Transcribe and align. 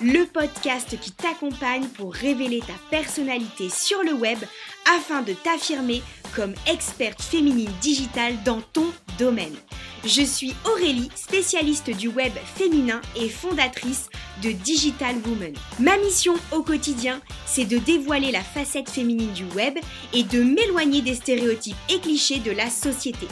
Le 0.00 0.24
podcast 0.24 0.98
qui 1.00 1.12
t'accompagne 1.12 1.86
pour 1.88 2.12
révéler 2.12 2.60
ta 2.60 2.74
personnalité 2.90 3.68
sur 3.68 4.02
le 4.02 4.12
web 4.12 4.38
afin 4.96 5.22
de 5.22 5.32
t'affirmer 5.32 6.02
comme 6.34 6.54
experte 6.66 7.22
féminine 7.22 7.70
digitale 7.80 8.34
dans 8.44 8.60
ton 8.60 8.86
domaine. 9.18 9.54
Je 10.04 10.22
suis 10.22 10.54
Aurélie, 10.66 11.10
spécialiste 11.14 11.90
du 11.90 12.08
web 12.08 12.32
féminin 12.56 13.00
et 13.16 13.28
fondatrice 13.28 14.08
de 14.42 14.50
Digital 14.50 15.16
Woman. 15.26 15.54
Ma 15.78 15.96
mission 15.98 16.34
au 16.52 16.62
quotidien, 16.62 17.20
c'est 17.46 17.64
de 17.64 17.78
dévoiler 17.78 18.30
la 18.30 18.42
facette 18.42 18.90
féminine 18.90 19.32
du 19.32 19.44
web 19.56 19.78
et 20.12 20.24
de 20.24 20.42
m'éloigner 20.42 21.00
des 21.00 21.14
stéréotypes 21.14 21.76
et 21.88 22.00
clichés 22.00 22.40
de 22.40 22.50
la 22.50 22.68
société. 22.68 23.28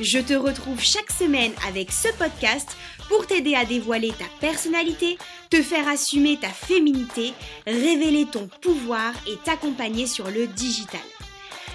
Je 0.00 0.18
te 0.18 0.34
retrouve 0.34 0.80
chaque 0.80 1.10
semaine 1.10 1.52
avec 1.66 1.90
ce 1.90 2.08
podcast 2.18 2.76
pour 3.08 3.26
t'aider 3.26 3.54
à 3.54 3.64
dévoiler 3.64 4.10
ta 4.10 4.24
personnalité, 4.40 5.18
te 5.50 5.62
faire 5.62 5.88
assumer 5.88 6.36
ta 6.36 6.48
féminité, 6.48 7.32
révéler 7.66 8.26
ton 8.26 8.48
pouvoir 8.60 9.12
et 9.26 9.36
t'accompagner 9.44 10.06
sur 10.06 10.30
le 10.30 10.46
digital. 10.46 11.00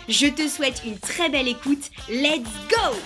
Je 0.07 0.27
te 0.27 0.48
souhaite 0.48 0.81
une 0.85 0.98
très 0.98 1.30
belle 1.30 1.48
écoute. 1.48 1.90
Let's 2.09 2.49
go! 2.70 2.98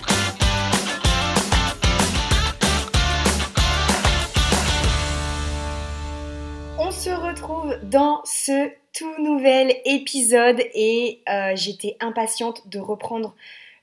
On 6.78 6.90
se 6.90 7.10
retrouve 7.10 7.74
dans 7.84 8.22
ce 8.24 8.70
tout 8.92 9.22
nouvel 9.22 9.76
épisode 9.84 10.60
et 10.74 11.20
euh, 11.28 11.52
j'étais 11.54 11.96
impatiente 12.00 12.68
de 12.68 12.78
reprendre 12.78 13.34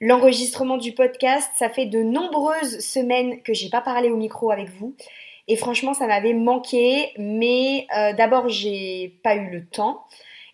l'enregistrement 0.04 0.78
du 0.78 0.92
podcast. 0.92 1.50
Ça 1.56 1.70
fait 1.70 1.86
de 1.86 2.04
nombreuses 2.04 2.80
semaines 2.80 3.42
que 3.42 3.54
j'ai 3.54 3.70
pas 3.70 3.80
parlé 3.80 4.10
au 4.10 4.18
micro 4.18 4.52
avec 4.52 4.70
vous. 4.70 4.96
Et 5.48 5.56
franchement, 5.56 5.94
ça 5.94 6.08
m'avait 6.08 6.34
manqué. 6.34 7.14
Mais 7.18 7.88
euh, 7.98 8.12
d'abord, 8.12 8.50
j'ai 8.50 9.18
pas 9.24 9.36
eu 9.36 9.50
le 9.50 9.66
temps. 9.66 10.04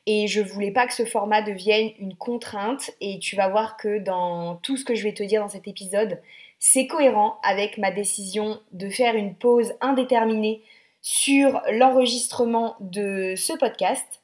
Et 0.05 0.27
je 0.27 0.41
voulais 0.41 0.71
pas 0.71 0.85
que 0.85 0.93
ce 0.93 1.03
format 1.03 1.41
devienne 1.41 1.91
une 1.99 2.15
contrainte. 2.15 2.91
Et 3.01 3.17
tu 3.17 3.35
vas 3.35 3.49
voir 3.49 3.75
que 3.75 3.97
dans 3.97 4.57
tout 4.57 4.77
ce 4.77 4.85
que 4.85 4.93
je 4.93 5.03
vais 5.03 5.13
te 5.13 5.23
dire 5.23 5.41
dans 5.41 5.49
cet 5.49 5.67
épisode, 5.67 6.21
c'est 6.59 6.85
cohérent 6.85 7.39
avec 7.41 7.79
ma 7.79 7.89
décision 7.89 8.59
de 8.71 8.87
faire 8.89 9.15
une 9.15 9.33
pause 9.33 9.73
indéterminée 9.81 10.61
sur 11.01 11.59
l'enregistrement 11.71 12.75
de 12.81 13.33
ce 13.35 13.53
podcast. 13.57 14.21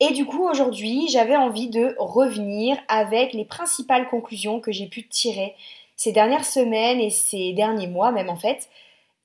Et 0.00 0.12
du 0.12 0.26
coup, 0.26 0.48
aujourd'hui, 0.48 1.08
j'avais 1.08 1.36
envie 1.36 1.68
de 1.68 1.94
revenir 1.98 2.76
avec 2.86 3.32
les 3.32 3.44
principales 3.44 4.08
conclusions 4.08 4.60
que 4.60 4.70
j'ai 4.70 4.86
pu 4.86 5.08
tirer 5.08 5.56
ces 5.96 6.12
dernières 6.12 6.44
semaines 6.44 7.00
et 7.00 7.10
ces 7.10 7.52
derniers 7.52 7.88
mois 7.88 8.12
même 8.12 8.30
en 8.30 8.36
fait. 8.36 8.68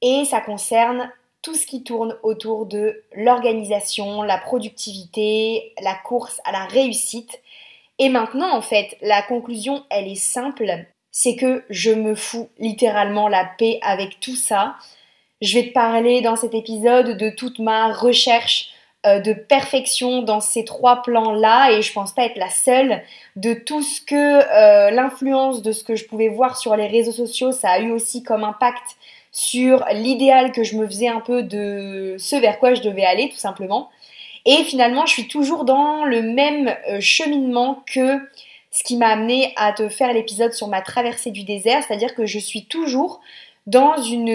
Et 0.02 0.25
ça 0.25 0.41
concerne 0.41 1.11
tout 1.43 1.53
ce 1.53 1.67
qui 1.67 1.83
tourne 1.83 2.17
autour 2.23 2.65
de 2.65 3.03
l'organisation, 3.15 4.23
la 4.23 4.38
productivité, 4.38 5.73
la 5.81 5.93
course 5.93 6.41
à 6.45 6.52
la 6.52 6.65
réussite. 6.65 7.41
Et 7.99 8.09
maintenant, 8.09 8.55
en 8.55 8.61
fait, 8.61 8.97
la 9.02 9.21
conclusion, 9.21 9.83
elle 9.89 10.08
est 10.08 10.15
simple. 10.15 10.85
C'est 11.11 11.35
que 11.35 11.63
je 11.69 11.91
me 11.91 12.15
fous 12.15 12.49
littéralement 12.58 13.27
la 13.27 13.45
paix 13.58 13.77
avec 13.83 14.19
tout 14.19 14.35
ça. 14.35 14.75
Je 15.41 15.59
vais 15.59 15.67
te 15.67 15.73
parler 15.73 16.21
dans 16.21 16.35
cet 16.35 16.55
épisode 16.55 17.17
de 17.17 17.30
toute 17.30 17.59
ma 17.59 17.93
recherche 17.93 18.72
de 19.05 19.33
perfection 19.33 20.21
dans 20.21 20.39
ces 20.39 20.63
trois 20.63 21.01
plans-là 21.01 21.71
et 21.71 21.81
je 21.81 21.91
pense 21.91 22.13
pas 22.13 22.25
être 22.25 22.37
la 22.37 22.49
seule 22.49 23.03
de 23.35 23.53
tout 23.53 23.81
ce 23.81 23.99
que 23.99 24.15
euh, 24.15 24.91
l'influence 24.91 25.61
de 25.61 25.71
ce 25.71 25.83
que 25.83 25.95
je 25.95 26.05
pouvais 26.05 26.30
voir 26.30 26.58
sur 26.58 26.75
les 26.75 26.87
réseaux 26.87 27.11
sociaux, 27.11 27.52
ça 27.52 27.71
a 27.71 27.80
eu 27.80 27.92
aussi 27.92 28.23
comme 28.23 28.43
impact 28.43 28.95
sur 29.31 29.83
l'idéal 29.92 30.52
que 30.52 30.63
je 30.63 30.77
me 30.77 30.86
faisais 30.86 31.08
un 31.08 31.19
peu 31.19 31.43
de 31.43 32.15
ce 32.17 32.36
vers 32.36 32.59
quoi 32.59 32.75
je 32.75 32.81
devais 32.81 33.03
aller 33.03 33.30
tout 33.30 33.37
simplement. 33.37 33.89
Et 34.45 34.63
finalement, 34.63 35.05
je 35.05 35.13
suis 35.13 35.27
toujours 35.27 35.65
dans 35.65 36.05
le 36.05 36.21
même 36.21 36.75
euh, 36.89 36.99
cheminement 36.99 37.83
que 37.86 38.19
ce 38.71 38.83
qui 38.83 38.97
m'a 38.97 39.09
amené 39.09 39.53
à 39.55 39.71
te 39.71 39.87
faire 39.89 40.13
l'épisode 40.13 40.53
sur 40.53 40.67
ma 40.67 40.81
traversée 40.81 41.31
du 41.31 41.43
désert, 41.43 41.83
c'est-à-dire 41.83 42.15
que 42.15 42.25
je 42.25 42.39
suis 42.39 42.65
toujours 42.65 43.21
dans 43.65 43.95
une, 43.97 44.27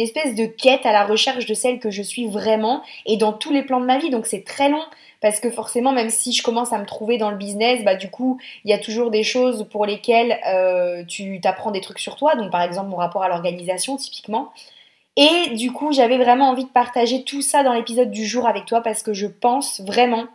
espèce 0.00 0.34
de 0.34 0.46
quête 0.46 0.86
à 0.86 0.92
la 0.92 1.04
recherche 1.04 1.46
de 1.46 1.54
celle 1.54 1.80
que 1.80 1.90
je 1.90 2.02
suis 2.02 2.28
vraiment 2.28 2.82
et 3.06 3.16
dans 3.16 3.32
tous 3.32 3.52
les 3.52 3.62
plans 3.62 3.80
de 3.80 3.86
ma 3.86 3.98
vie. 3.98 4.10
Donc 4.10 4.26
c'est 4.26 4.44
très 4.44 4.68
long 4.68 4.82
parce 5.20 5.40
que 5.40 5.50
forcément, 5.50 5.92
même 5.92 6.10
si 6.10 6.32
je 6.32 6.42
commence 6.42 6.72
à 6.72 6.78
me 6.78 6.86
trouver 6.86 7.18
dans 7.18 7.30
le 7.30 7.36
business, 7.36 7.82
bah 7.84 7.96
du 7.96 8.08
coup, 8.08 8.38
il 8.64 8.70
y 8.70 8.74
a 8.74 8.78
toujours 8.78 9.10
des 9.10 9.24
choses 9.24 9.66
pour 9.70 9.84
lesquelles 9.84 10.38
euh, 10.46 11.04
tu 11.04 11.40
t'apprends 11.40 11.72
des 11.72 11.80
trucs 11.80 11.98
sur 11.98 12.14
toi. 12.14 12.36
Donc 12.36 12.52
par 12.52 12.62
exemple, 12.62 12.88
mon 12.88 12.96
rapport 12.96 13.24
à 13.24 13.28
l'organisation, 13.28 13.96
typiquement. 13.96 14.52
Et 15.16 15.50
du 15.56 15.72
coup, 15.72 15.92
j'avais 15.92 16.16
vraiment 16.16 16.48
envie 16.48 16.64
de 16.64 16.70
partager 16.70 17.24
tout 17.24 17.42
ça 17.42 17.64
dans 17.64 17.72
l'épisode 17.72 18.12
du 18.12 18.24
jour 18.24 18.46
avec 18.46 18.66
toi 18.66 18.80
parce 18.80 19.02
que 19.02 19.12
je 19.12 19.26
pense 19.26 19.80
vraiment 19.80 20.26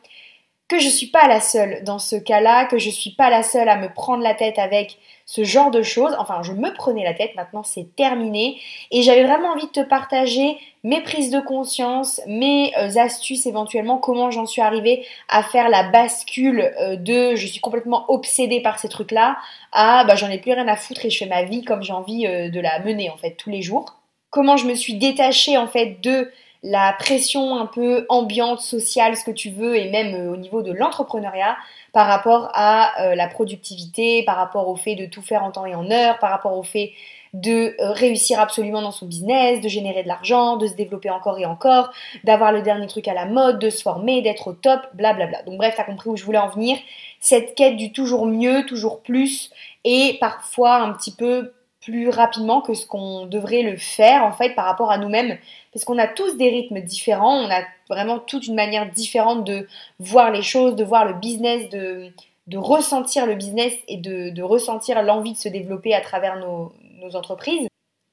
que 0.68 0.78
je 0.80 0.90
suis 0.90 1.08
pas 1.08 1.30
la 1.30 1.40
seule 1.40 1.84
dans 1.86 2.00
ce 2.00 2.18
cas-là, 2.18 2.66
que 2.66 2.78
je 2.78 2.90
suis 2.90 3.12
pas 3.12 3.30
la 3.30 3.44
seule 3.44 3.70
à 3.70 3.78
me 3.78 3.88
prendre 3.88 4.24
la 4.24 4.34
tête 4.34 4.60
avec 4.60 4.98
ce 5.26 5.44
genre 5.44 5.72
de 5.72 5.82
choses. 5.82 6.16
Enfin, 6.20 6.42
je 6.44 6.52
me 6.52 6.74
prenais 6.74 7.04
la 7.04 7.14
tête, 7.14 7.36
maintenant 7.36 7.64
c'est 7.64 7.96
terminé. 7.96 8.60
Et 8.92 9.02
j'avais 9.02 9.24
vraiment 9.24 9.50
envie 9.50 9.68
de 9.68 9.72
te 9.72 9.82
partager 9.82 10.58
mes 10.84 11.02
prises 11.02 11.30
de 11.30 11.40
conscience, 11.40 12.22
mes 12.28 12.74
euh, 12.78 12.98
astuces 12.98 13.46
éventuellement, 13.46 13.98
comment 13.98 14.32
j'en 14.32 14.46
suis 14.46 14.62
arrivée 14.62 15.06
à 15.30 15.42
faire 15.42 15.70
la 15.70 15.84
bascule 15.84 16.74
euh, 16.80 16.98
de 16.98 17.36
je 17.36 17.48
suis 17.48 17.62
complètement 17.62 18.06
obsédée 18.10 18.62
par 18.62 18.80
ces 18.80 18.90
trucs-là 18.90 19.38
à 19.72 20.04
bah, 20.04 20.16
j'en 20.16 20.30
ai 20.30 20.40
plus 20.40 20.52
rien 20.52 20.68
à 20.68 20.76
foutre 20.76 21.06
et 21.06 21.10
je 21.10 21.18
fais 21.18 21.26
ma 21.26 21.44
vie 21.44 21.64
comme 21.64 21.84
j'ai 21.84 21.94
envie 21.94 22.28
euh, 22.28 22.50
de 22.50 22.60
la 22.60 22.80
mener 22.80 23.10
en 23.10 23.18
fait 23.18 23.32
tous 23.32 23.50
les 23.50 23.62
jours. 23.62 23.86
Comment 24.30 24.58
je 24.58 24.66
me 24.66 24.76
suis 24.76 24.96
détachée 24.96 25.58
en 25.58 25.68
fait 25.68 26.02
de 26.02 26.32
la 26.64 26.94
pression 26.98 27.58
un 27.58 27.66
peu 27.66 28.06
ambiante, 28.08 28.62
sociale, 28.62 29.18
ce 29.18 29.26
que 29.26 29.32
tu 29.32 29.50
veux, 29.50 29.76
et 29.76 29.92
même 29.92 30.30
au 30.30 30.38
niveau 30.38 30.62
de 30.62 30.72
l'entrepreneuriat, 30.72 31.58
par 31.94 32.08
rapport 32.08 32.50
à 32.54 33.02
euh, 33.02 33.16
la 33.16 33.28
productivité, 33.28 34.24
par 34.24 34.36
rapport 34.36 34.68
au 34.68 34.76
fait 34.76 34.96
de 34.96 35.06
tout 35.06 35.22
faire 35.22 35.44
en 35.44 35.52
temps 35.52 35.66
et 35.66 35.76
en 35.76 35.90
heure, 35.92 36.20
par 36.20 36.32
rapport 36.32 36.58
au 36.58 36.64
fait 36.64 36.92
de 37.34 37.76
euh, 37.80 37.92
réussir 37.92 38.40
absolument 38.40 38.82
dans 38.82 38.92
son 38.92 39.06
business, 39.06 39.62
de 39.62 39.70
générer 39.70 40.04
de 40.04 40.08
l'argent, 40.08 40.58
de 40.58 40.68
se 40.68 40.74
développer 40.74 41.10
encore 41.10 41.40
et 41.40 41.46
encore, 41.46 41.92
d'avoir 42.24 42.52
le 42.52 42.62
dernier 42.62 42.88
truc 42.88 43.08
à 43.08 43.14
la 43.14 43.26
mode, 43.26 43.60
de 43.60 43.70
se 43.70 43.82
former, 43.82 44.22
d'être 44.22 44.48
au 44.48 44.54
top, 44.54 44.82
blablabla. 44.94 45.28
Bla 45.28 45.38
bla. 45.38 45.44
Donc 45.44 45.58
bref, 45.58 45.76
t'as 45.78 45.84
compris 45.84 46.10
où 46.10 46.18
je 46.18 46.24
voulais 46.24 46.38
en 46.38 46.50
venir. 46.50 46.78
Cette 47.20 47.56
quête 47.56 47.78
du 47.78 47.92
toujours 47.92 48.26
mieux, 48.26 48.66
toujours 48.66 49.02
plus, 49.02 49.52
et 49.84 50.18
parfois 50.20 50.78
un 50.78 50.94
petit 50.94 51.14
peu 51.14 51.54
plus 51.84 52.10
rapidement 52.10 52.62
que 52.62 52.74
ce 52.74 52.86
qu'on 52.86 53.26
devrait 53.26 53.62
le 53.62 53.78
faire 53.78 54.24
en 54.24 54.32
fait 54.32 54.56
par 54.56 54.66
rapport 54.66 54.92
à 54.92 54.98
nous-mêmes 54.98 55.38
parce 55.74 55.86
qu'on 55.86 55.98
a 55.98 56.08
tous 56.08 56.38
des 56.38 56.50
rythmes 56.50 56.82
différents, 56.82 57.36
on 57.36 57.50
a 57.50 57.62
vraiment 57.90 58.20
toute 58.20 58.48
une 58.48 58.56
manière 58.56 58.90
différente 58.92 59.44
de 59.44 59.68
voir 60.00 60.32
les 60.32 60.44
choses, 60.44 60.76
de 60.76 60.84
voir 60.84 61.06
le 61.06 61.14
business, 61.14 61.70
de, 61.70 62.12
de 62.48 62.58
ressentir 62.58 63.26
le 63.26 63.36
business 63.36 63.74
et 63.88 63.98
de, 63.98 64.30
de 64.30 64.44
ressentir 64.44 65.02
l'envie 65.02 65.34
de 65.34 65.38
se 65.38 65.50
développer 65.50 65.94
à 65.94 66.02
travers 66.02 66.38
nos, 66.38 66.72
nos 67.02 67.16
entreprises. 67.16 67.68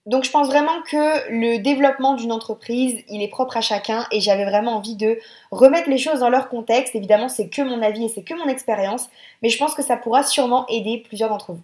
Donc 0.06 0.24
je 0.24 0.30
pense 0.30 0.48
vraiment 0.48 0.82
que 0.90 1.30
le 1.30 1.58
développement 1.58 2.14
d'une 2.14 2.32
entreprise, 2.32 3.04
il 3.08 3.22
est 3.22 3.28
propre 3.28 3.58
à 3.58 3.60
chacun 3.60 4.06
et 4.10 4.20
j'avais 4.20 4.46
vraiment 4.46 4.76
envie 4.76 4.96
de 4.96 5.18
remettre 5.50 5.90
les 5.90 5.98
choses 5.98 6.20
dans 6.20 6.30
leur 6.30 6.48
contexte. 6.48 6.94
Évidemment, 6.94 7.28
c'est 7.28 7.48
que 7.48 7.60
mon 7.60 7.82
avis 7.82 8.06
et 8.06 8.08
c'est 8.08 8.22
que 8.22 8.34
mon 8.34 8.48
expérience, 8.48 9.10
mais 9.42 9.50
je 9.50 9.58
pense 9.58 9.74
que 9.74 9.82
ça 9.82 9.98
pourra 9.98 10.24
sûrement 10.24 10.66
aider 10.68 11.04
plusieurs 11.06 11.28
d'entre 11.28 11.52
vous. 11.52 11.62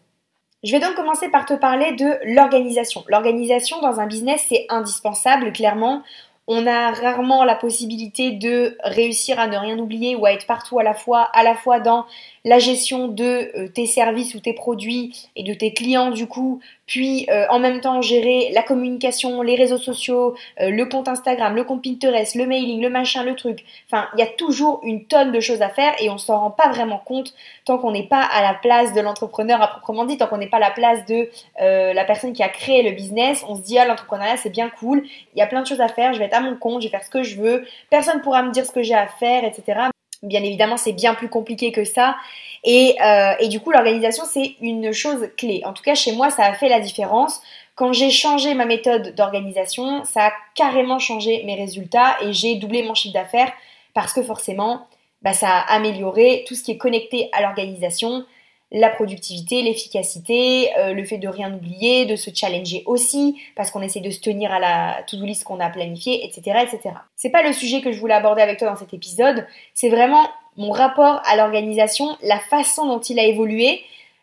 Je 0.67 0.73
vais 0.73 0.81
donc 0.81 0.97
commencer 0.97 1.29
par 1.29 1.47
te 1.47 1.55
parler 1.55 1.93
de 1.93 2.19
l'organisation. 2.35 3.05
L'organisation 3.07 3.81
dans 3.81 4.01
un 4.01 4.07
business, 4.09 4.47
c'est 4.49 4.67
indispensable, 4.69 5.53
clairement. 5.53 6.03
On 6.49 6.67
a 6.67 6.91
rarement 6.91 7.45
la 7.45 7.55
possibilité 7.55 8.33
de 8.33 8.77
réussir 8.83 9.39
à 9.39 9.47
ne 9.47 9.57
rien 9.57 9.79
oublier 9.79 10.17
ou 10.17 10.27
à 10.27 10.33
être 10.33 10.47
partout 10.47 10.81
à 10.81 10.83
la 10.83 10.95
fois, 10.95 11.31
à 11.35 11.45
la 11.45 11.55
fois 11.55 11.79
dans 11.79 12.05
la 12.45 12.59
gestion 12.59 13.07
de 13.07 13.53
euh, 13.57 13.69
tes 13.69 13.87
services 13.87 14.35
ou 14.35 14.41
tes 14.41 14.55
produits 14.55 15.29
et 15.37 15.45
de 15.45 15.55
tes 15.55 15.73
clients 15.73 16.11
du 16.11 16.27
coup, 16.27 16.61
puis 16.87 17.27
euh, 17.31 17.47
en 17.51 17.59
même 17.59 17.81
temps 17.81 18.01
gérer 18.01 18.51
la 18.53 18.63
communication, 18.63 19.43
les 19.43 19.57
réseaux 19.57 19.79
sociaux, 19.79 20.37
euh, 20.61 20.71
le 20.71 20.87
compte 20.87 21.09
Instagram, 21.09 21.55
le 21.55 21.65
compte 21.65 21.83
Pinterest, 21.83 22.35
le 22.35 22.47
mailing, 22.47 22.81
le 22.81 22.91
machin, 22.91 23.25
le 23.25 23.35
truc. 23.35 23.65
Enfin, 23.91 24.09
il 24.15 24.21
y 24.21 24.23
a 24.23 24.27
toujours 24.27 24.81
une 24.85 25.05
tonne 25.07 25.33
de 25.33 25.41
choses 25.41 25.63
à 25.63 25.69
faire 25.69 25.95
et 26.01 26.11
on 26.11 26.19
s'en 26.19 26.39
rend 26.39 26.51
pas 26.51 26.69
vraiment 26.69 26.99
compte 26.99 27.35
tant 27.65 27.79
qu'on 27.79 27.91
n'est 27.91 28.07
pas 28.07 28.23
à 28.23 28.43
la 28.43 28.55
place 28.55 28.93
de 28.93 29.01
l'entrepreneur 29.01 29.61
à 29.61 29.69
proprement 29.69 30.05
dit, 30.05 30.17
tant 30.17 30.27
qu'on 30.27 30.39
n'est 30.39 30.49
pas 30.49 30.59
à 30.59 30.61
la 30.61 30.71
place 30.71 31.05
de 31.07 31.29
la 31.59 32.05
personne 32.05 32.33
qui 32.33 32.43
a 32.43 32.49
créé 32.49 32.83
le 32.83 32.93
business. 32.93 33.45
On 33.49 33.57
se 33.57 33.63
dit 33.63 33.79
ah 33.79 33.87
l'entrepreneuriat 33.87 34.37
c'est 34.37 34.51
bien 34.51 34.69
cool, 34.69 35.05
il 35.35 35.39
y 35.39 35.43
a 35.43 35.47
plein 35.47 35.63
de 35.63 35.67
choses 35.67 35.81
à 35.81 35.89
faire, 35.89 36.13
je 36.13 36.19
vais 36.19 36.27
être 36.27 36.35
à 36.37 36.41
mon 36.41 36.57
compte, 36.57 36.83
je 36.83 36.87
vais 36.87 36.91
faire 36.91 37.05
ce 37.05 37.11
que 37.11 37.23
je 37.23 37.41
veux, 37.41 37.65
personne 37.91 38.21
pourra 38.21 38.43
me 38.43 38.53
dire 38.53 38.65
ce 38.65 38.73
que 38.73 38.83
j'ai 38.83 38.95
à 38.95 39.09
faire, 39.09 39.45
etc. 39.45 39.89
Bien 40.23 40.43
évidemment, 40.43 40.77
c'est 40.77 40.93
bien 40.93 41.15
plus 41.15 41.29
compliqué 41.29 41.73
que 41.73 41.85
ça. 41.85 42.17
Et, 42.65 42.97
euh, 43.03 43.35
et 43.39 43.49
du 43.49 43.61
coup, 43.61 43.71
l'organisation, 43.71 44.25
c'est 44.25 44.57
une 44.61 44.93
chose 44.93 45.29
clé. 45.37 45.63
En 45.65 45.73
tout 45.73 45.83
cas, 45.83 45.95
chez 45.95 46.13
moi, 46.13 46.31
ça 46.31 46.45
a 46.45 46.55
fait 46.55 46.69
la 46.69 46.81
différence. 46.81 47.41
Quand 47.75 47.93
j'ai 47.93 48.11
changé 48.11 48.55
ma 48.55 48.65
méthode 48.65 49.15
d'organisation, 49.15 50.05
ça 50.05 50.29
a 50.29 50.33
carrément 50.55 50.99
changé 50.99 51.43
mes 51.45 51.55
résultats 51.55 52.17
et 52.23 52.33
j'ai 52.33 52.55
doublé 52.57 52.83
mon 52.83 52.95
chiffre 52.95 53.13
d'affaires 53.13 53.53
parce 53.93 54.13
que 54.15 54.23
forcément, 54.23 54.87
bah, 55.23 55.35
ça 55.35 55.49
a 55.49 55.75
amélioré 55.75 56.45
tout 56.49 56.55
ce 56.55 56.63
qui 56.63 56.73
est 56.73 56.79
connecté 56.79 57.29
à 57.33 57.43
l'organisation, 57.43 58.25
la 58.73 58.91
productivité, 58.91 59.63
l'efficacité, 59.63 60.77
euh, 60.77 60.93
le 60.93 61.05
fait 61.05 61.19
de 61.19 61.29
rien 61.29 61.55
oublier, 61.55 62.05
de 62.05 62.17
se 62.17 62.31
challenger 62.35 62.83
aussi, 62.87 63.41
parce 63.55 63.71
qu'on 63.71 63.83
essaie 63.83 64.01
de 64.01 64.11
se 64.11 64.21
tenir 64.21 64.53
à 64.53 64.59
la 64.59 65.03
to-do 65.07 65.25
list 65.25 65.45
qu'on 65.45 65.61
a 65.61 65.71
planifiée, 65.71 66.25
etc., 66.25 66.59
etc. 66.63 66.97
C'est 67.15 67.31
pas 67.31 67.43
le 67.43 67.53
sujet 67.53 67.81
que 67.81 67.93
je 67.93 68.01
voulais 68.01 68.15
aborder 68.15 68.43
avec 68.43 68.59
toi 68.59 68.69
dans 68.69 68.77
cet 68.77 68.93
épisode, 68.93 69.47
c'est 69.75 69.89
vraiment 69.89 70.29
mon 70.57 70.73
rapport 70.73 71.21
à 71.25 71.37
l'organisation, 71.37 72.17
la 72.23 72.39
façon 72.39 72.87
dont 72.87 73.01
il 73.01 73.19
a 73.21 73.25
évolué, 73.25 73.83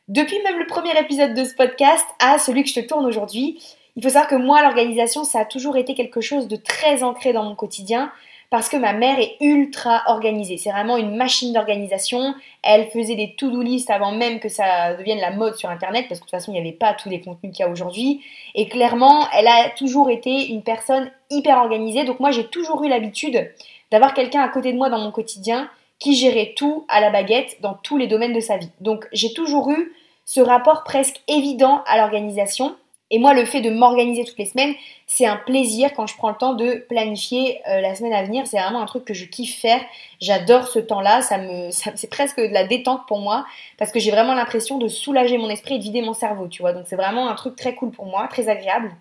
depuis 0.09 0.41
même 0.43 0.59
le 0.59 0.65
premier 0.65 0.97
épisode 0.99 1.33
de 1.33 1.45
ce 1.45 1.55
podcast 1.55 2.05
à 2.19 2.37
celui 2.37 2.63
que 2.63 2.69
je 2.69 2.75
te 2.75 2.85
tourne 2.85 3.05
aujourd'hui. 3.05 3.59
Il 3.95 4.03
faut 4.03 4.09
savoir 4.09 4.27
que 4.27 4.35
moi, 4.35 4.61
l'organisation, 4.61 5.23
ça 5.23 5.41
a 5.41 5.45
toujours 5.45 5.77
été 5.77 5.93
quelque 5.93 6.19
chose 6.19 6.47
de 6.47 6.55
très 6.55 7.03
ancré 7.03 7.31
dans 7.31 7.43
mon 7.43 7.55
quotidien 7.55 8.11
parce 8.53 8.69
que 8.69 8.77
ma 8.77 8.93
mère 8.93 9.17
est 9.17 9.35
ultra 9.41 10.03
organisée. 10.05 10.57
C'est 10.57 10.69
vraiment 10.69 10.95
une 10.97 11.15
machine 11.15 11.53
d'organisation. 11.53 12.35
Elle 12.61 12.85
faisait 12.91 13.15
des 13.15 13.33
to-do 13.33 13.63
list 13.63 13.89
avant 13.89 14.11
même 14.11 14.39
que 14.39 14.47
ça 14.47 14.93
devienne 14.93 15.17
la 15.17 15.31
mode 15.31 15.55
sur 15.55 15.71
Internet, 15.71 16.05
parce 16.07 16.19
que 16.19 16.25
de 16.25 16.29
toute 16.29 16.37
façon, 16.39 16.51
il 16.51 16.53
n'y 16.53 16.59
avait 16.59 16.77
pas 16.77 16.93
tous 16.93 17.09
les 17.09 17.19
contenus 17.19 17.51
qu'il 17.51 17.65
y 17.65 17.67
a 17.67 17.71
aujourd'hui. 17.71 18.21
Et 18.53 18.67
clairement, 18.69 19.27
elle 19.35 19.47
a 19.47 19.71
toujours 19.75 20.11
été 20.11 20.49
une 20.49 20.61
personne 20.61 21.09
hyper 21.31 21.57
organisée. 21.57 22.03
Donc 22.03 22.19
moi, 22.19 22.29
j'ai 22.29 22.45
toujours 22.45 22.83
eu 22.83 22.89
l'habitude 22.89 23.51
d'avoir 23.91 24.13
quelqu'un 24.13 24.43
à 24.43 24.49
côté 24.49 24.71
de 24.71 24.77
moi 24.77 24.91
dans 24.91 24.99
mon 24.99 25.11
quotidien 25.11 25.67
qui 25.97 26.15
gérait 26.15 26.53
tout 26.55 26.85
à 26.89 27.01
la 27.01 27.09
baguette 27.09 27.57
dans 27.61 27.73
tous 27.73 27.97
les 27.97 28.05
domaines 28.05 28.33
de 28.33 28.39
sa 28.39 28.57
vie. 28.57 28.69
Donc 28.81 29.07
j'ai 29.13 29.33
toujours 29.33 29.71
eu 29.71 29.93
ce 30.25 30.41
rapport 30.41 30.83
presque 30.83 31.21
évident 31.27 31.81
à 31.87 31.97
l'organisation. 31.97 32.75
Et 33.13 33.19
moi, 33.19 33.35
le 33.35 33.45
fait 33.45 33.61
de 33.61 33.69
m'organiser 33.69 34.25
toutes 34.25 34.39
les 34.39 34.47
semaines, 34.47 34.73
c'est 35.05 35.27
un 35.27 35.35
plaisir 35.35 35.93
quand 35.93 36.07
je 36.07 36.17
prends 36.17 36.29
le 36.29 36.35
temps 36.35 36.55
de 36.55 36.83
planifier 36.89 37.61
euh, 37.69 37.79
la 37.79 37.93
semaine 37.93 38.11
à 38.11 38.23
venir. 38.23 38.47
C'est 38.47 38.59
vraiment 38.59 38.81
un 38.81 38.87
truc 38.87 39.05
que 39.05 39.13
je 39.13 39.25
kiffe 39.25 39.61
faire. 39.61 39.79
J'adore 40.19 40.67
ce 40.67 40.79
temps-là. 40.79 41.21
C'est 41.71 42.09
presque 42.09 42.39
de 42.39 42.51
la 42.51 42.63
détente 42.63 43.01
pour 43.07 43.19
moi 43.19 43.45
parce 43.77 43.91
que 43.91 43.99
j'ai 43.99 44.09
vraiment 44.09 44.33
l'impression 44.33 44.79
de 44.79 44.87
soulager 44.87 45.37
mon 45.37 45.47
esprit 45.51 45.75
et 45.75 45.77
de 45.77 45.83
vider 45.83 46.01
mon 46.01 46.15
cerveau, 46.15 46.47
tu 46.47 46.63
vois. 46.63 46.73
Donc 46.73 46.85
c'est 46.87 46.95
vraiment 46.95 47.29
un 47.29 47.35
truc 47.35 47.55
très 47.55 47.75
cool 47.75 47.91
pour 47.91 48.07
moi, 48.07 48.27
très 48.27 48.49
agréable. 48.49 48.91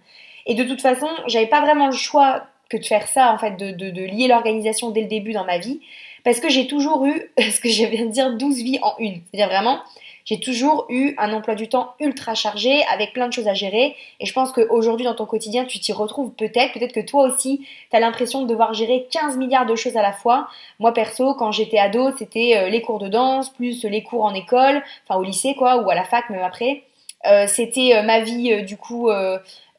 Et 0.44 0.54
de 0.54 0.64
toute 0.64 0.82
façon, 0.82 1.08
j'avais 1.26 1.46
pas 1.46 1.62
vraiment 1.62 1.86
le 1.86 1.92
choix 1.92 2.42
que 2.68 2.76
de 2.76 2.84
faire 2.84 3.08
ça, 3.08 3.32
en 3.32 3.38
fait, 3.38 3.56
de, 3.56 3.70
de, 3.70 3.88
de 3.88 4.02
lier 4.02 4.28
l'organisation 4.28 4.90
dès 4.90 5.00
le 5.00 5.08
début 5.08 5.32
dans 5.32 5.44
ma 5.46 5.56
vie. 5.56 5.80
Parce 6.22 6.38
que 6.38 6.50
j'ai 6.50 6.66
toujours 6.66 7.06
eu, 7.06 7.30
ce 7.38 7.60
que 7.60 7.70
je 7.70 7.84
viens 7.86 8.04
de 8.04 8.10
dire, 8.10 8.36
12 8.36 8.56
vies 8.56 8.78
en 8.82 8.94
une. 8.98 9.22
C'est-à-dire 9.30 9.48
vraiment, 9.48 9.80
j'ai 10.24 10.40
toujours 10.40 10.86
eu 10.88 11.14
un 11.19 11.32
emploi 11.32 11.54
du 11.54 11.69
temps 11.69 11.94
ultra 12.00 12.34
chargé 12.34 12.82
avec 12.92 13.12
plein 13.12 13.28
de 13.28 13.32
choses 13.32 13.48
à 13.48 13.54
gérer 13.54 13.96
et 14.20 14.26
je 14.26 14.32
pense 14.32 14.52
qu'aujourd'hui 14.52 15.04
dans 15.04 15.14
ton 15.14 15.26
quotidien 15.26 15.64
tu 15.64 15.78
t'y 15.78 15.92
retrouves 15.92 16.32
peut-être, 16.32 16.72
peut-être 16.72 16.92
que 16.92 17.00
toi 17.00 17.24
aussi 17.24 17.66
tu 17.90 17.96
as 17.96 18.00
l'impression 18.00 18.42
de 18.42 18.46
devoir 18.46 18.74
gérer 18.74 19.06
15 19.10 19.36
milliards 19.36 19.66
de 19.66 19.74
choses 19.74 19.96
à 19.96 20.02
la 20.02 20.12
fois. 20.12 20.48
Moi 20.78 20.92
perso 20.92 21.34
quand 21.34 21.52
j'étais 21.52 21.78
ado 21.78 22.10
c'était 22.16 22.56
euh, 22.56 22.69
les 22.69 22.82
cours 22.82 22.98
de 22.98 23.08
danse 23.08 23.50
plus 23.50 23.84
les 23.84 24.02
cours 24.02 24.24
en 24.24 24.34
école, 24.34 24.82
enfin 25.06 25.19
au 25.19 25.22
lycée 25.22 25.54
quoi 25.54 25.76
ou 25.78 25.90
à 25.90 25.94
la 25.94 26.04
fac 26.04 26.30
même 26.30 26.42
après. 26.42 26.82
Euh, 27.26 27.46
c'était 27.46 27.94
euh, 27.94 28.02
ma 28.02 28.20
vie 28.20 28.64
du 28.64 28.76
coup 28.76 29.08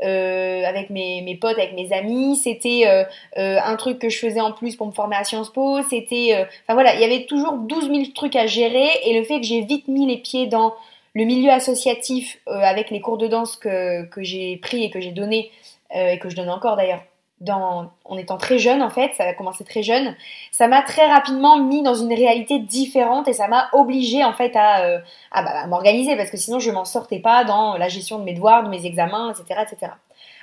euh, 0.03 0.63
avec 0.65 0.89
mes, 0.89 1.37
potes, 1.39 1.57
avec 1.57 1.73
mes 1.73 1.93
amis. 1.93 2.35
C'était 2.35 2.83
euh, 2.87 3.03
euh, 3.37 3.57
un 3.63 3.75
truc 3.75 3.99
que 3.99 4.09
je 4.09 4.19
faisais 4.19 4.41
en 4.41 4.51
plus 4.51 4.75
pour 4.75 4.87
me 4.87 4.91
former 4.91 5.15
à 5.15 5.23
Sciences 5.23 5.51
Po. 5.51 5.81
C'était, 5.83 6.45
enfin 6.63 6.73
voilà, 6.73 6.95
il 6.95 7.01
y 7.01 7.03
avait 7.03 7.25
toujours 7.25 7.53
12 7.53 7.87
000 7.87 8.03
trucs 8.13 8.35
à 8.35 8.47
gérer 8.47 8.89
et 9.05 9.17
le 9.17 9.23
fait 9.23 9.39
que 9.39 9.45
j'ai 9.45 9.61
vite 9.61 9.87
mis 9.87 10.05
les 10.05 10.17
pieds 10.17 10.47
dans 10.47 10.73
le 11.13 11.25
milieu 11.25 11.51
associatif 11.51 12.39
avec 12.47 12.89
les 12.89 12.99
cours 12.99 13.17
de 13.17 13.27
danse 13.27 13.55
que, 13.55 14.03
que 14.05 14.23
j'ai 14.23 14.57
pris 14.57 14.83
et 14.83 14.89
que 14.89 14.99
j'ai 14.99 15.11
donné 15.11 15.51
et 15.93 16.17
que 16.17 16.29
je 16.29 16.35
donne 16.35 16.49
encore 16.49 16.75
d'ailleurs 16.75 17.03
en 17.51 18.17
étant 18.17 18.37
très 18.37 18.59
jeune 18.59 18.81
en 18.81 18.89
fait, 18.89 19.13
ça 19.15 19.23
a 19.23 19.33
commencé 19.33 19.63
très 19.63 19.83
jeune, 19.83 20.15
ça 20.51 20.67
m'a 20.67 20.81
très 20.81 21.07
rapidement 21.07 21.57
mis 21.57 21.81
dans 21.83 21.95
une 21.95 22.13
réalité 22.13 22.59
différente 22.59 23.27
et 23.27 23.33
ça 23.33 23.47
m'a 23.47 23.69
obligé 23.73 24.23
en 24.23 24.33
fait 24.33 24.55
à, 24.55 24.83
euh, 24.83 24.99
bah, 25.33 25.67
m'organiser 25.67 26.15
parce 26.15 26.29
que 26.29 26.37
sinon 26.37 26.59
je 26.59 26.71
m'en 26.71 26.85
sortais 26.85 27.19
pas 27.19 27.43
dans 27.43 27.77
la 27.77 27.89
gestion 27.89 28.19
de 28.19 28.23
mes 28.23 28.33
devoirs, 28.33 28.63
de 28.63 28.69
mes 28.69 28.85
examens, 28.85 29.31
etc. 29.31 29.61
etc. 29.69 29.91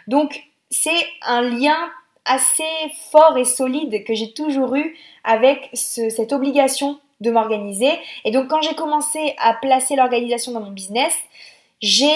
Donc 0.07 0.43
c'est 0.71 1.07
un 1.27 1.43
lien 1.43 1.77
assez 2.25 2.65
fort 3.11 3.37
et 3.37 3.45
solide 3.45 4.05
que 4.05 4.15
j'ai 4.15 4.33
toujours 4.33 4.75
eu 4.77 4.97
avec 5.25 5.71
cette 5.75 6.33
obligation 6.33 6.99
de 7.21 7.31
m'organiser. 7.31 7.93
Et 8.25 8.31
donc 8.31 8.49
quand 8.49 8.63
j'ai 8.63 8.75
commencé 8.75 9.35
à 9.39 9.55
placer 9.55 9.97
l'organisation 9.97 10.53
dans 10.53 10.61
mon 10.61 10.71
business, 10.71 11.15
j'ai 11.81 12.15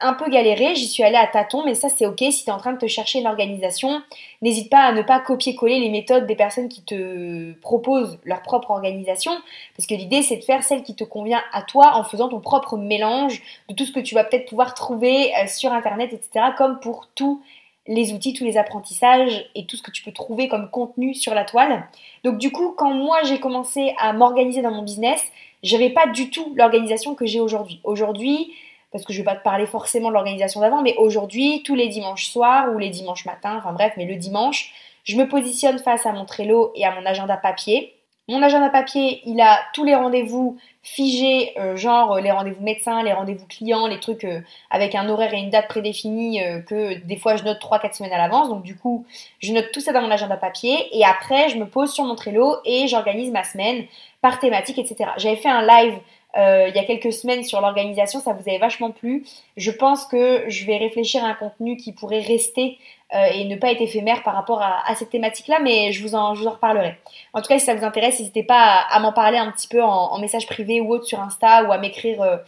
un 0.00 0.12
peu 0.12 0.28
galéré, 0.28 0.74
j'y 0.74 0.86
suis 0.86 1.02
allée 1.02 1.16
à 1.16 1.26
tâtons, 1.26 1.64
mais 1.64 1.74
ça 1.74 1.88
c'est 1.88 2.06
ok 2.06 2.18
si 2.30 2.44
tu 2.44 2.50
es 2.50 2.52
en 2.52 2.58
train 2.58 2.72
de 2.72 2.78
te 2.78 2.86
chercher 2.86 3.20
une 3.20 3.26
organisation. 3.26 4.02
N'hésite 4.42 4.70
pas 4.70 4.80
à 4.80 4.92
ne 4.92 5.02
pas 5.02 5.20
copier-coller 5.20 5.80
les 5.80 5.88
méthodes 5.88 6.26
des 6.26 6.36
personnes 6.36 6.68
qui 6.68 6.82
te 6.82 7.52
proposent 7.60 8.18
leur 8.24 8.42
propre 8.42 8.70
organisation, 8.70 9.32
parce 9.76 9.86
que 9.86 9.94
l'idée 9.94 10.22
c'est 10.22 10.36
de 10.36 10.44
faire 10.44 10.62
celle 10.62 10.82
qui 10.82 10.94
te 10.94 11.04
convient 11.04 11.42
à 11.52 11.62
toi 11.62 11.94
en 11.94 12.04
faisant 12.04 12.28
ton 12.28 12.40
propre 12.40 12.76
mélange 12.76 13.42
de 13.68 13.74
tout 13.74 13.86
ce 13.86 13.92
que 13.92 14.00
tu 14.00 14.14
vas 14.14 14.24
peut-être 14.24 14.48
pouvoir 14.48 14.74
trouver 14.74 15.32
euh, 15.34 15.46
sur 15.46 15.72
internet, 15.72 16.12
etc. 16.12 16.46
Comme 16.58 16.78
pour 16.80 17.08
tous 17.14 17.40
les 17.88 18.12
outils, 18.12 18.34
tous 18.34 18.44
les 18.44 18.58
apprentissages 18.58 19.48
et 19.54 19.64
tout 19.64 19.76
ce 19.76 19.82
que 19.82 19.90
tu 19.90 20.02
peux 20.02 20.12
trouver 20.12 20.48
comme 20.48 20.70
contenu 20.70 21.14
sur 21.14 21.34
la 21.34 21.44
toile. 21.44 21.86
Donc 22.24 22.36
du 22.38 22.50
coup, 22.50 22.74
quand 22.76 22.92
moi 22.92 23.18
j'ai 23.24 23.40
commencé 23.40 23.94
à 23.98 24.12
m'organiser 24.12 24.60
dans 24.60 24.72
mon 24.72 24.82
business, 24.82 25.24
j'avais 25.62 25.90
pas 25.90 26.06
du 26.06 26.30
tout 26.30 26.52
l'organisation 26.56 27.14
que 27.14 27.24
j'ai 27.26 27.40
aujourd'hui. 27.40 27.80
Aujourd'hui, 27.84 28.52
parce 28.96 29.04
que 29.04 29.12
je 29.12 29.18
vais 29.18 29.24
pas 29.24 29.36
te 29.36 29.42
parler 29.42 29.66
forcément 29.66 30.08
de 30.08 30.14
l'organisation 30.14 30.60
d'avant, 30.60 30.80
mais 30.80 30.96
aujourd'hui, 30.96 31.62
tous 31.64 31.74
les 31.74 31.88
dimanches 31.88 32.28
soirs 32.28 32.72
ou 32.74 32.78
les 32.78 32.88
dimanches 32.88 33.26
matins, 33.26 33.56
enfin 33.58 33.74
bref, 33.74 33.92
mais 33.98 34.06
le 34.06 34.16
dimanche, 34.16 34.72
je 35.04 35.16
me 35.16 35.28
positionne 35.28 35.78
face 35.78 36.06
à 36.06 36.12
mon 36.12 36.24
Trello 36.24 36.72
et 36.74 36.86
à 36.86 36.98
mon 36.98 37.04
agenda 37.04 37.36
papier. 37.36 37.92
Mon 38.28 38.42
agenda 38.42 38.70
papier, 38.70 39.20
il 39.26 39.38
a 39.40 39.60
tous 39.74 39.84
les 39.84 39.94
rendez-vous 39.94 40.56
figés, 40.82 41.52
euh, 41.58 41.76
genre 41.76 42.14
euh, 42.14 42.20
les 42.20 42.32
rendez-vous 42.32 42.62
médecins, 42.62 43.02
les 43.02 43.12
rendez-vous 43.12 43.46
clients, 43.46 43.86
les 43.86 44.00
trucs 44.00 44.24
euh, 44.24 44.40
avec 44.70 44.94
un 44.94 45.08
horaire 45.10 45.34
et 45.34 45.38
une 45.38 45.50
date 45.50 45.68
prédéfinie 45.68 46.40
que 46.66 46.94
des 47.04 47.16
fois 47.16 47.36
je 47.36 47.44
note 47.44 47.60
3-4 47.60 47.98
semaines 47.98 48.12
à 48.14 48.18
l'avance. 48.18 48.48
Donc 48.48 48.62
du 48.62 48.76
coup, 48.76 49.04
je 49.40 49.52
note 49.52 49.70
tout 49.72 49.80
ça 49.80 49.92
dans 49.92 50.00
mon 50.00 50.10
agenda 50.10 50.38
papier 50.38 50.88
et 50.96 51.04
après, 51.04 51.50
je 51.50 51.58
me 51.58 51.66
pose 51.66 51.92
sur 51.92 52.04
mon 52.04 52.14
Trello 52.14 52.56
et 52.64 52.88
j'organise 52.88 53.30
ma 53.30 53.44
semaine 53.44 53.84
par 54.22 54.40
thématique, 54.40 54.78
etc. 54.78 55.10
J'avais 55.18 55.36
fait 55.36 55.50
un 55.50 55.62
live 55.62 55.98
il 56.36 56.74
y 56.74 56.78
a 56.78 56.84
quelques 56.84 57.12
semaines 57.12 57.44
sur 57.44 57.60
l'organisation, 57.60 58.20
ça 58.20 58.32
vous 58.32 58.48
avait 58.48 58.58
vachement 58.58 58.90
plu. 58.90 59.24
Je 59.56 59.70
pense 59.70 60.06
que 60.06 60.44
je 60.48 60.66
vais 60.66 60.76
réfléchir 60.76 61.24
à 61.24 61.28
un 61.28 61.34
contenu 61.34 61.76
qui 61.76 61.92
pourrait 61.92 62.20
rester 62.20 62.78
euh, 63.14 63.24
et 63.32 63.44
ne 63.44 63.54
pas 63.54 63.70
être 63.70 63.80
éphémère 63.80 64.24
par 64.24 64.34
rapport 64.34 64.60
à, 64.60 64.92
cette 64.96 65.10
thématique-là, 65.10 65.60
mais 65.60 65.92
je 65.92 66.02
vous, 66.02 66.16
en, 66.16 66.34
je 66.34 66.48
reparlerai. 66.48 66.96
En 67.34 67.40
tout 67.40 67.46
cas, 67.46 67.58
si 67.58 67.64
ça 67.64 67.74
vous 67.74 67.84
intéresse, 67.84 68.18
n'hésitez 68.18 68.42
pas 68.42 68.84
à, 68.90 68.98
m'en 68.98 69.12
parler 69.12 69.38
un 69.38 69.52
petit 69.52 69.68
peu 69.68 69.80
en, 69.80 70.18
message 70.18 70.46
privé 70.46 70.80
ou 70.80 70.92
autre 70.92 71.04
sur 71.04 71.20
Insta 71.20 71.64
ou 71.64 71.72
à 71.72 71.78
m'écrire, 71.78 72.20
euh, 72.20 72.38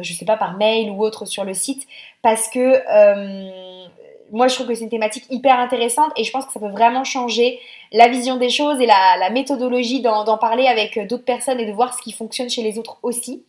je 0.00 0.12
sais 0.14 0.24
pas, 0.24 0.38
par 0.38 0.56
mail 0.56 0.88
ou 0.88 1.04
autre 1.04 1.26
sur 1.26 1.44
le 1.44 1.52
site, 1.52 1.86
parce 2.22 2.48
que 2.48 2.58
moi, 4.30 4.48
je 4.48 4.54
trouve 4.54 4.66
que 4.66 4.74
c'est 4.74 4.84
une 4.84 4.90
thématique 4.90 5.24
hyper 5.30 5.58
intéressante 5.58 6.12
et 6.16 6.24
je 6.24 6.30
pense 6.30 6.46
que 6.46 6.52
ça 6.52 6.60
peut 6.60 6.68
vraiment 6.68 7.04
changer 7.04 7.58
la 7.92 8.08
vision 8.08 8.36
des 8.36 8.50
choses 8.50 8.80
et 8.80 8.86
la, 8.86 9.30
méthodologie 9.30 10.00
d'en 10.00 10.38
parler 10.38 10.66
avec 10.66 10.96
euh, 10.96 11.06
d'autres 11.06 11.24
personnes 11.24 11.60
et 11.60 11.66
de 11.66 11.72
voir 11.72 11.94
ce 11.94 12.02
qui 12.02 12.12
fonctionne 12.12 12.50
chez 12.50 12.62
les 12.62 12.78
autres 12.78 12.98
aussi. 13.02 13.44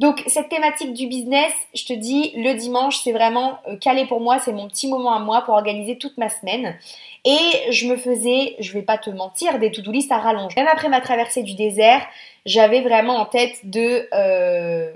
Donc 0.00 0.24
cette 0.26 0.48
thématique 0.48 0.92
du 0.92 1.06
business, 1.06 1.52
je 1.72 1.84
te 1.84 1.92
dis, 1.92 2.32
le 2.36 2.54
dimanche, 2.54 2.98
c'est 2.98 3.12
vraiment 3.12 3.58
euh, 3.68 3.76
calé 3.76 4.06
pour 4.06 4.20
moi, 4.20 4.38
c'est 4.40 4.52
mon 4.52 4.66
petit 4.66 4.88
moment 4.88 5.14
à 5.14 5.20
moi 5.20 5.42
pour 5.42 5.54
organiser 5.54 5.98
toute 5.98 6.18
ma 6.18 6.28
semaine. 6.28 6.76
Et 7.24 7.70
je 7.70 7.86
me 7.86 7.96
faisais, 7.96 8.56
je 8.58 8.72
vais 8.72 8.82
pas 8.82 8.98
te 8.98 9.10
mentir, 9.10 9.58
des 9.60 9.70
to-do 9.70 9.92
list 9.92 10.10
à 10.10 10.18
rallonge. 10.18 10.56
Même 10.56 10.66
après 10.66 10.88
ma 10.88 11.00
traversée 11.00 11.44
du 11.44 11.54
désert, 11.54 12.04
j'avais 12.44 12.80
vraiment 12.80 13.16
en 13.16 13.26
tête 13.26 13.58
de... 13.64 14.08
Euh, 14.12 14.92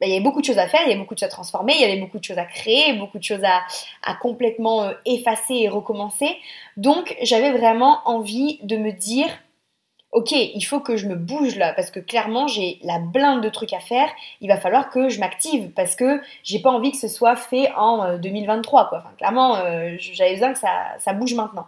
bah, 0.00 0.06
il 0.06 0.10
y 0.10 0.14
avait 0.14 0.22
beaucoup 0.22 0.40
de 0.40 0.46
choses 0.46 0.58
à 0.58 0.68
faire, 0.68 0.80
il 0.84 0.88
y 0.88 0.92
avait 0.92 1.00
beaucoup 1.00 1.14
de 1.14 1.18
choses 1.18 1.28
à 1.28 1.30
transformer, 1.30 1.74
il 1.74 1.80
y 1.80 1.84
avait 1.84 2.00
beaucoup 2.00 2.18
de 2.18 2.24
choses 2.24 2.38
à 2.38 2.44
créer, 2.44 2.92
beaucoup 2.92 3.18
de 3.18 3.24
choses 3.24 3.42
à, 3.44 4.14
complètement 4.14 4.84
euh, 4.84 4.92
effacer 5.04 5.54
et 5.54 5.68
recommencer. 5.68 6.36
Donc 6.76 7.16
j'avais 7.22 7.50
vraiment 7.50 8.00
envie 8.04 8.60
de 8.62 8.76
me 8.76 8.92
dire, 8.92 9.26
ok, 10.12 10.30
il 10.32 10.62
faut 10.62 10.78
que 10.78 10.96
je 10.96 11.08
me 11.08 11.16
bouge 11.16 11.56
là, 11.56 11.72
parce 11.72 11.90
que 11.90 11.98
clairement 11.98 12.46
j'ai 12.46 12.78
la 12.84 13.00
blinde 13.00 13.42
de 13.42 13.48
trucs 13.48 13.72
à 13.72 13.80
faire, 13.80 14.08
il 14.40 14.48
va 14.48 14.56
falloir 14.56 14.88
que 14.88 15.08
je 15.08 15.18
m'active, 15.18 15.72
parce 15.74 15.96
que 15.96 16.20
j'ai 16.44 16.60
pas 16.60 16.70
envie 16.70 16.92
que 16.92 16.98
ce 16.98 17.08
soit 17.08 17.34
fait 17.34 17.72
en 17.76 18.18
2023, 18.18 18.80
euh, 18.80 18.88
quoi. 18.88 18.98
Enfin, 18.98 19.14
clairement, 19.18 19.56
euh, 19.56 19.96
j'avais 19.98 20.34
besoin 20.34 20.52
que 20.52 20.58
ça, 20.60 20.70
ça 20.98 21.12
bouge 21.12 21.34
maintenant. 21.34 21.66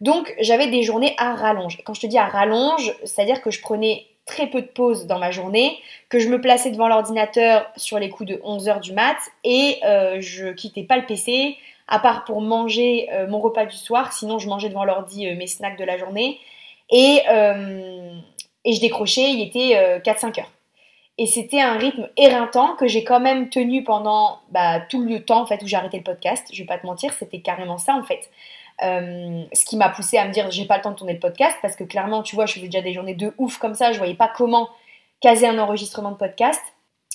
Donc 0.00 0.34
j'avais 0.40 0.68
des 0.68 0.82
journées 0.82 1.14
à 1.18 1.34
rallonge. 1.34 1.76
Et 1.78 1.82
quand 1.82 1.92
je 1.92 2.00
te 2.00 2.06
dis 2.06 2.18
à 2.18 2.26
rallonge, 2.26 2.94
c'est-à-dire 3.04 3.42
que 3.42 3.50
je 3.50 3.60
prenais 3.60 4.06
très 4.28 4.46
peu 4.46 4.60
de 4.60 4.66
pauses 4.66 5.06
dans 5.06 5.18
ma 5.18 5.32
journée, 5.32 5.78
que 6.10 6.20
je 6.20 6.28
me 6.28 6.40
plaçais 6.40 6.70
devant 6.70 6.86
l'ordinateur 6.86 7.66
sur 7.76 7.98
les 7.98 8.10
coups 8.10 8.28
de 8.28 8.36
11h 8.36 8.80
du 8.80 8.92
mat 8.92 9.16
et 9.42 9.78
euh, 9.84 10.20
je 10.20 10.52
quittais 10.52 10.84
pas 10.84 10.98
le 10.98 11.06
PC, 11.06 11.56
à 11.88 11.98
part 11.98 12.24
pour 12.24 12.42
manger 12.42 13.08
euh, 13.12 13.26
mon 13.26 13.40
repas 13.40 13.64
du 13.64 13.76
soir, 13.76 14.12
sinon 14.12 14.38
je 14.38 14.48
mangeais 14.48 14.68
devant 14.68 14.84
l'ordi 14.84 15.26
euh, 15.26 15.34
mes 15.34 15.46
snacks 15.46 15.78
de 15.78 15.84
la 15.84 15.96
journée 15.96 16.38
et, 16.90 17.20
et 18.64 18.72
je 18.72 18.80
décrochais, 18.80 19.30
il 19.30 19.42
était 19.42 20.00
4-5 20.00 20.40
heures. 20.40 20.50
Et 21.18 21.26
c'était 21.26 21.60
un 21.60 21.76
rythme 21.76 22.08
éreintant 22.16 22.76
que 22.76 22.86
j'ai 22.86 23.04
quand 23.04 23.20
même 23.20 23.50
tenu 23.50 23.84
pendant 23.84 24.38
bah, 24.50 24.80
tout 24.80 25.02
le 25.02 25.22
temps 25.22 25.42
en 25.42 25.46
fait 25.46 25.60
où 25.62 25.66
j'ai 25.66 25.76
arrêté 25.76 25.98
le 25.98 26.04
podcast. 26.04 26.46
Je 26.50 26.62
vais 26.62 26.66
pas 26.66 26.78
te 26.78 26.86
mentir, 26.86 27.12
c'était 27.12 27.40
carrément 27.40 27.76
ça 27.76 27.94
en 27.94 28.04
fait. 28.04 28.30
Euh, 28.84 29.42
ce 29.52 29.64
qui 29.64 29.76
m'a 29.76 29.88
poussé 29.88 30.18
à 30.18 30.26
me 30.26 30.32
dire 30.32 30.52
j'ai 30.52 30.64
pas 30.64 30.76
le 30.76 30.82
temps 30.82 30.92
de 30.92 30.96
tourner 30.96 31.14
le 31.14 31.18
podcast 31.18 31.56
parce 31.60 31.74
que 31.74 31.82
clairement 31.82 32.22
tu 32.22 32.36
vois 32.36 32.46
je 32.46 32.52
faisais 32.52 32.66
déjà 32.66 32.80
des 32.80 32.92
journées 32.92 33.16
de 33.16 33.34
ouf 33.36 33.58
comme 33.58 33.74
ça 33.74 33.90
je 33.90 33.98
voyais 33.98 34.14
pas 34.14 34.30
comment 34.32 34.68
caser 35.20 35.46
un 35.46 35.58
enregistrement 35.58 36.12
de 36.12 36.16
podcast 36.16 36.60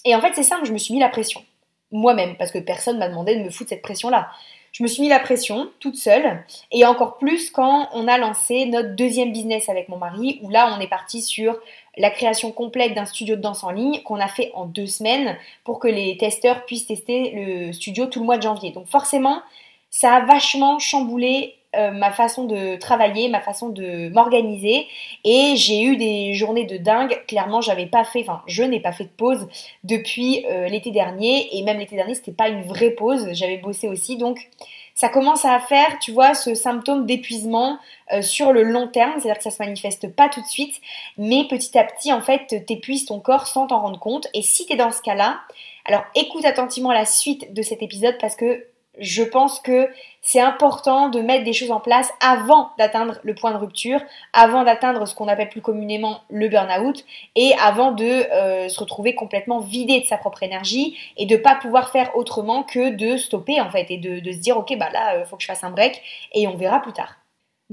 Et 0.05 0.15
en 0.15 0.22
fait, 0.22 0.34
c'est 0.36 0.43
simple, 0.43 0.65
je 0.65 0.74
me 0.74 0.77
suis 0.77 0.93
mis 0.93 1.00
la 1.00 1.10
pression. 1.10 1.43
Moi-même, 1.91 2.36
parce 2.38 2.51
que 2.51 2.60
personne 2.60 2.98
m'a 2.98 3.08
demandé 3.08 3.36
de 3.36 3.43
me 3.43 3.50
foutre 3.50 3.70
cette 3.70 3.82
pression-là. 3.82 4.29
Je 4.72 4.82
me 4.82 4.88
suis 4.88 5.03
mis 5.03 5.10
la 5.10 5.20
pression 5.20 5.70
toute 5.79 5.98
seule, 5.98 6.43
et 6.72 6.84
encore 6.84 7.20
plus 7.20 7.51
quand 7.51 7.89
on 7.93 8.08
a 8.08 8.17
lancé 8.17 8.65
notre 8.65 8.96
deuxième 8.96 9.32
business 9.32 9.70
avec 9.70 9.88
mon 9.88 9.98
mari, 9.98 10.39
où 10.41 10.50
là 10.50 10.75
on 10.75 10.82
est 10.82 10.88
parti 10.88 11.22
sur 11.22 11.60
la 11.96 12.10
création 12.10 12.51
complète 12.51 12.96
d'un 12.96 13.05
studio 13.05 13.36
de 13.36 13.41
danse 13.41 13.63
en 13.63 13.70
ligne 13.70 14.01
qu'on 14.01 14.20
a 14.20 14.27
fait 14.27 14.51
en 14.55 14.65
deux 14.65 14.88
semaines 14.88 15.38
pour 15.63 15.77
que 15.77 15.88
les 15.88 16.17
testeurs 16.17 16.65
puissent 16.65 16.88
tester 16.88 17.32
le 17.36 17.72
studio 17.72 18.08
tout 18.08 18.20
le 18.20 18.25
mois 18.25 18.38
de 18.38 18.41
janvier. 18.41 18.72
Donc 18.72 18.88
forcément, 18.88 19.43
ça 19.93 20.15
a 20.15 20.25
vachement 20.25 20.79
chamboulé 20.79 21.53
euh, 21.75 21.91
ma 21.91 22.12
façon 22.12 22.45
de 22.45 22.77
travailler, 22.77 23.29
ma 23.29 23.41
façon 23.41 23.69
de 23.69 24.09
m'organiser. 24.09 24.88
Et 25.23 25.53
j'ai 25.55 25.83
eu 25.83 25.97
des 25.97 26.33
journées 26.33 26.65
de 26.65 26.77
dingue. 26.77 27.21
Clairement, 27.27 27.62
j'avais 27.62 27.85
pas 27.85 28.03
fait, 28.03 28.21
enfin, 28.21 28.41
je 28.47 28.63
n'ai 28.63 28.79
pas 28.79 28.91
fait 28.91 29.03
de 29.03 29.09
pause 29.15 29.47
depuis 29.83 30.45
euh, 30.50 30.67
l'été 30.67 30.89
dernier. 30.89 31.55
Et 31.55 31.62
même 31.62 31.77
l'été 31.77 31.95
dernier, 31.95 32.15
c'était 32.15 32.31
pas 32.31 32.50
une 32.50 32.63
vraie 32.63 32.89
pause. 32.89 33.29
J'avais 33.33 33.57
bossé 33.57 33.88
aussi. 33.88 34.17
Donc, 34.17 34.50
ça 34.95 35.09
commence 35.09 35.45
à 35.45 35.59
faire, 35.59 36.00
tu 36.00 36.12
vois, 36.12 36.33
ce 36.33 36.55
symptôme 36.55 37.05
d'épuisement 37.05 37.77
euh, 38.13 38.23
sur 38.23 38.51
le 38.51 38.63
long 38.63 38.88
terme. 38.88 39.13
C'est-à-dire 39.19 39.38
que 39.38 39.43
ça 39.43 39.51
se 39.51 39.62
manifeste 39.62 40.07
pas 40.07 40.27
tout 40.27 40.41
de 40.41 40.47
suite. 40.47 40.81
Mais 41.19 41.45
petit 41.47 41.77
à 41.77 41.83
petit, 41.83 42.12
en 42.12 42.21
fait, 42.21 42.65
t'épuises 42.65 43.05
ton 43.05 43.19
corps 43.19 43.45
sans 43.45 43.67
t'en 43.67 43.81
rendre 43.81 44.00
compte. 44.00 44.27
Et 44.33 44.41
si 44.41 44.65
tu 44.65 44.73
es 44.73 44.75
dans 44.75 44.91
ce 44.91 45.03
cas-là, 45.03 45.41
alors 45.85 46.03
écoute 46.15 46.45
attentivement 46.45 46.91
la 46.91 47.05
suite 47.05 47.53
de 47.53 47.62
cet 47.62 47.83
épisode 47.83 48.17
parce 48.19 48.35
que 48.35 48.65
je 49.00 49.23
pense 49.23 49.59
que 49.59 49.89
c'est 50.21 50.39
important 50.39 51.09
de 51.09 51.19
mettre 51.19 51.43
des 51.43 51.53
choses 51.53 51.71
en 51.71 51.79
place 51.79 52.12
avant 52.21 52.71
d'atteindre 52.77 53.19
le 53.23 53.33
point 53.33 53.51
de 53.51 53.57
rupture, 53.57 54.00
avant 54.33 54.63
d'atteindre 54.63 55.05
ce 55.07 55.15
qu'on 55.15 55.27
appelle 55.27 55.50
plus 55.50 55.62
communément 55.62 56.21
le 56.29 56.47
burn-out 56.47 57.03
et 57.35 57.53
avant 57.62 57.91
de 57.91 58.05
euh, 58.05 58.69
se 58.69 58.79
retrouver 58.79 59.15
complètement 59.15 59.59
vidé 59.59 60.00
de 60.00 60.05
sa 60.05 60.17
propre 60.17 60.43
énergie 60.43 60.97
et 61.17 61.25
de 61.25 61.35
pas 61.38 61.55
pouvoir 61.55 61.89
faire 61.91 62.15
autrement 62.15 62.63
que 62.63 62.89
de 62.89 63.17
stopper 63.17 63.59
en 63.59 63.71
fait 63.71 63.88
et 63.89 63.97
de, 63.97 64.31
se 64.31 64.38
dire 64.38 64.57
ok 64.57 64.77
bah 64.77 64.89
là 64.91 65.15
euh, 65.15 65.25
faut 65.25 65.35
que 65.35 65.41
je 65.41 65.47
fasse 65.47 65.63
un 65.63 65.71
break 65.71 66.01
et 66.33 66.47
on 66.47 66.55
verra 66.55 66.81
plus 66.81 66.93
tard. 66.93 67.23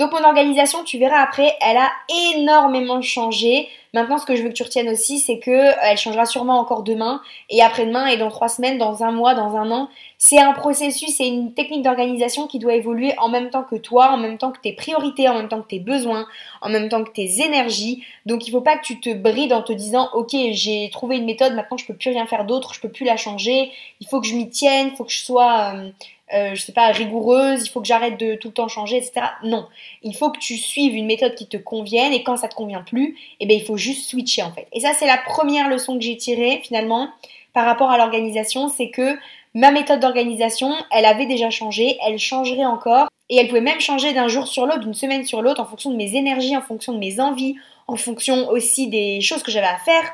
Donc 0.01 0.13
mon 0.13 0.25
organisation, 0.25 0.83
tu 0.83 0.97
verras 0.97 1.21
après, 1.21 1.55
elle 1.61 1.77
a 1.77 1.91
énormément 2.35 3.03
changé. 3.03 3.69
Maintenant, 3.93 4.17
ce 4.17 4.25
que 4.25 4.35
je 4.35 4.43
veux 4.43 4.49
que 4.49 4.55
tu 4.55 4.63
retiennes 4.63 4.89
aussi, 4.89 5.19
c'est 5.19 5.39
que 5.39 5.51
euh, 5.51 5.75
elle 5.83 5.99
changera 5.99 6.25
sûrement 6.25 6.59
encore 6.59 6.85
demain 6.85 7.21
et 7.51 7.61
après-demain 7.61 8.07
et 8.07 8.17
dans 8.17 8.31
trois 8.31 8.49
semaines, 8.49 8.79
dans 8.79 9.05
un 9.05 9.13
mois, 9.13 9.35
dans 9.35 9.57
un 9.57 9.71
an. 9.71 9.91
C'est 10.17 10.39
un 10.39 10.55
processus, 10.55 11.17
c'est 11.17 11.29
une 11.29 11.53
technique 11.53 11.83
d'organisation 11.83 12.47
qui 12.47 12.59
doit 12.59 12.73
évoluer 12.73 13.13
en 13.19 13.29
même 13.29 13.51
temps 13.51 13.63
que 13.63 13.77
toi, 13.77 14.11
en 14.13 14.17
même 14.17 14.39
temps 14.39 14.53
que 14.53 14.61
tes 14.61 14.73
priorités, 14.73 15.29
en 15.29 15.35
même 15.35 15.49
temps 15.49 15.61
que 15.61 15.69
tes 15.69 15.81
besoins, 15.81 16.27
en 16.63 16.71
même 16.71 16.89
temps 16.89 17.05
que 17.05 17.11
tes 17.11 17.43
énergies. 17.43 18.03
Donc 18.25 18.49
il 18.49 18.53
faut 18.53 18.63
pas 18.63 18.79
que 18.79 18.83
tu 18.83 19.01
te 19.01 19.13
brides 19.13 19.53
en 19.53 19.63
te 19.63 19.73
disant 19.75 20.09
ok 20.15 20.35
j'ai 20.53 20.89
trouvé 20.91 21.19
une 21.19 21.27
méthode, 21.27 21.55
maintenant 21.55 21.77
je 21.77 21.85
peux 21.85 21.97
plus 21.97 22.11
rien 22.11 22.25
faire 22.25 22.47
d'autre, 22.47 22.73
je 22.73 22.81
peux 22.81 22.91
plus 22.91 23.05
la 23.05 23.19
changer. 23.19 23.71
Il 24.01 24.07
faut 24.07 24.23
que 24.23 24.27
je 24.27 24.35
m'y 24.35 24.49
tienne, 24.49 24.89
il 24.93 24.97
faut 24.97 25.05
que 25.05 25.13
je 25.13 25.23
sois 25.23 25.75
euh, 25.75 25.91
euh, 26.35 26.55
je 26.55 26.63
sais 26.63 26.73
pas, 26.73 26.89
rigoureuse, 26.89 27.67
il 27.67 27.71
faut 27.71 27.81
que 27.81 27.87
j'arrête 27.87 28.19
de 28.19 28.35
tout 28.35 28.49
le 28.49 28.55
temps 28.55 28.69
changer, 28.69 28.97
etc. 28.97 29.27
Non, 29.45 29.67
il 30.03 30.15
faut 30.15 30.31
que 30.31 30.39
tu 30.39 30.57
suives 30.57 30.95
une 30.95 31.07
méthode 31.07 31.35
qui 31.35 31.47
te 31.47 31.57
convienne 31.57 32.13
et 32.13 32.23
quand 32.23 32.37
ça 32.37 32.49
te 32.49 32.55
convient 32.55 32.83
plus, 32.83 33.17
eh 33.41 33.47
bien 33.47 33.57
il 33.57 33.65
faut 33.65 33.77
juste 33.77 34.09
switcher 34.09 34.43
en 34.43 34.53
fait. 34.53 34.69
Et 34.73 34.81
ça 34.81 34.93
c'est 34.93 35.07
la 35.07 35.19
première 35.19 35.69
leçon 35.69 35.99
que 35.99 36.05
j'ai 36.05 36.17
tirée 36.17 36.61
finalement 36.63 37.11
par 37.53 37.65
rapport 37.65 37.91
à 37.91 37.99
l'organisation, 37.99 38.69
c'est 38.69 38.91
que 38.91 39.19
ma 39.55 39.73
méthode 39.73 40.01
d'organisation, 40.01 40.73
elle 40.93 41.05
avait 41.05 41.27
déjà 41.27 41.51
changé, 41.51 41.99
elle 42.07 42.19
changerait 42.19 42.65
encore 42.65 43.09
et 43.29 43.37
elle 43.37 43.49
pouvait 43.49 43.61
même 43.61 43.81
changer 43.81 44.13
d'un 44.13 44.29
jour 44.29 44.47
sur 44.47 44.67
l'autre, 44.67 44.81
d'une 44.81 44.95
semaine 44.95 45.25
sur 45.25 45.43
l'autre 45.43 45.61
en 45.61 45.67
fonction 45.67 45.91
de 45.91 45.97
mes 45.97 46.15
énergies, 46.17 46.57
en 46.57 46.63
fonction 46.63 46.93
de 46.93 46.99
mes 46.99 47.21
envies, 47.21 47.57
en 47.87 47.97
fonction 47.97 48.49
aussi 48.49 48.89
des 48.89 49.21
choses 49.21 49.43
que 49.43 49.51
j'avais 49.51 49.67
à 49.67 49.79
faire. 49.79 50.13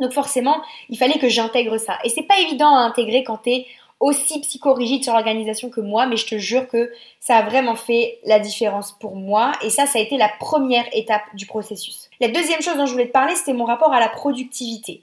Donc 0.00 0.12
forcément, 0.12 0.62
il 0.88 0.98
fallait 0.98 1.18
que 1.18 1.28
j'intègre 1.28 1.78
ça. 1.78 1.98
Et 2.04 2.08
c'est 2.08 2.22
pas 2.22 2.38
évident 2.40 2.74
à 2.74 2.80
intégrer 2.80 3.22
quand 3.24 3.38
t'es 3.38 3.66
aussi 4.02 4.40
psychorigide 4.40 5.04
sur 5.04 5.12
l'organisation 5.12 5.70
que 5.70 5.80
moi, 5.80 6.06
mais 6.06 6.16
je 6.16 6.26
te 6.26 6.36
jure 6.36 6.66
que 6.66 6.92
ça 7.20 7.36
a 7.36 7.42
vraiment 7.42 7.76
fait 7.76 8.18
la 8.24 8.40
différence 8.40 8.90
pour 8.90 9.14
moi. 9.14 9.52
Et 9.62 9.70
ça, 9.70 9.86
ça 9.86 10.00
a 10.00 10.02
été 10.02 10.18
la 10.18 10.28
première 10.40 10.84
étape 10.92 11.22
du 11.34 11.46
processus. 11.46 12.10
La 12.20 12.26
deuxième 12.28 12.60
chose 12.60 12.76
dont 12.76 12.86
je 12.86 12.92
voulais 12.92 13.06
te 13.06 13.12
parler, 13.12 13.36
c'était 13.36 13.52
mon 13.52 13.64
rapport 13.64 13.92
à 13.92 14.00
la 14.00 14.08
productivité. 14.08 15.02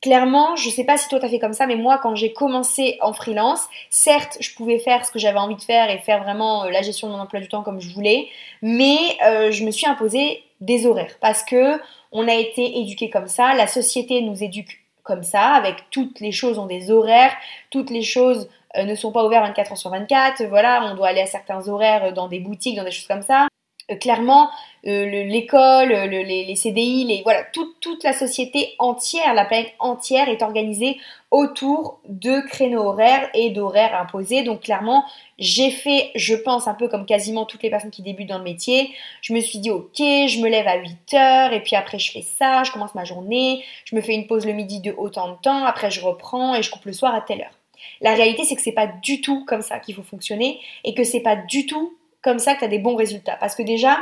Clairement, 0.00 0.54
je 0.54 0.70
sais 0.70 0.84
pas 0.84 0.96
si 0.96 1.08
toi 1.08 1.18
t'as 1.18 1.28
fait 1.28 1.40
comme 1.40 1.52
ça, 1.52 1.66
mais 1.66 1.74
moi 1.74 1.98
quand 1.98 2.14
j'ai 2.14 2.32
commencé 2.32 2.98
en 3.00 3.12
freelance, 3.12 3.62
certes 3.90 4.38
je 4.38 4.54
pouvais 4.54 4.78
faire 4.78 5.04
ce 5.04 5.10
que 5.10 5.18
j'avais 5.18 5.40
envie 5.40 5.56
de 5.56 5.60
faire 5.60 5.90
et 5.90 5.98
faire 5.98 6.22
vraiment 6.22 6.62
euh, 6.62 6.70
la 6.70 6.82
gestion 6.82 7.08
de 7.08 7.14
mon 7.14 7.18
emploi 7.18 7.40
du 7.40 7.48
temps 7.48 7.64
comme 7.64 7.80
je 7.80 7.92
voulais, 7.92 8.28
mais 8.62 8.96
euh, 9.26 9.50
je 9.50 9.64
me 9.64 9.72
suis 9.72 9.88
imposé 9.88 10.44
des 10.60 10.86
horaires 10.86 11.16
parce 11.20 11.42
que 11.42 11.80
on 12.12 12.28
a 12.28 12.34
été 12.34 12.78
éduqué 12.78 13.10
comme 13.10 13.26
ça, 13.26 13.54
la 13.54 13.66
société 13.66 14.20
nous 14.20 14.40
éduque 14.40 14.78
comme 15.08 15.24
ça, 15.24 15.54
avec 15.54 15.90
toutes 15.90 16.20
les 16.20 16.30
choses 16.32 16.58
ont 16.58 16.66
des 16.66 16.90
horaires, 16.90 17.32
toutes 17.70 17.90
les 17.90 18.02
choses 18.02 18.48
euh, 18.76 18.84
ne 18.84 18.94
sont 18.94 19.10
pas 19.10 19.24
ouvertes 19.24 19.46
24 19.46 19.72
heures 19.72 19.78
sur 19.78 19.90
24, 19.90 20.44
voilà, 20.44 20.84
on 20.84 20.94
doit 20.94 21.08
aller 21.08 21.22
à 21.22 21.26
certains 21.26 21.66
horaires 21.66 22.04
euh, 22.04 22.12
dans 22.12 22.28
des 22.28 22.38
boutiques, 22.38 22.76
dans 22.76 22.84
des 22.84 22.90
choses 22.90 23.08
comme 23.08 23.22
ça. 23.22 23.48
Euh, 23.90 23.96
clairement, 23.96 24.50
l'école, 24.84 25.90
les, 25.90 26.56
CDI, 26.56 27.04
les, 27.04 27.22
voilà, 27.22 27.42
toute 27.52 28.04
la 28.04 28.12
société 28.12 28.74
entière, 28.78 29.34
la 29.34 29.44
planète 29.44 29.74
entière 29.78 30.28
est 30.28 30.42
organisée 30.42 30.98
autour 31.30 32.00
de 32.08 32.40
créneaux 32.46 32.82
horaires 32.82 33.28
et 33.34 33.50
d'horaires 33.50 33.98
imposés. 34.00 34.42
Donc 34.42 34.62
clairement, 34.62 35.04
j'ai 35.38 35.70
fait, 35.70 36.10
je 36.14 36.34
pense, 36.34 36.68
un 36.68 36.74
peu 36.74 36.88
comme 36.88 37.06
quasiment 37.06 37.44
toutes 37.44 37.62
les 37.62 37.70
personnes 37.70 37.90
qui 37.90 38.02
débutent 38.02 38.28
dans 38.28 38.38
le 38.38 38.44
métier. 38.44 38.90
Je 39.20 39.34
me 39.34 39.40
suis 39.40 39.58
dit, 39.58 39.70
ok, 39.70 39.96
je 39.96 40.40
me 40.40 40.48
lève 40.48 40.66
à 40.66 40.76
8 40.76 41.14
heures 41.14 41.52
et 41.52 41.62
puis 41.62 41.76
après 41.76 41.98
je 41.98 42.12
fais 42.12 42.22
ça, 42.22 42.62
je 42.64 42.72
commence 42.72 42.94
ma 42.94 43.04
journée, 43.04 43.64
je 43.84 43.96
me 43.96 44.00
fais 44.00 44.14
une 44.14 44.26
pause 44.26 44.46
le 44.46 44.52
midi 44.52 44.80
de 44.80 44.94
autant 44.96 45.30
de 45.30 45.36
temps, 45.42 45.64
après 45.64 45.90
je 45.90 46.00
reprends 46.00 46.54
et 46.54 46.62
je 46.62 46.70
coupe 46.70 46.84
le 46.86 46.92
soir 46.92 47.14
à 47.14 47.20
telle 47.20 47.42
heure. 47.42 47.58
La 48.00 48.14
réalité, 48.14 48.44
c'est 48.44 48.56
que 48.56 48.62
c'est 48.62 48.72
pas 48.72 48.86
du 48.86 49.20
tout 49.20 49.44
comme 49.44 49.62
ça 49.62 49.78
qu'il 49.78 49.94
faut 49.94 50.02
fonctionner 50.02 50.60
et 50.84 50.94
que 50.94 51.04
c'est 51.04 51.20
pas 51.20 51.36
du 51.36 51.66
tout 51.66 51.97
comme 52.22 52.38
ça 52.38 52.54
que 52.54 52.60
tu 52.60 52.64
as 52.64 52.68
des 52.68 52.78
bons 52.78 52.96
résultats. 52.96 53.36
Parce 53.36 53.54
que 53.54 53.62
déjà, 53.62 53.98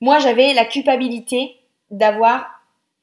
moi, 0.00 0.18
j'avais 0.18 0.52
la 0.54 0.64
culpabilité 0.64 1.56
d'avoir 1.90 2.50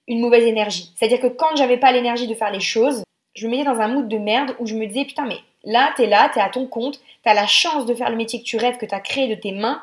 une 0.07 0.19
mauvaise 0.19 0.43
énergie. 0.43 0.91
C'est-à-dire 0.95 1.19
que 1.19 1.27
quand 1.27 1.55
j'avais 1.55 1.77
pas 1.77 1.91
l'énergie 1.91 2.27
de 2.27 2.35
faire 2.35 2.51
les 2.51 2.59
choses, 2.59 3.03
je 3.35 3.47
me 3.47 3.51
mettais 3.51 3.63
dans 3.63 3.79
un 3.79 3.87
mood 3.87 4.07
de 4.07 4.17
merde 4.17 4.55
où 4.59 4.67
je 4.67 4.75
me 4.75 4.85
disais 4.85 5.05
putain 5.05 5.25
mais 5.25 5.39
là 5.63 5.91
t'es 5.95 6.07
là, 6.07 6.29
t'es 6.33 6.41
à 6.41 6.49
ton 6.49 6.67
compte, 6.67 6.99
t'as 7.23 7.33
la 7.33 7.47
chance 7.47 7.85
de 7.85 7.95
faire 7.95 8.09
le 8.09 8.15
métier 8.15 8.39
que 8.39 8.45
tu 8.45 8.57
rêves, 8.57 8.77
que 8.77 8.85
t'as 8.85 8.99
créé 8.99 9.27
de 9.27 9.39
tes 9.39 9.53
mains, 9.53 9.81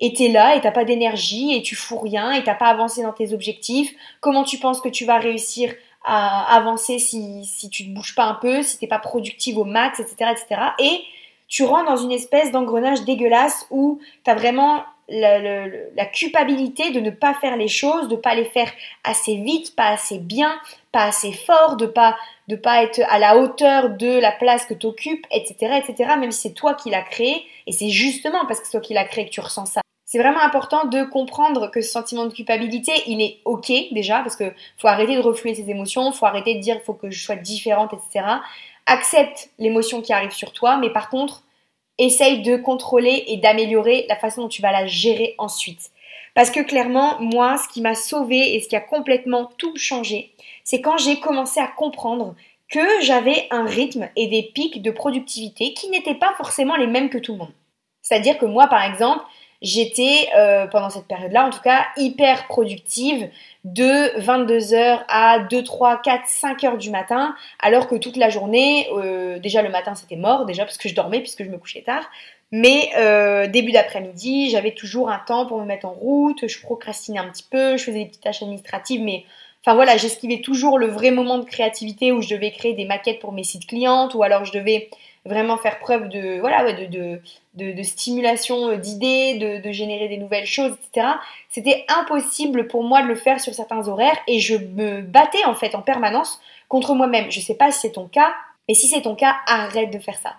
et 0.00 0.12
t'es 0.12 0.28
là 0.28 0.56
et 0.56 0.60
t'as 0.60 0.70
pas 0.70 0.84
d'énergie 0.84 1.54
et 1.54 1.62
tu 1.62 1.74
fous 1.74 1.98
rien 1.98 2.32
et 2.32 2.42
t'as 2.44 2.54
pas 2.54 2.68
avancé 2.68 3.02
dans 3.02 3.12
tes 3.12 3.32
objectifs. 3.32 3.92
Comment 4.20 4.44
tu 4.44 4.58
penses 4.58 4.80
que 4.80 4.88
tu 4.88 5.04
vas 5.04 5.18
réussir 5.18 5.74
à 6.04 6.56
avancer 6.56 6.98
si, 6.98 7.44
si 7.44 7.68
tu 7.68 7.84
te 7.84 7.90
bouges 7.90 8.14
pas 8.14 8.24
un 8.24 8.34
peu, 8.34 8.62
si 8.62 8.78
t'es 8.78 8.86
pas 8.86 9.00
productive 9.00 9.58
au 9.58 9.64
max, 9.64 10.00
etc., 10.00 10.30
etc. 10.32 10.62
Et 10.78 11.02
tu 11.48 11.64
rentres 11.64 11.90
dans 11.90 11.96
une 11.96 12.12
espèce 12.12 12.52
d'engrenage 12.52 13.04
dégueulasse 13.04 13.66
où 13.70 13.98
tu 14.24 14.30
as 14.30 14.34
vraiment 14.34 14.84
la, 15.08 16.06
culpabilité 16.06 16.90
de 16.90 17.00
ne 17.00 17.10
pas 17.10 17.34
faire 17.34 17.56
les 17.56 17.68
choses, 17.68 18.08
de 18.08 18.16
pas 18.16 18.34
les 18.34 18.44
faire 18.44 18.70
assez 19.04 19.36
vite, 19.36 19.74
pas 19.74 19.88
assez 19.88 20.18
bien, 20.18 20.54
pas 20.92 21.04
assez 21.04 21.32
fort, 21.32 21.76
de 21.76 21.86
pas 21.86 22.16
de 22.48 22.56
pas 22.56 22.82
être 22.82 23.02
à 23.10 23.18
la 23.18 23.36
hauteur 23.36 23.90
de 23.90 24.18
la 24.18 24.32
place 24.32 24.64
que 24.64 24.72
tu 24.72 24.86
occupes, 24.86 25.26
etc., 25.30 25.82
etc. 25.86 26.14
Même 26.18 26.30
si 26.30 26.48
c'est 26.48 26.54
toi 26.54 26.74
qui 26.74 26.88
l'as 26.88 27.02
créé, 27.02 27.44
et 27.66 27.72
c'est 27.72 27.90
justement 27.90 28.46
parce 28.46 28.60
que 28.60 28.66
c'est 28.66 28.72
toi 28.72 28.80
qui 28.80 28.94
l'as 28.94 29.04
créé 29.04 29.26
que 29.26 29.30
tu 29.30 29.40
ressens 29.40 29.66
ça. 29.66 29.80
C'est 30.06 30.18
vraiment 30.18 30.40
important 30.40 30.86
de 30.86 31.04
comprendre 31.04 31.70
que 31.70 31.82
ce 31.82 31.90
sentiment 31.90 32.24
de 32.24 32.32
culpabilité, 32.32 32.92
il 33.06 33.20
est 33.20 33.40
ok 33.44 33.70
déjà, 33.92 34.20
parce 34.20 34.36
que 34.36 34.54
faut 34.78 34.88
arrêter 34.88 35.16
de 35.16 35.20
refluer 35.20 35.54
ses 35.54 35.68
émotions, 35.68 36.10
faut 36.12 36.24
arrêter 36.24 36.54
de 36.54 36.60
dire 36.60 36.76
il 36.80 36.84
faut 36.84 36.94
que 36.94 37.10
je 37.10 37.22
sois 37.22 37.36
différente, 37.36 37.92
etc 37.92 38.38
accepte 38.88 39.50
l'émotion 39.58 40.02
qui 40.02 40.12
arrive 40.12 40.32
sur 40.32 40.52
toi, 40.52 40.76
mais 40.78 40.90
par 40.90 41.10
contre, 41.10 41.44
essaye 41.98 42.42
de 42.42 42.56
contrôler 42.56 43.24
et 43.28 43.36
d'améliorer 43.36 44.06
la 44.08 44.16
façon 44.16 44.42
dont 44.42 44.48
tu 44.48 44.62
vas 44.62 44.72
la 44.72 44.86
gérer 44.86 45.34
ensuite. 45.38 45.90
Parce 46.34 46.50
que 46.50 46.60
clairement, 46.60 47.20
moi, 47.20 47.56
ce 47.58 47.68
qui 47.68 47.80
m'a 47.80 47.94
sauvé 47.94 48.54
et 48.54 48.60
ce 48.60 48.68
qui 48.68 48.76
a 48.76 48.80
complètement 48.80 49.50
tout 49.58 49.76
changé, 49.76 50.32
c'est 50.64 50.80
quand 50.80 50.96
j'ai 50.96 51.20
commencé 51.20 51.60
à 51.60 51.66
comprendre 51.66 52.34
que 52.70 53.00
j'avais 53.00 53.46
un 53.50 53.64
rythme 53.64 54.08
et 54.14 54.28
des 54.28 54.42
pics 54.42 54.82
de 54.82 54.90
productivité 54.90 55.72
qui 55.74 55.88
n'étaient 55.88 56.14
pas 56.14 56.34
forcément 56.36 56.76
les 56.76 56.86
mêmes 56.86 57.08
que 57.08 57.18
tout 57.18 57.32
le 57.32 57.38
monde. 57.38 57.54
C'est-à-dire 58.02 58.38
que 58.38 58.46
moi, 58.46 58.66
par 58.68 58.82
exemple, 58.82 59.24
j'étais, 59.62 60.28
euh, 60.36 60.66
pendant 60.66 60.90
cette 60.90 61.06
période-là, 61.06 61.46
en 61.46 61.50
tout 61.50 61.60
cas, 61.60 61.86
hyper 61.96 62.46
productive 62.46 63.28
de 63.64 64.18
22h 64.20 65.04
à 65.08 65.40
2, 65.40 65.64
3, 65.64 66.00
4, 66.02 66.22
5 66.26 66.64
heures 66.64 66.78
du 66.78 66.90
matin, 66.90 67.34
alors 67.58 67.88
que 67.88 67.96
toute 67.96 68.16
la 68.16 68.28
journée, 68.28 68.88
euh, 68.92 69.38
déjà 69.38 69.62
le 69.62 69.68
matin 69.68 69.94
c'était 69.94 70.16
mort, 70.16 70.46
déjà 70.46 70.64
parce 70.64 70.78
que 70.78 70.88
je 70.88 70.94
dormais 70.94 71.20
puisque 71.20 71.44
je 71.44 71.50
me 71.50 71.58
couchais 71.58 71.82
tard, 71.82 72.08
mais 72.50 72.90
euh, 72.96 73.46
début 73.46 73.72
d'après-midi, 73.72 74.50
j'avais 74.50 74.72
toujours 74.72 75.10
un 75.10 75.18
temps 75.18 75.44
pour 75.46 75.60
me 75.60 75.66
mettre 75.66 75.86
en 75.86 75.92
route, 75.92 76.46
je 76.46 76.60
procrastinais 76.62 77.18
un 77.18 77.28
petit 77.28 77.44
peu, 77.50 77.76
je 77.76 77.84
faisais 77.84 77.98
des 77.98 78.06
petites 78.06 78.22
tâches 78.22 78.42
administratives, 78.42 79.02
mais 79.02 79.24
enfin 79.62 79.74
voilà, 79.74 79.96
j'esquivais 79.96 80.40
toujours 80.40 80.78
le 80.78 80.86
vrai 80.86 81.10
moment 81.10 81.38
de 81.38 81.44
créativité 81.44 82.12
où 82.12 82.22
je 82.22 82.28
devais 82.28 82.52
créer 82.52 82.74
des 82.74 82.86
maquettes 82.86 83.18
pour 83.18 83.32
mes 83.32 83.44
sites 83.44 83.66
clientes, 83.66 84.14
ou 84.14 84.22
alors 84.22 84.44
je 84.44 84.52
devais 84.52 84.88
vraiment 85.28 85.58
faire 85.58 85.78
preuve 85.78 86.08
de, 86.08 86.40
voilà, 86.40 86.72
de, 86.72 87.20
de, 87.54 87.82
stimulation 87.82 88.70
euh, 88.70 88.76
d'idées, 88.76 89.60
de, 89.62 89.70
générer 89.70 90.08
des 90.08 90.16
nouvelles 90.16 90.46
choses, 90.46 90.72
etc. 90.72 91.06
C'était 91.50 91.84
impossible 91.88 92.66
pour 92.66 92.82
moi 92.82 93.02
de 93.02 93.06
le 93.06 93.14
faire 93.14 93.40
sur 93.40 93.54
certains 93.54 93.86
horaires 93.86 94.18
et 94.26 94.40
je 94.40 94.56
me 94.56 95.02
battais 95.02 95.44
en 95.44 95.54
fait 95.54 95.74
en 95.74 95.82
permanence 95.82 96.40
contre 96.68 96.94
moi-même. 96.94 97.30
Je 97.30 97.40
sais 97.40 97.54
pas 97.54 97.70
si 97.70 97.80
c'est 97.80 97.92
ton 97.92 98.08
cas, 98.08 98.32
mais 98.66 98.74
si 98.74 98.88
c'est 98.88 99.02
ton 99.02 99.14
cas, 99.14 99.36
arrête 99.46 99.92
de 99.92 99.98
faire 99.98 100.18
ça. 100.18 100.34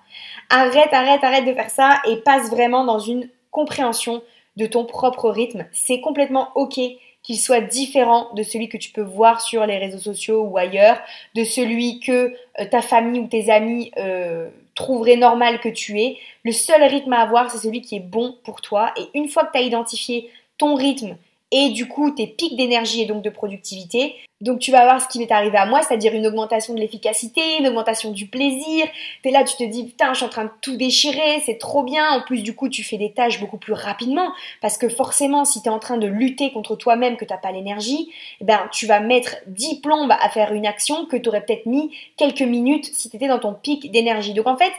Arrête, 0.50 0.94
arrête, 0.94 1.24
arrête 1.24 1.46
de 1.46 1.54
faire 1.54 1.70
ça 1.70 2.02
et 2.08 2.18
passe 2.18 2.50
vraiment 2.50 2.84
dans 2.84 3.00
une 3.00 3.30
compréhension 3.52 4.22
de 4.58 4.66
ton 4.66 4.86
propre 4.86 5.30
rythme. 5.30 5.66
C'est 5.72 6.02
complètement 6.02 6.50
ok 6.56 6.80
qu'il 7.22 7.38
soit 7.38 7.62
différent 7.62 8.30
de 8.34 8.44
celui 8.44 8.70
que 8.70 8.78
tu 8.78 8.92
peux 8.92 9.02
voir 9.02 9.42
sur 9.42 9.66
les 9.66 9.78
réseaux 9.78 10.00
sociaux 10.00 10.44
ou 10.44 10.58
ailleurs, 10.58 11.00
de 11.36 11.44
celui 11.44 12.00
que 12.00 12.34
euh, 12.60 12.66
ta 12.70 12.82
famille 12.82 13.20
ou 13.20 13.28
tes 13.28 13.52
amis 13.52 13.92
euh, 13.98 14.50
trouveraient 14.80 15.18
normal 15.18 15.60
que 15.60 15.68
tu 15.68 16.00
aies. 16.00 16.18
Le 16.46 16.54
seul 16.54 16.82
rythme 16.84 17.12
à 17.12 17.20
avoir, 17.20 17.52
c'est 17.52 17.58
celui 17.58 17.82
qui 17.82 17.98
est 17.98 18.00
bon 18.00 18.38
pour 18.46 18.62
toi. 18.62 18.94
Et 18.96 19.10
une 19.14 19.28
fois 19.28 19.44
que 19.46 19.52
tu 19.52 19.58
as 19.58 19.62
identifié 19.62 20.32
ton 20.58 20.74
rythme 20.74 21.18
et 21.52 21.70
du 21.70 21.88
coup 21.88 22.12
tes 22.12 22.28
pics 22.28 22.56
d'énergie 22.56 23.02
et 23.02 23.06
donc 23.06 23.24
de 23.24 23.30
productivité. 23.30 24.16
Donc 24.42 24.60
tu 24.60 24.72
vas 24.72 24.86
voir 24.86 25.02
ce 25.02 25.08
qui 25.10 25.20
m'est 25.20 25.32
arrivé 25.32 25.58
à 25.58 25.66
moi, 25.66 25.82
c'est-à-dire 25.82 26.14
une 26.14 26.26
augmentation 26.26 26.74
de 26.74 26.80
l'efficacité, 26.80 27.42
une 27.60 27.68
augmentation 27.68 28.12
du 28.12 28.28
plaisir. 28.28 28.88
T'es 29.22 29.32
là, 29.32 29.44
tu 29.44 29.58
te 29.58 29.64
dis 29.64 29.84
putain, 29.84 30.14
je 30.14 30.20
suis 30.20 30.26
en 30.26 30.30
train 30.30 30.46
de 30.46 30.52
tout 30.62 30.78
déchirer, 30.78 31.42
c'est 31.46 31.58
trop 31.58 31.84
bien. 31.84 32.10
En 32.12 32.22
plus 32.22 32.42
du 32.42 32.56
coup, 32.56 32.70
tu 32.70 32.84
fais 32.84 32.98
des 32.98 33.12
tâches 33.12 33.42
beaucoup 33.42 33.58
plus 33.58 33.74
rapidement 33.74 34.32
parce 34.62 34.78
que 34.78 34.88
forcément, 34.88 35.44
si 35.44 35.62
t'es 35.62 35.70
en 35.70 35.80
train 35.80 35.98
de 35.98 36.08
lutter 36.08 36.52
contre 36.52 36.78
toi-même, 36.78 37.18
que 37.18 37.26
t'as 37.26 37.38
pas 37.38 37.52
l'énergie, 37.52 38.12
eh 38.40 38.46
ben 38.46 38.70
tu 38.72 38.86
vas 38.86 39.02
mettre 39.02 39.36
10 39.48 39.82
plombes 39.82 40.12
à 40.12 40.30
faire 40.30 40.54
une 40.54 40.66
action 40.66 41.06
que 41.06 41.18
t'aurais 41.18 41.44
peut-être 41.44 41.66
mis 41.66 41.92
quelques 42.16 42.42
minutes 42.42 42.90
si 42.94 43.10
t'étais 43.10 43.28
dans 43.28 43.40
ton 43.40 43.54
pic 43.54 43.92
d'énergie. 43.92 44.34
Donc 44.34 44.48
en 44.48 44.56
fait, 44.56 44.72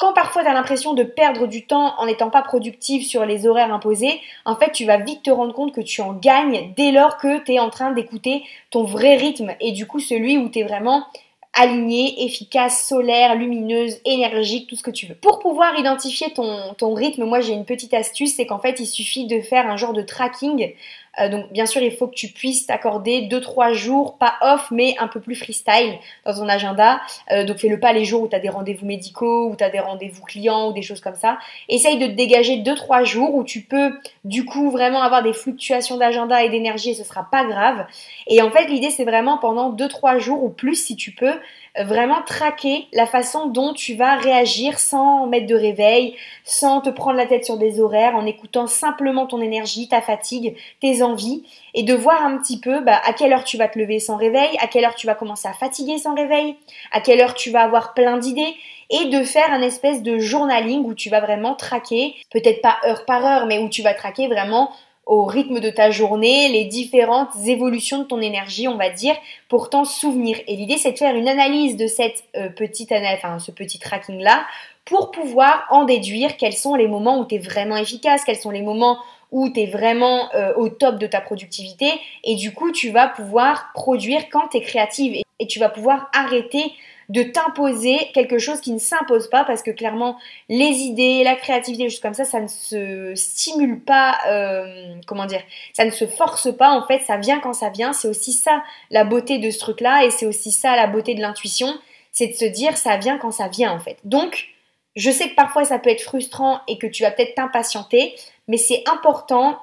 quand 0.00 0.14
parfois 0.14 0.42
tu 0.42 0.48
as 0.48 0.54
l'impression 0.54 0.94
de 0.94 1.02
perdre 1.02 1.46
du 1.46 1.66
temps 1.66 1.94
en 1.98 2.06
n'étant 2.06 2.30
pas 2.30 2.40
productif 2.40 3.06
sur 3.06 3.26
les 3.26 3.46
horaires 3.46 3.72
imposés, 3.72 4.18
en 4.46 4.56
fait 4.56 4.72
tu 4.72 4.86
vas 4.86 4.96
vite 4.96 5.22
te 5.22 5.30
rendre 5.30 5.52
compte 5.52 5.74
que 5.74 5.82
tu 5.82 6.00
en 6.00 6.14
gagnes 6.14 6.72
dès 6.74 6.90
lors 6.90 7.18
que 7.18 7.38
tu 7.44 7.52
es 7.52 7.58
en 7.58 7.68
train 7.68 7.92
d'écouter 7.92 8.42
ton 8.70 8.84
vrai 8.84 9.16
rythme 9.16 9.52
et 9.60 9.72
du 9.72 9.86
coup 9.86 10.00
celui 10.00 10.38
où 10.38 10.48
tu 10.48 10.60
es 10.60 10.62
vraiment 10.62 11.04
alignée, 11.52 12.24
efficace, 12.24 12.88
solaire, 12.88 13.34
lumineuse, 13.34 13.98
énergique, 14.04 14.68
tout 14.68 14.76
ce 14.76 14.82
que 14.82 14.90
tu 14.90 15.06
veux. 15.06 15.16
Pour 15.16 15.40
pouvoir 15.40 15.78
identifier 15.78 16.32
ton 16.32 16.94
rythme, 16.94 17.24
moi 17.24 17.40
j'ai 17.40 17.52
une 17.52 17.66
petite 17.66 17.92
astuce, 17.92 18.36
c'est 18.36 18.46
qu'en 18.46 18.60
fait 18.60 18.80
il 18.80 18.86
suffit 18.86 19.26
de 19.26 19.40
faire 19.40 19.68
un 19.68 19.76
genre 19.76 19.92
de 19.92 20.02
tracking. 20.02 20.72
Euh, 21.18 21.28
donc 21.28 21.52
bien 21.52 21.66
sûr 21.66 21.82
il 21.82 21.92
faut 21.92 22.06
que 22.06 22.14
tu 22.14 22.28
puisses 22.28 22.66
t'accorder 22.66 23.22
2-3 23.22 23.72
jours, 23.72 24.16
pas 24.18 24.34
off, 24.40 24.70
mais 24.70 24.94
un 24.98 25.08
peu 25.08 25.20
plus 25.20 25.34
freestyle 25.34 25.98
dans 26.24 26.34
ton 26.34 26.48
agenda. 26.48 27.00
Euh, 27.32 27.44
donc 27.44 27.58
fais-le 27.58 27.80
pas 27.80 27.92
les 27.92 28.04
jours 28.04 28.22
où 28.22 28.28
tu 28.28 28.36
as 28.36 28.40
des 28.40 28.48
rendez-vous 28.48 28.86
médicaux, 28.86 29.48
où 29.50 29.56
tu 29.56 29.64
as 29.64 29.70
des 29.70 29.80
rendez-vous 29.80 30.22
clients 30.22 30.68
ou 30.68 30.72
des 30.72 30.82
choses 30.82 31.00
comme 31.00 31.16
ça. 31.16 31.38
Essaye 31.68 31.98
de 31.98 32.06
te 32.06 32.12
dégager 32.12 32.58
2-3 32.58 33.04
jours 33.04 33.34
où 33.34 33.44
tu 33.44 33.62
peux 33.62 33.92
du 34.24 34.44
coup 34.44 34.70
vraiment 34.70 35.02
avoir 35.02 35.22
des 35.22 35.32
fluctuations 35.32 35.96
d'agenda 35.96 36.42
et 36.44 36.48
d'énergie 36.48 36.90
et 36.90 36.94
ce 36.94 37.04
sera 37.04 37.28
pas 37.30 37.44
grave. 37.44 37.86
Et 38.26 38.40
en 38.42 38.50
fait 38.50 38.66
l'idée 38.66 38.90
c'est 38.90 39.04
vraiment 39.04 39.38
pendant 39.38 39.72
2-3 39.72 40.18
jours 40.18 40.42
ou 40.44 40.50
plus 40.50 40.76
si 40.76 40.96
tu 40.96 41.12
peux 41.12 41.34
vraiment 41.78 42.22
traquer 42.22 42.88
la 42.92 43.06
façon 43.06 43.46
dont 43.46 43.72
tu 43.72 43.94
vas 43.94 44.16
réagir 44.16 44.78
sans 44.78 45.26
mettre 45.26 45.46
de 45.46 45.54
réveil, 45.54 46.16
sans 46.44 46.80
te 46.80 46.90
prendre 46.90 47.16
la 47.16 47.26
tête 47.26 47.44
sur 47.44 47.58
des 47.58 47.80
horaires, 47.80 48.16
en 48.16 48.26
écoutant 48.26 48.66
simplement 48.66 49.26
ton 49.26 49.40
énergie, 49.40 49.88
ta 49.88 50.00
fatigue, 50.00 50.56
tes 50.80 51.02
envies, 51.02 51.44
et 51.74 51.82
de 51.82 51.94
voir 51.94 52.24
un 52.24 52.38
petit 52.38 52.60
peu 52.60 52.80
bah, 52.80 53.00
à 53.04 53.12
quelle 53.12 53.32
heure 53.32 53.44
tu 53.44 53.56
vas 53.56 53.68
te 53.68 53.78
lever 53.78 53.98
sans 53.98 54.16
réveil, 54.16 54.50
à 54.60 54.66
quelle 54.66 54.84
heure 54.84 54.94
tu 54.94 55.06
vas 55.06 55.14
commencer 55.14 55.48
à 55.48 55.52
fatiguer 55.52 55.98
sans 55.98 56.14
réveil, 56.14 56.56
à 56.92 57.00
quelle 57.00 57.20
heure 57.20 57.34
tu 57.34 57.50
vas 57.50 57.62
avoir 57.62 57.94
plein 57.94 58.18
d'idées, 58.18 58.54
et 58.90 59.06
de 59.06 59.22
faire 59.22 59.52
un 59.52 59.62
espèce 59.62 60.02
de 60.02 60.18
journaling 60.18 60.84
où 60.84 60.94
tu 60.94 61.10
vas 61.10 61.20
vraiment 61.20 61.54
traquer, 61.54 62.16
peut-être 62.30 62.60
pas 62.60 62.78
heure 62.84 63.04
par 63.04 63.24
heure, 63.24 63.46
mais 63.46 63.60
où 63.60 63.68
tu 63.68 63.82
vas 63.82 63.94
traquer 63.94 64.26
vraiment 64.26 64.72
au 65.10 65.24
rythme 65.24 65.58
de 65.58 65.70
ta 65.70 65.90
journée, 65.90 66.48
les 66.50 66.66
différentes 66.66 67.34
évolutions 67.44 67.98
de 67.98 68.04
ton 68.04 68.20
énergie, 68.20 68.68
on 68.68 68.76
va 68.76 68.90
dire, 68.90 69.16
pour 69.48 69.68
t'en 69.68 69.84
souvenir. 69.84 70.38
Et 70.46 70.54
l'idée, 70.54 70.76
c'est 70.76 70.92
de 70.92 70.98
faire 70.98 71.16
une 71.16 71.26
analyse 71.26 71.76
de 71.76 71.88
cette 71.88 72.22
euh, 72.36 72.48
petite, 72.48 72.92
enfin, 72.92 73.40
ce 73.40 73.50
petit 73.50 73.80
tracking-là, 73.80 74.44
pour 74.84 75.10
pouvoir 75.10 75.66
en 75.70 75.82
déduire 75.82 76.36
quels 76.36 76.52
sont 76.52 76.76
les 76.76 76.86
moments 76.86 77.18
où 77.18 77.24
tu 77.24 77.34
es 77.34 77.38
vraiment 77.38 77.76
efficace, 77.76 78.22
quels 78.24 78.36
sont 78.36 78.52
les 78.52 78.62
moments 78.62 78.98
où 79.32 79.50
tu 79.50 79.62
es 79.62 79.66
vraiment 79.66 80.32
euh, 80.36 80.54
au 80.54 80.68
top 80.68 81.00
de 81.00 81.08
ta 81.08 81.20
productivité, 81.20 81.90
et 82.22 82.36
du 82.36 82.54
coup, 82.54 82.70
tu 82.70 82.90
vas 82.90 83.08
pouvoir 83.08 83.72
produire 83.74 84.28
quand 84.30 84.46
tu 84.52 84.58
es 84.58 84.60
créative, 84.60 85.20
et 85.40 85.46
tu 85.48 85.58
vas 85.58 85.70
pouvoir 85.70 86.08
arrêter 86.14 86.72
de 87.10 87.24
t'imposer 87.24 87.98
quelque 88.14 88.38
chose 88.38 88.60
qui 88.60 88.72
ne 88.72 88.78
s'impose 88.78 89.28
pas 89.28 89.42
parce 89.44 89.62
que 89.62 89.72
clairement 89.72 90.16
les 90.48 90.64
idées, 90.64 91.24
la 91.24 91.34
créativité, 91.34 91.90
choses 91.90 91.98
comme 91.98 92.14
ça, 92.14 92.24
ça 92.24 92.40
ne 92.40 92.46
se 92.46 93.12
stimule 93.16 93.80
pas, 93.80 94.16
euh, 94.28 94.94
comment 95.08 95.26
dire, 95.26 95.42
ça 95.72 95.84
ne 95.84 95.90
se 95.90 96.06
force 96.06 96.56
pas 96.56 96.70
en 96.70 96.86
fait, 96.86 97.00
ça 97.00 97.16
vient 97.16 97.40
quand 97.40 97.52
ça 97.52 97.68
vient. 97.68 97.92
C'est 97.92 98.06
aussi 98.06 98.32
ça 98.32 98.62
la 98.90 99.02
beauté 99.02 99.38
de 99.38 99.50
ce 99.50 99.58
truc-là 99.58 100.04
et 100.04 100.10
c'est 100.10 100.24
aussi 100.24 100.52
ça 100.52 100.76
la 100.76 100.86
beauté 100.86 101.16
de 101.16 101.20
l'intuition, 101.20 101.74
c'est 102.12 102.28
de 102.28 102.34
se 102.34 102.44
dire 102.44 102.76
ça 102.76 102.96
vient 102.96 103.18
quand 103.18 103.32
ça 103.32 103.48
vient 103.48 103.72
en 103.72 103.80
fait. 103.80 103.98
Donc 104.04 104.46
je 104.94 105.10
sais 105.10 105.30
que 105.30 105.34
parfois 105.34 105.64
ça 105.64 105.80
peut 105.80 105.90
être 105.90 106.02
frustrant 106.02 106.60
et 106.68 106.78
que 106.78 106.86
tu 106.86 107.02
vas 107.02 107.10
peut-être 107.10 107.34
t'impatienter, 107.34 108.14
mais 108.46 108.56
c'est 108.56 108.84
important 108.88 109.58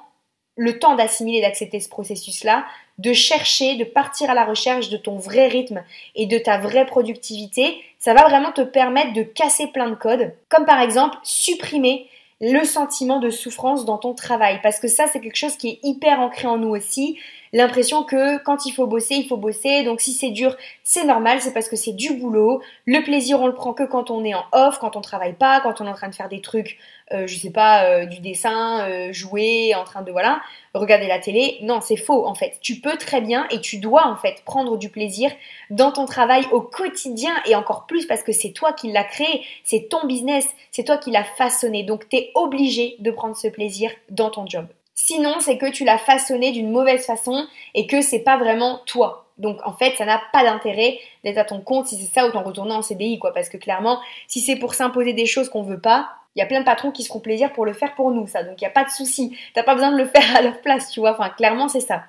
le 0.54 0.78
temps 0.78 0.96
d'assimiler, 0.96 1.40
d'accepter 1.40 1.80
ce 1.80 1.88
processus-là, 1.88 2.66
de 2.98 3.12
chercher, 3.12 3.76
de 3.76 3.84
partir 3.84 4.30
à 4.30 4.34
la 4.34 4.44
recherche 4.44 4.88
de 4.90 4.96
ton 4.96 5.16
vrai 5.16 5.48
rythme 5.48 5.82
et 6.14 6.26
de 6.26 6.38
ta 6.38 6.58
vraie 6.58 6.86
productivité, 6.86 7.80
ça 7.98 8.14
va 8.14 8.28
vraiment 8.28 8.52
te 8.52 8.62
permettre 8.62 9.12
de 9.12 9.22
casser 9.22 9.68
plein 9.68 9.88
de 9.88 9.94
codes, 9.94 10.34
comme 10.48 10.64
par 10.64 10.80
exemple 10.80 11.16
supprimer 11.22 12.08
le 12.40 12.64
sentiment 12.64 13.18
de 13.18 13.30
souffrance 13.30 13.84
dans 13.84 13.98
ton 13.98 14.14
travail, 14.14 14.60
parce 14.62 14.78
que 14.78 14.88
ça 14.88 15.06
c'est 15.06 15.20
quelque 15.20 15.36
chose 15.36 15.56
qui 15.56 15.68
est 15.68 15.80
hyper 15.82 16.20
ancré 16.20 16.46
en 16.46 16.56
nous 16.56 16.68
aussi 16.68 17.18
l'impression 17.52 18.04
que 18.04 18.38
quand 18.42 18.66
il 18.66 18.72
faut 18.72 18.86
bosser, 18.86 19.14
il 19.16 19.26
faut 19.26 19.36
bosser. 19.36 19.82
Donc 19.84 20.00
si 20.00 20.12
c'est 20.12 20.30
dur, 20.30 20.56
c'est 20.84 21.04
normal, 21.04 21.40
c'est 21.40 21.52
parce 21.52 21.68
que 21.68 21.76
c'est 21.76 21.92
du 21.92 22.14
boulot. 22.14 22.62
Le 22.86 23.02
plaisir, 23.02 23.40
on 23.40 23.46
le 23.46 23.54
prend 23.54 23.72
que 23.72 23.84
quand 23.84 24.10
on 24.10 24.24
est 24.24 24.34
en 24.34 24.44
off, 24.52 24.78
quand 24.78 24.96
on 24.96 25.00
travaille 25.00 25.34
pas, 25.34 25.60
quand 25.60 25.80
on 25.80 25.86
est 25.86 25.90
en 25.90 25.94
train 25.94 26.08
de 26.08 26.14
faire 26.14 26.28
des 26.28 26.40
trucs, 26.40 26.78
euh, 27.12 27.26
je 27.26 27.36
sais 27.36 27.50
pas, 27.50 27.84
euh, 27.84 28.06
du 28.06 28.20
dessin, 28.20 28.86
euh, 28.88 29.12
jouer, 29.12 29.74
en 29.74 29.84
train 29.84 30.02
de 30.02 30.12
voilà, 30.12 30.40
regarder 30.74 31.06
la 31.06 31.18
télé. 31.18 31.58
Non, 31.62 31.80
c'est 31.80 31.96
faux 31.96 32.26
en 32.26 32.34
fait. 32.34 32.58
Tu 32.60 32.80
peux 32.80 32.96
très 32.96 33.20
bien 33.20 33.46
et 33.50 33.60
tu 33.60 33.78
dois 33.78 34.06
en 34.06 34.16
fait 34.16 34.42
prendre 34.44 34.76
du 34.76 34.90
plaisir 34.90 35.30
dans 35.70 35.92
ton 35.92 36.04
travail 36.06 36.46
au 36.52 36.60
quotidien 36.60 37.32
et 37.46 37.54
encore 37.54 37.86
plus 37.86 38.06
parce 38.06 38.22
que 38.22 38.32
c'est 38.32 38.52
toi 38.52 38.72
qui 38.72 38.92
l'as 38.92 39.04
créé, 39.04 39.42
c'est 39.64 39.88
ton 39.88 40.06
business, 40.06 40.46
c'est 40.70 40.84
toi 40.84 40.98
qui 40.98 41.10
l'as 41.10 41.24
façonné. 41.24 41.82
Donc 41.82 42.08
tu 42.08 42.16
es 42.16 42.30
obligé 42.34 42.96
de 42.98 43.10
prendre 43.10 43.36
ce 43.36 43.48
plaisir 43.48 43.90
dans 44.10 44.30
ton 44.30 44.46
job. 44.46 44.66
Sinon, 45.08 45.40
c'est 45.40 45.56
que 45.56 45.70
tu 45.70 45.84
l'as 45.84 45.96
façonné 45.96 46.52
d'une 46.52 46.70
mauvaise 46.70 47.06
façon 47.06 47.46
et 47.72 47.86
que 47.86 48.02
c'est 48.02 48.18
pas 48.18 48.36
vraiment 48.36 48.82
toi. 48.84 49.24
Donc 49.38 49.58
en 49.64 49.72
fait, 49.72 49.96
ça 49.96 50.04
n'a 50.04 50.20
pas 50.34 50.44
d'intérêt 50.44 50.98
d'être 51.24 51.38
à 51.38 51.44
ton 51.44 51.62
compte 51.62 51.86
si 51.86 51.96
c'est 51.96 52.12
ça 52.12 52.26
ou 52.26 52.30
t'en 52.30 52.42
retourner 52.42 52.74
en 52.74 52.82
CDI 52.82 53.18
quoi 53.18 53.32
parce 53.32 53.48
que 53.48 53.56
clairement, 53.56 54.00
si 54.26 54.42
c'est 54.42 54.56
pour 54.56 54.74
s'imposer 54.74 55.14
des 55.14 55.24
choses 55.24 55.48
qu'on 55.48 55.62
veut 55.62 55.80
pas, 55.80 56.10
il 56.36 56.40
y 56.40 56.42
a 56.42 56.46
plein 56.46 56.60
de 56.60 56.66
patrons 56.66 56.90
qui 56.90 57.04
se 57.04 57.08
feront 57.08 57.20
plaisir 57.20 57.54
pour 57.54 57.64
le 57.64 57.72
faire 57.72 57.94
pour 57.94 58.10
nous 58.10 58.26
ça. 58.26 58.42
Donc 58.42 58.60
il 58.60 58.64
n'y 58.64 58.68
a 58.68 58.70
pas 58.70 58.84
de 58.84 58.90
souci. 58.90 59.34
T'as 59.54 59.62
pas 59.62 59.72
besoin 59.72 59.92
de 59.92 59.96
le 59.96 60.04
faire 60.04 60.36
à 60.36 60.42
leur 60.42 60.60
place, 60.60 60.90
tu 60.90 61.00
vois. 61.00 61.12
Enfin, 61.12 61.30
clairement, 61.30 61.68
c'est 61.68 61.80
ça. 61.80 62.02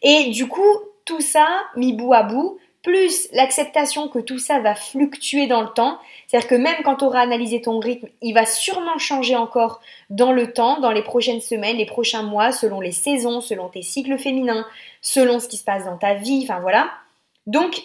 Et 0.00 0.30
du 0.30 0.48
coup, 0.48 0.78
tout 1.04 1.20
ça 1.20 1.46
mis 1.76 1.92
bout 1.92 2.14
à 2.14 2.22
bout, 2.22 2.58
plus 2.82 3.28
l'acceptation 3.32 4.08
que 4.08 4.18
tout 4.18 4.38
ça 4.38 4.60
va 4.60 4.74
fluctuer 4.74 5.46
dans 5.46 5.62
le 5.62 5.68
temps. 5.68 5.98
C'est-à-dire 6.26 6.48
que 6.48 6.54
même 6.54 6.82
quand 6.84 6.96
tu 6.96 7.04
auras 7.04 7.20
analysé 7.20 7.60
ton 7.60 7.78
rythme, 7.80 8.08
il 8.22 8.32
va 8.32 8.46
sûrement 8.46 8.98
changer 8.98 9.36
encore 9.36 9.80
dans 10.10 10.32
le 10.32 10.52
temps, 10.52 10.80
dans 10.80 10.92
les 10.92 11.02
prochaines 11.02 11.40
semaines, 11.40 11.76
les 11.76 11.86
prochains 11.86 12.22
mois, 12.22 12.52
selon 12.52 12.80
les 12.80 12.92
saisons, 12.92 13.40
selon 13.40 13.68
tes 13.68 13.82
cycles 13.82 14.18
féminins, 14.18 14.66
selon 15.02 15.40
ce 15.40 15.48
qui 15.48 15.56
se 15.56 15.64
passe 15.64 15.84
dans 15.84 15.98
ta 15.98 16.14
vie, 16.14 16.40
enfin 16.44 16.60
voilà. 16.60 16.90
Donc, 17.46 17.82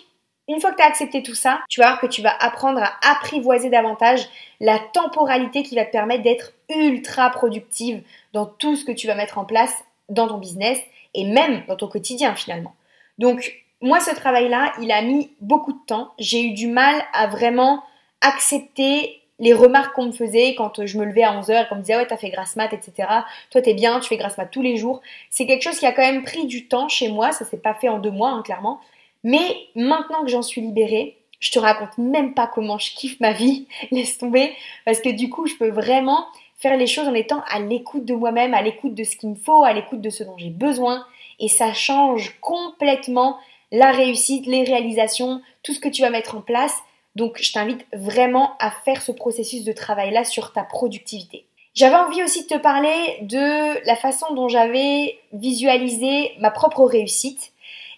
une 0.49 0.60
fois 0.60 0.71
que 0.71 0.77
tu 0.77 0.84
as 0.84 0.88
accepté 0.88 1.23
tout 1.23 1.36
ça, 1.36 1.62
tu 1.69 1.79
vas 1.79 1.88
voir 1.88 2.01
que 2.01 2.08
tu 2.08 2.21
vas 2.21 2.36
apprendre 2.38 2.82
à 2.84 3.12
apprivoiser 3.12 3.69
davantage 3.69 4.27
la 4.60 4.77
temporalité 4.77 5.63
qui 5.63 5.75
va 5.75 5.86
te 5.86 5.91
permettre 5.91 6.23
d'être 6.23 6.51
ultra 6.69 7.29
productive 7.29 8.01
dans 8.34 8.45
tout 8.45 8.75
ce 8.75 8.84
que 8.84 8.91
tu 8.91 9.08
vas 9.08 9.15
mettre 9.15 9.38
en 9.38 9.45
place 9.45 9.84
dans 10.10 10.27
ton 10.27 10.38
business 10.38 10.79
et 11.13 11.23
même 11.23 11.63
dans 11.67 11.77
ton 11.77 11.88
quotidien 11.88 12.36
finalement. 12.36 12.75
Donc, 13.17 13.62
moi, 13.84 14.00
ce 14.00 14.15
travail-là, 14.15 14.72
il 14.82 14.91
a 14.93 15.02
mis 15.02 15.30
beaucoup 15.41 15.74
de 15.74 15.86
temps. 15.86 16.13
J'ai 16.17 16.41
eu 16.41 16.54
du 16.54 16.67
mal 16.67 17.04
à 17.12 17.28
vraiment 17.28 17.84
accepter 18.22 19.19
les 19.39 19.54
remarques 19.54 19.93
qu'on 19.93 20.06
me 20.06 20.12
faisait 20.13 20.56
quand 20.56 20.86
je 20.86 20.98
me 20.98 21.04
levais 21.04 21.24
à 21.24 21.38
11h, 21.38 21.67
qu'on 21.67 21.76
me 21.76 21.82
disait 21.82 21.98
ouais 21.98 22.08
t'as 22.08 22.15
fait 22.15 22.30
grasse 22.30 22.56
mat, 22.56 22.72
etc. 22.72 23.10
Toi 23.50 23.62
t'es 23.62 23.74
bien, 23.74 24.00
tu 24.00 24.08
fais 24.08 24.15
grasse 24.15 24.38
mat 24.38 24.46
tous 24.46 24.62
les 24.62 24.78
jours. 24.78 25.02
C'est 25.30 25.46
quelque 25.46 25.63
chose 25.63 25.78
qui 25.78 25.86
a 25.86 25.91
quand 25.91 26.02
même 26.02 26.24
pris 26.24 26.46
du 26.46 26.67
temps 26.69 26.88
chez 26.88 27.10
moi, 27.10 27.34
ça 27.34 27.43
s'est 27.43 27.58
pas 27.58 27.74
fait 27.74 27.89
en 27.89 28.00
deux 28.00 28.12
mois 28.12 28.30
hein, 28.30 28.41
clairement. 28.41 28.80
Mais 29.26 29.67
maintenant 29.76 30.22
que 30.22 30.30
j'en 30.30 30.43
suis 30.43 30.62
libérée, 30.62 31.17
je 31.41 31.52
te 31.52 31.60
raconte 31.60 31.98
même 31.98 32.34
pas 32.34 32.48
comment 32.48 32.78
je 32.78 32.93
kiffe 32.96 33.19
ma 33.19 33.34
vie, 33.34 33.67
laisse 33.91 34.17
tomber, 34.17 34.54
parce 34.86 35.02
que 35.02 35.10
du 35.10 35.30
coup 35.30 35.46
je 35.46 35.56
peux 35.56 35.72
vraiment 35.72 36.26
faire 36.56 36.78
les 36.78 36.88
choses 36.88 37.10
en 37.10 37.13
étant 37.13 37.43
à 37.52 37.60
l'écoute 37.60 38.06
de 38.06 38.13
moi-même, 38.13 38.54
à 38.54 38.62
l'écoute 38.62 38.93
de 38.93 39.04
ce 39.04 39.17
qu'il 39.17 39.32
me 39.32 39.36
faut, 39.36 39.65
à 39.65 39.74
l'écoute 39.74 40.00
de 40.00 40.10
ce 40.10 40.24
dont 40.24 40.38
j'ai 40.38 40.52
besoin, 40.52 41.06
et 41.39 41.50
ça 41.50 41.74
change 41.74 42.38
complètement 42.39 43.39
la 43.74 43.92
réussite, 43.92 44.46
les 44.46 44.64
réalisations, 44.64 45.42
tout 45.64 45.74
ce 45.74 45.80
que 45.80 45.90
tu 45.90 46.04
vas 46.04 46.12
mettre 46.12 46.38
en 46.38 46.42
place. 46.42 46.78
Donc 47.16 47.42
je 47.42 47.52
t'invite 47.52 47.86
vraiment 47.92 48.54
à 48.60 48.72
faire 48.72 49.02
ce 49.02 49.12
processus 49.12 49.66
de 49.66 49.74
travail-là 49.74 50.24
sur 50.24 50.54
ta 50.54 50.64
productivité. 50.64 51.46
J'avais 51.74 51.96
envie 51.96 52.24
aussi 52.24 52.44
de 52.44 52.48
te 52.48 52.58
parler 52.58 53.18
de 53.22 53.86
la 53.88 53.96
façon 53.96 54.32
dont 54.36 54.48
j'avais 54.48 55.18
visualisé 55.34 56.34
ma 56.40 56.52
propre 56.52 56.84
réussite. 56.84 57.52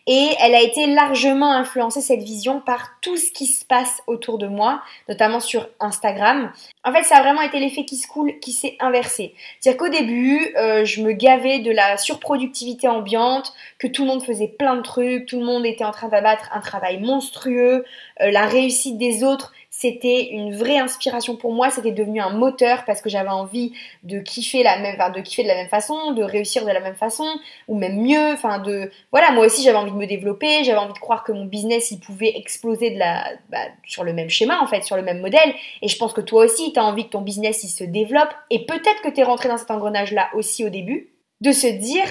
Et 0.07 0.29
elle 0.39 0.53
a 0.53 0.61
été 0.61 0.87
largement 0.87 1.51
influencée 1.51 2.01
cette 2.01 2.21
vision 2.21 2.61
par 2.61 2.99
tout 3.01 3.17
ce 3.17 3.31
qui 3.31 3.47
se 3.47 3.65
passe 3.65 4.01
autour 4.07 4.37
de 4.37 4.47
moi, 4.47 4.81
notamment 5.09 5.39
sur 5.39 5.67
Instagram. 5.79 6.51
En 6.83 6.93
fait, 6.93 7.03
ça 7.03 7.17
a 7.17 7.21
vraiment 7.21 7.41
été 7.41 7.59
l'effet 7.59 7.85
qui 7.85 7.97
se 7.97 8.07
coule 8.07 8.39
qui 8.39 8.51
s'est 8.51 8.77
inversé. 8.79 9.33
C'est-à-dire 9.59 9.79
qu'au 9.79 9.89
début, 9.89 10.53
euh, 10.57 10.85
je 10.85 11.01
me 11.01 11.13
gavais 11.13 11.59
de 11.59 11.71
la 11.71 11.97
surproductivité 11.97 12.87
ambiante, 12.87 13.53
que 13.79 13.87
tout 13.87 14.03
le 14.03 14.09
monde 14.09 14.23
faisait 14.23 14.47
plein 14.47 14.75
de 14.75 14.81
trucs, 14.81 15.25
tout 15.25 15.39
le 15.39 15.45
monde 15.45 15.65
était 15.65 15.85
en 15.85 15.91
train 15.91 16.09
d'abattre 16.09 16.49
un 16.53 16.59
travail 16.59 16.99
monstrueux, 16.99 17.83
euh, 18.21 18.31
la 18.31 18.45
réussite 18.45 18.97
des 18.97 19.23
autres, 19.23 19.53
c'était 19.77 20.29
une 20.31 20.55
vraie 20.55 20.77
inspiration 20.77 21.35
pour 21.35 21.51
moi, 21.51 21.69
c'était 21.69 21.91
devenu 21.91 22.21
un 22.21 22.29
moteur 22.29 22.85
parce 22.85 23.01
que 23.01 23.09
j'avais 23.09 23.29
envie 23.29 23.73
de 24.03 24.19
kiffer 24.19 24.63
la 24.63 24.79
même, 24.79 24.95
de 25.13 25.19
kiffer 25.19 25.43
de 25.43 25.49
la 25.49 25.55
même 25.55 25.67
façon, 25.67 26.13
de 26.13 26.23
réussir 26.23 26.63
de 26.63 26.71
la 26.71 26.79
même 26.79 26.95
façon, 26.95 27.25
ou 27.67 27.77
même 27.77 28.01
mieux, 28.01 28.31
enfin 28.31 28.59
de, 28.59 28.89
voilà, 29.11 29.31
moi 29.31 29.45
aussi 29.45 29.63
j'avais 29.63 29.77
envie 29.77 29.91
de 29.91 29.97
me 29.97 30.07
développer, 30.07 30.63
j'avais 30.63 30.77
envie 30.77 30.93
de 30.93 30.99
croire 30.99 31.25
que 31.25 31.33
mon 31.33 31.43
business 31.43 31.91
il 31.91 31.99
pouvait 31.99 32.37
exploser 32.37 32.91
de 32.91 32.99
la, 32.99 33.25
bah, 33.49 33.57
sur 33.85 34.05
le 34.05 34.13
même 34.13 34.29
schéma 34.29 34.61
en 34.61 34.67
fait, 34.67 34.83
sur 34.83 34.95
le 34.95 35.01
même 35.01 35.19
modèle, 35.19 35.53
et 35.81 35.89
je 35.89 35.97
pense 35.97 36.13
que 36.13 36.21
toi 36.21 36.45
aussi 36.45 36.71
tu 36.71 36.79
as 36.79 36.85
envie 36.85 37.05
que 37.05 37.11
ton 37.11 37.21
business 37.21 37.65
il 37.65 37.69
se 37.69 37.83
développe, 37.83 38.33
et 38.49 38.65
peut-être 38.65 39.01
que 39.03 39.09
tu 39.09 39.19
es 39.19 39.23
rentré 39.23 39.49
dans 39.49 39.57
cet 39.57 39.71
engrenage 39.71 40.13
là 40.13 40.29
aussi 40.35 40.65
au 40.65 40.69
début, 40.69 41.09
de 41.41 41.51
se 41.51 41.67
dire, 41.67 42.05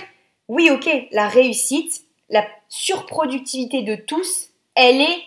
oui 0.48 0.68
ok, 0.70 0.90
la 1.12 1.28
réussite, 1.28 2.02
la 2.28 2.44
surproductivité 2.68 3.80
de 3.80 3.94
tous, 3.94 4.50
elle 4.74 5.00
est 5.00 5.18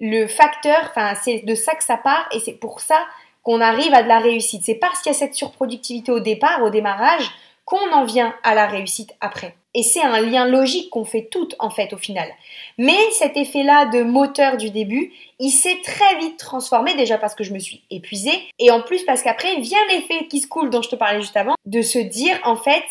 le 0.00 0.26
facteur, 0.26 0.78
enfin 0.84 1.14
c'est 1.14 1.44
de 1.44 1.54
ça 1.54 1.74
que 1.74 1.84
ça 1.84 1.96
part 1.96 2.28
et 2.32 2.40
c'est 2.40 2.52
pour 2.52 2.80
ça 2.80 2.98
qu'on 3.42 3.60
arrive 3.60 3.94
à 3.94 4.02
de 4.02 4.08
la 4.08 4.18
réussite. 4.18 4.62
C'est 4.64 4.74
parce 4.74 5.00
qu'il 5.00 5.12
y 5.12 5.14
a 5.14 5.18
cette 5.18 5.34
surproductivité 5.34 6.10
au 6.10 6.20
départ, 6.20 6.62
au 6.62 6.70
démarrage, 6.70 7.30
qu'on 7.64 7.92
en 7.92 8.04
vient 8.04 8.34
à 8.42 8.54
la 8.54 8.66
réussite 8.66 9.14
après. 9.20 9.54
Et 9.74 9.82
c'est 9.82 10.02
un 10.02 10.20
lien 10.20 10.46
logique 10.46 10.88
qu'on 10.90 11.04
fait 11.04 11.28
toutes 11.30 11.54
en 11.58 11.68
fait 11.68 11.92
au 11.92 11.98
final. 11.98 12.28
Mais 12.78 12.96
cet 13.12 13.36
effet-là 13.36 13.86
de 13.86 14.02
moteur 14.02 14.56
du 14.56 14.70
début, 14.70 15.12
il 15.38 15.50
s'est 15.50 15.80
très 15.84 16.16
vite 16.18 16.38
transformé 16.38 16.94
déjà 16.94 17.18
parce 17.18 17.34
que 17.34 17.44
je 17.44 17.52
me 17.52 17.58
suis 17.58 17.82
épuisée 17.90 18.40
et 18.58 18.70
en 18.70 18.80
plus 18.80 19.04
parce 19.04 19.22
qu'après 19.22 19.60
vient 19.60 19.78
l'effet 19.90 20.26
qui 20.28 20.40
se 20.40 20.48
coule 20.48 20.70
dont 20.70 20.80
je 20.80 20.88
te 20.88 20.96
parlais 20.96 21.20
juste 21.20 21.36
avant, 21.36 21.54
de 21.66 21.82
se 21.82 21.98
dire 21.98 22.38
en 22.44 22.56
fait 22.56 22.84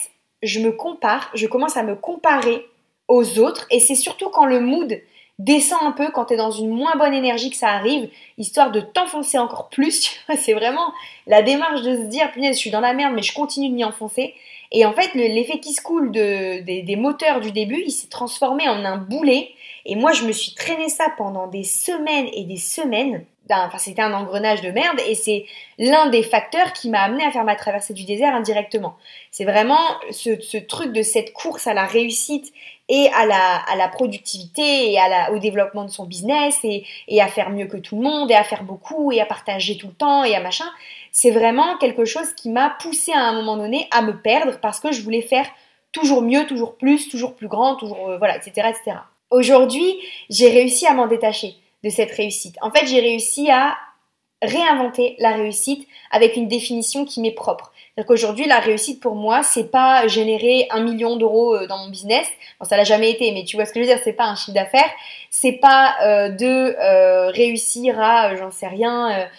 je 0.43 0.59
me 0.59 0.71
compare, 0.71 1.31
je 1.33 1.47
commence 1.47 1.75
à 1.75 1.83
me 1.83 1.95
comparer 1.95 2.65
aux 3.07 3.39
autres 3.39 3.65
et 3.71 3.79
c'est 3.79 3.95
surtout 3.95 4.29
quand 4.29 4.45
le 4.45 4.59
mood 4.59 5.01
descends 5.39 5.81
un 5.85 5.91
peu 5.91 6.11
quand 6.11 6.25
tu 6.25 6.33
es 6.33 6.37
dans 6.37 6.51
une 6.51 6.69
moins 6.69 6.95
bonne 6.95 7.13
énergie 7.13 7.49
que 7.49 7.57
ça 7.57 7.69
arrive, 7.69 8.09
histoire 8.37 8.71
de 8.71 8.79
t'enfoncer 8.79 9.37
encore 9.37 9.69
plus. 9.69 10.11
c'est 10.37 10.53
vraiment 10.53 10.93
la 11.27 11.41
démarche 11.41 11.81
de 11.81 11.95
se 11.95 12.03
dire, 12.03 12.31
punaise, 12.31 12.55
je 12.55 12.61
suis 12.61 12.71
dans 12.71 12.79
la 12.81 12.93
merde, 12.93 13.13
mais 13.13 13.21
je 13.21 13.33
continue 13.33 13.69
de 13.69 13.73
m'y 13.73 13.83
enfoncer. 13.83 14.33
Et 14.71 14.85
en 14.85 14.93
fait, 14.93 15.13
l'effet 15.13 15.59
qui 15.59 15.73
se 15.73 15.81
coule 15.81 16.11
de, 16.11 16.61
des, 16.61 16.95
moteurs 16.95 17.39
du 17.39 17.51
début, 17.51 17.81
il 17.85 17.91
s'est 17.91 18.09
transformé 18.09 18.67
en 18.67 18.83
un 18.83 18.97
boulet. 18.97 19.51
Et 19.85 19.95
moi, 19.95 20.11
je 20.11 20.25
me 20.25 20.31
suis 20.31 20.53
traîné 20.53 20.89
ça 20.89 21.05
pendant 21.17 21.47
des 21.47 21.63
semaines 21.63 22.27
et 22.33 22.43
des 22.43 22.57
semaines. 22.57 23.25
Enfin, 23.49 23.77
c'était 23.77 24.01
un 24.01 24.13
engrenage 24.13 24.61
de 24.61 24.71
merde 24.71 24.99
et 25.07 25.13
c'est 25.13 25.45
l'un 25.77 26.07
des 26.07 26.23
facteurs 26.23 26.73
qui 26.73 26.89
m'a 26.89 27.01
amené 27.01 27.23
à 27.23 27.31
faire 27.31 27.43
ma 27.43 27.55
traversée 27.55 27.93
du 27.93 28.03
désert 28.03 28.33
indirectement. 28.33 28.95
C'est 29.29 29.45
vraiment 29.45 29.79
ce, 30.09 30.41
ce, 30.41 30.57
truc 30.57 30.91
de 30.93 31.03
cette 31.03 31.31
course 31.31 31.67
à 31.67 31.75
la 31.75 31.85
réussite 31.85 32.51
et 32.89 33.07
à 33.13 33.25
la, 33.25 33.57
à 33.57 33.75
la 33.75 33.87
productivité 33.87 34.91
et 34.91 34.99
à 34.99 35.09
la, 35.09 35.31
au 35.31 35.37
développement 35.37 35.85
de 35.85 35.91
son 35.91 36.05
business 36.05 36.59
et, 36.63 36.85
et 37.07 37.21
à 37.21 37.27
faire 37.27 37.51
mieux 37.51 37.67
que 37.67 37.77
tout 37.77 37.95
le 37.97 38.01
monde 38.01 38.31
et 38.31 38.35
à 38.35 38.43
faire 38.43 38.63
beaucoup 38.63 39.11
et 39.11 39.21
à 39.21 39.25
partager 39.25 39.77
tout 39.77 39.87
le 39.87 39.93
temps 39.93 40.23
et 40.23 40.35
à 40.35 40.39
machin. 40.39 40.65
C'est 41.11 41.31
vraiment 41.31 41.77
quelque 41.77 42.05
chose 42.05 42.33
qui 42.33 42.49
m'a 42.49 42.75
poussé 42.81 43.11
à 43.11 43.21
un 43.21 43.33
moment 43.33 43.57
donné 43.57 43.87
à 43.91 44.01
me 44.01 44.19
perdre 44.19 44.59
parce 44.59 44.79
que 44.79 44.91
je 44.91 45.01
voulais 45.01 45.21
faire 45.21 45.45
toujours 45.91 46.21
mieux, 46.21 46.45
toujours 46.45 46.77
plus, 46.77 47.09
toujours 47.09 47.35
plus 47.35 47.47
grand, 47.47 47.75
toujours 47.75 48.09
euh, 48.09 48.17
voilà, 48.17 48.37
etc., 48.37 48.69
etc. 48.69 48.97
Aujourd'hui, 49.29 49.97
j'ai 50.29 50.49
réussi 50.49 50.85
à 50.87 50.93
m'en 50.93 51.07
détacher 51.07 51.55
de 51.85 51.89
cette 51.89 52.11
réussite. 52.11 52.55
En 52.61 52.71
fait, 52.71 52.87
j'ai 52.87 52.99
réussi 52.99 53.49
à 53.49 53.77
réinventer 54.41 55.15
la 55.19 55.31
réussite 55.31 55.87
avec 56.11 56.35
une 56.35 56.47
définition 56.47 57.05
qui 57.05 57.21
m'est 57.21 57.31
propre. 57.31 57.71
C'est-à-dire 57.97 58.47
la 58.47 58.59
réussite 58.59 58.99
pour 58.99 59.15
moi, 59.15 59.41
c'est 59.41 59.71
pas 59.71 60.05
générer 60.07 60.67
un 60.69 60.81
million 60.81 61.15
d'euros 61.15 61.55
euh, 61.55 61.67
dans 61.67 61.77
mon 61.77 61.89
business. 61.89 62.27
Bon, 62.59 62.65
ça 62.65 62.75
l'a 62.75 62.83
jamais 62.83 63.09
été, 63.11 63.31
mais 63.31 63.45
tu 63.45 63.55
vois 63.55 63.65
ce 63.65 63.71
que 63.71 63.79
je 63.79 63.85
veux 63.85 63.93
dire, 63.93 64.01
c'est 64.03 64.13
pas 64.13 64.25
un 64.25 64.35
chiffre 64.35 64.53
d'affaires. 64.53 64.89
C'est 65.29 65.53
pas 65.53 65.95
euh, 66.03 66.29
de 66.29 66.75
euh, 66.77 67.29
réussir 67.29 67.97
à, 67.99 68.35
j'en 68.35 68.51
sais 68.51 68.67
rien, 68.67 69.29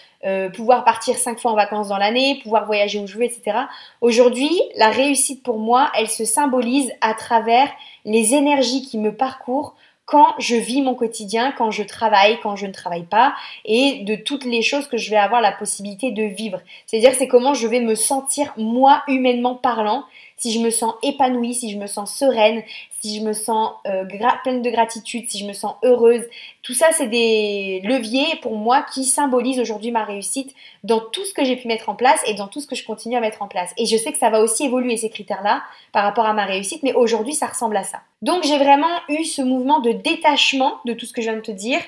pouvoir 0.53 0.83
partir 0.83 1.15
cinq 1.15 1.39
fois 1.39 1.51
en 1.51 1.55
vacances 1.55 1.87
dans 1.87 1.97
l'année, 1.97 2.39
pouvoir 2.43 2.65
voyager 2.65 2.99
où 2.99 3.07
je 3.07 3.17
veux, 3.17 3.23
etc. 3.23 3.59
Aujourd'hui, 4.01 4.51
la 4.75 4.89
réussite 4.89 5.41
pour 5.41 5.57
moi, 5.57 5.89
elle 5.97 6.09
se 6.09 6.25
symbolise 6.25 6.91
à 6.99 7.13
travers 7.13 7.69
les 8.03 8.33
énergies 8.33 8.81
qui 8.81 8.97
me 8.97 9.15
parcourent 9.15 9.75
quand 10.07 10.35
je 10.39 10.55
vis 10.55 10.81
mon 10.81 10.95
quotidien, 10.95 11.51
quand 11.51 11.69
je 11.69 11.83
travaille, 11.83 12.39
quand 12.41 12.55
je 12.55 12.65
ne 12.65 12.71
travaille 12.71 13.03
pas, 13.03 13.35
et 13.65 14.05
de 14.05 14.15
toutes 14.15 14.45
les 14.45 14.61
choses 14.61 14.87
que 14.87 14.97
je 14.97 15.09
vais 15.09 15.17
avoir 15.17 15.41
la 15.41 15.51
possibilité 15.51 16.11
de 16.11 16.23
vivre. 16.23 16.61
C'est-à-dire 16.85 17.13
c'est 17.13 17.27
comment 17.27 17.53
je 17.53 17.67
vais 17.67 17.81
me 17.81 17.93
sentir 17.93 18.53
moi 18.55 19.03
humainement 19.09 19.53
parlant, 19.53 20.05
si 20.37 20.53
je 20.53 20.59
me 20.59 20.69
sens 20.69 20.93
épanouie, 21.01 21.55
si 21.55 21.71
je 21.71 21.77
me 21.77 21.87
sens 21.87 22.15
sereine, 22.15 22.63
si 23.01 23.19
je 23.19 23.23
me 23.23 23.33
sens 23.33 23.71
euh, 23.87 24.05
pleine 24.43 24.61
de 24.61 24.69
gratitude, 24.69 25.29
si 25.29 25.39
je 25.39 25.45
me 25.45 25.53
sens 25.53 25.75
heureuse. 25.83 26.23
Tout 26.61 26.73
ça, 26.73 26.87
c'est 26.91 27.07
des 27.07 27.81
leviers 27.83 28.35
pour 28.41 28.55
moi 28.55 28.85
qui 28.93 29.03
symbolisent 29.03 29.59
aujourd'hui 29.59 29.91
ma 29.91 30.03
réussite 30.03 30.53
dans 30.83 30.99
tout 30.99 31.25
ce 31.25 31.33
que 31.33 31.43
j'ai 31.43 31.55
pu 31.55 31.67
mettre 31.67 31.89
en 31.89 31.95
place 31.95 32.21
et 32.27 32.35
dans 32.35 32.47
tout 32.47 32.61
ce 32.61 32.67
que 32.67 32.75
je 32.75 32.85
continue 32.85 33.15
à 33.15 33.19
mettre 33.19 33.41
en 33.41 33.47
place. 33.47 33.73
Et 33.77 33.85
je 33.85 33.97
sais 33.97 34.11
que 34.11 34.19
ça 34.19 34.29
va 34.29 34.41
aussi 34.41 34.65
évoluer 34.65 34.97
ces 34.97 35.09
critères-là 35.09 35.63
par 35.91 36.03
rapport 36.03 36.25
à 36.25 36.33
ma 36.33 36.45
réussite, 36.45 36.83
mais 36.83 36.93
aujourd'hui, 36.93 37.33
ça 37.33 37.47
ressemble 37.47 37.77
à 37.77 37.83
ça. 37.83 38.01
Donc, 38.21 38.43
j'ai 38.43 38.57
vraiment 38.57 38.87
eu 39.09 39.23
ce 39.25 39.41
mouvement 39.41 39.79
de 39.79 39.91
détachement 39.91 40.75
de 40.85 40.93
tout 40.93 41.05
ce 41.05 41.13
que 41.13 41.21
je 41.21 41.29
viens 41.29 41.37
de 41.37 41.41
te 41.41 41.51
dire 41.51 41.79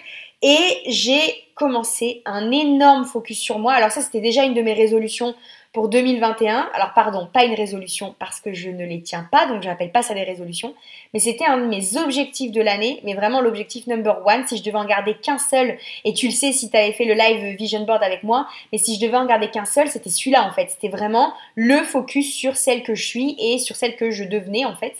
et 0.41 0.81
j'ai 0.87 1.21
commencé 1.55 2.21
un 2.25 2.51
énorme 2.51 3.03
focus 3.05 3.37
sur 3.37 3.59
moi. 3.59 3.73
Alors 3.73 3.91
ça, 3.91 4.01
c'était 4.01 4.21
déjà 4.21 4.43
une 4.43 4.53
de 4.53 4.61
mes 4.61 4.73
résolutions 4.73 5.35
pour 5.71 5.87
2021. 5.87 6.69
Alors 6.73 6.93
pardon, 6.93 7.27
pas 7.31 7.45
une 7.45 7.53
résolution 7.53 8.15
parce 8.19 8.39
que 8.39 8.53
je 8.53 8.69
ne 8.69 8.85
les 8.85 9.01
tiens 9.01 9.27
pas, 9.31 9.45
donc 9.45 9.61
je 9.61 9.67
n'appelle 9.67 9.91
pas 9.91 10.01
ça 10.01 10.13
des 10.13 10.23
résolutions, 10.23 10.73
mais 11.13 11.19
c'était 11.19 11.45
un 11.45 11.57
de 11.57 11.67
mes 11.67 11.97
objectifs 11.97 12.51
de 12.51 12.61
l'année, 12.61 12.99
mais 13.03 13.13
vraiment 13.13 13.41
l'objectif 13.41 13.87
number 13.87 14.25
one, 14.25 14.47
si 14.47 14.57
je 14.57 14.63
devais 14.63 14.77
en 14.77 14.85
garder 14.85 15.15
qu'un 15.15 15.37
seul, 15.37 15.77
et 16.05 16.13
tu 16.13 16.27
le 16.27 16.33
sais 16.33 16.51
si 16.51 16.69
tu 16.69 16.77
fait 16.77 17.05
le 17.05 17.13
live 17.13 17.55
Vision 17.57 17.85
Board 17.85 18.03
avec 18.03 18.23
moi, 18.23 18.47
mais 18.71 18.77
si 18.77 18.95
je 18.95 19.01
devais 19.01 19.17
en 19.17 19.25
garder 19.25 19.49
qu'un 19.49 19.65
seul, 19.65 19.87
c'était 19.87 20.09
celui-là 20.09 20.47
en 20.47 20.51
fait, 20.51 20.69
c'était 20.69 20.89
vraiment 20.89 21.33
le 21.55 21.83
focus 21.83 22.33
sur 22.33 22.55
celle 22.55 22.83
que 22.83 22.95
je 22.95 23.05
suis 23.05 23.35
et 23.39 23.59
sur 23.59 23.75
celle 23.75 23.95
que 23.95 24.11
je 24.11 24.23
devenais 24.23 24.65
en 24.65 24.75
fait. 24.75 24.95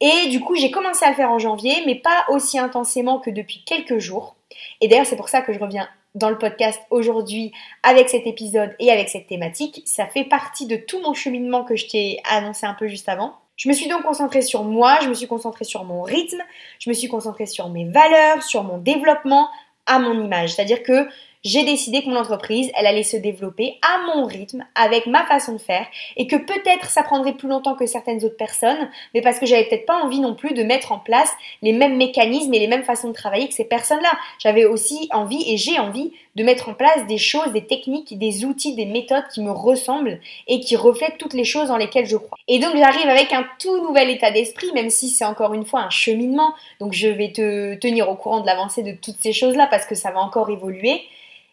Et 0.00 0.28
du 0.28 0.40
coup, 0.40 0.56
j'ai 0.56 0.70
commencé 0.70 1.04
à 1.04 1.10
le 1.10 1.14
faire 1.14 1.30
en 1.30 1.38
janvier, 1.38 1.82
mais 1.86 1.94
pas 1.94 2.26
aussi 2.28 2.58
intensément 2.58 3.20
que 3.20 3.30
depuis 3.30 3.62
quelques 3.64 3.98
jours. 3.98 4.36
Et 4.80 4.88
d'ailleurs, 4.88 5.06
c'est 5.06 5.16
pour 5.16 5.28
ça 5.28 5.40
que 5.40 5.52
je 5.52 5.58
reviens 5.58 5.88
dans 6.14 6.30
le 6.30 6.38
podcast 6.38 6.80
aujourd'hui 6.90 7.52
avec 7.82 8.08
cet 8.08 8.26
épisode 8.26 8.74
et 8.78 8.90
avec 8.90 9.08
cette 9.08 9.26
thématique. 9.26 9.82
Ça 9.84 10.06
fait 10.06 10.24
partie 10.24 10.66
de 10.66 10.76
tout 10.76 11.00
mon 11.00 11.14
cheminement 11.14 11.64
que 11.64 11.76
je 11.76 11.86
t'ai 11.86 12.20
annoncé 12.30 12.66
un 12.66 12.74
peu 12.74 12.86
juste 12.86 13.08
avant. 13.08 13.34
Je 13.56 13.68
me 13.68 13.74
suis 13.74 13.88
donc 13.88 14.02
concentrée 14.02 14.42
sur 14.42 14.64
moi, 14.64 14.98
je 15.02 15.08
me 15.08 15.14
suis 15.14 15.28
concentrée 15.28 15.64
sur 15.64 15.84
mon 15.84 16.02
rythme, 16.02 16.42
je 16.80 16.90
me 16.90 16.94
suis 16.94 17.08
concentrée 17.08 17.46
sur 17.46 17.68
mes 17.68 17.84
valeurs, 17.84 18.42
sur 18.42 18.64
mon 18.64 18.78
développement 18.78 19.48
à 19.86 19.98
mon 19.98 20.24
image. 20.24 20.54
C'est-à-dire 20.54 20.82
que 20.82 21.08
j'ai 21.44 21.64
décidé 21.64 22.02
que 22.02 22.08
mon 22.08 22.16
entreprise, 22.16 22.70
elle 22.74 22.86
allait 22.86 23.02
se 23.02 23.16
développer 23.16 23.78
à 23.82 24.14
mon 24.14 24.24
rythme, 24.24 24.64
avec 24.74 25.06
ma 25.06 25.24
façon 25.24 25.52
de 25.52 25.58
faire, 25.58 25.86
et 26.16 26.26
que 26.26 26.36
peut-être 26.36 26.90
ça 26.90 27.02
prendrait 27.02 27.34
plus 27.34 27.48
longtemps 27.48 27.74
que 27.74 27.86
certaines 27.86 28.24
autres 28.24 28.36
personnes, 28.36 28.88
mais 29.14 29.20
parce 29.20 29.38
que 29.38 29.46
j'avais 29.46 29.64
peut-être 29.64 29.86
pas 29.86 30.02
envie 30.02 30.20
non 30.20 30.34
plus 30.34 30.54
de 30.54 30.62
mettre 30.62 30.92
en 30.92 30.98
place 30.98 31.30
les 31.62 31.72
mêmes 31.72 31.96
mécanismes 31.96 32.54
et 32.54 32.58
les 32.58 32.66
mêmes 32.66 32.84
façons 32.84 33.08
de 33.08 33.14
travailler 33.14 33.48
que 33.48 33.54
ces 33.54 33.64
personnes-là. 33.64 34.12
J'avais 34.38 34.64
aussi 34.64 35.08
envie, 35.12 35.44
et 35.52 35.56
j'ai 35.56 35.78
envie, 35.78 36.12
de 36.34 36.42
mettre 36.42 36.68
en 36.68 36.74
place 36.74 37.06
des 37.06 37.18
choses, 37.18 37.52
des 37.52 37.66
techniques, 37.66 38.18
des 38.18 38.44
outils, 38.44 38.74
des 38.74 38.86
méthodes 38.86 39.24
qui 39.32 39.40
me 39.40 39.50
ressemblent 39.50 40.20
et 40.48 40.60
qui 40.60 40.76
reflètent 40.76 41.18
toutes 41.18 41.34
les 41.34 41.44
choses 41.44 41.68
dans 41.68 41.76
lesquelles 41.76 42.06
je 42.06 42.16
crois. 42.16 42.36
Et 42.48 42.58
donc 42.58 42.76
j'arrive 42.76 43.08
avec 43.08 43.32
un 43.32 43.46
tout 43.58 43.82
nouvel 43.82 44.10
état 44.10 44.30
d'esprit, 44.30 44.72
même 44.72 44.90
si 44.90 45.08
c'est 45.08 45.24
encore 45.24 45.54
une 45.54 45.64
fois 45.64 45.80
un 45.82 45.90
cheminement, 45.90 46.54
donc 46.80 46.92
je 46.92 47.08
vais 47.08 47.30
te 47.32 47.74
tenir 47.76 48.08
au 48.08 48.16
courant 48.16 48.40
de 48.40 48.46
l'avancée 48.46 48.82
de 48.82 48.92
toutes 48.92 49.18
ces 49.20 49.32
choses-là 49.32 49.68
parce 49.70 49.86
que 49.86 49.94
ça 49.94 50.10
va 50.10 50.20
encore 50.20 50.50
évoluer. 50.50 51.02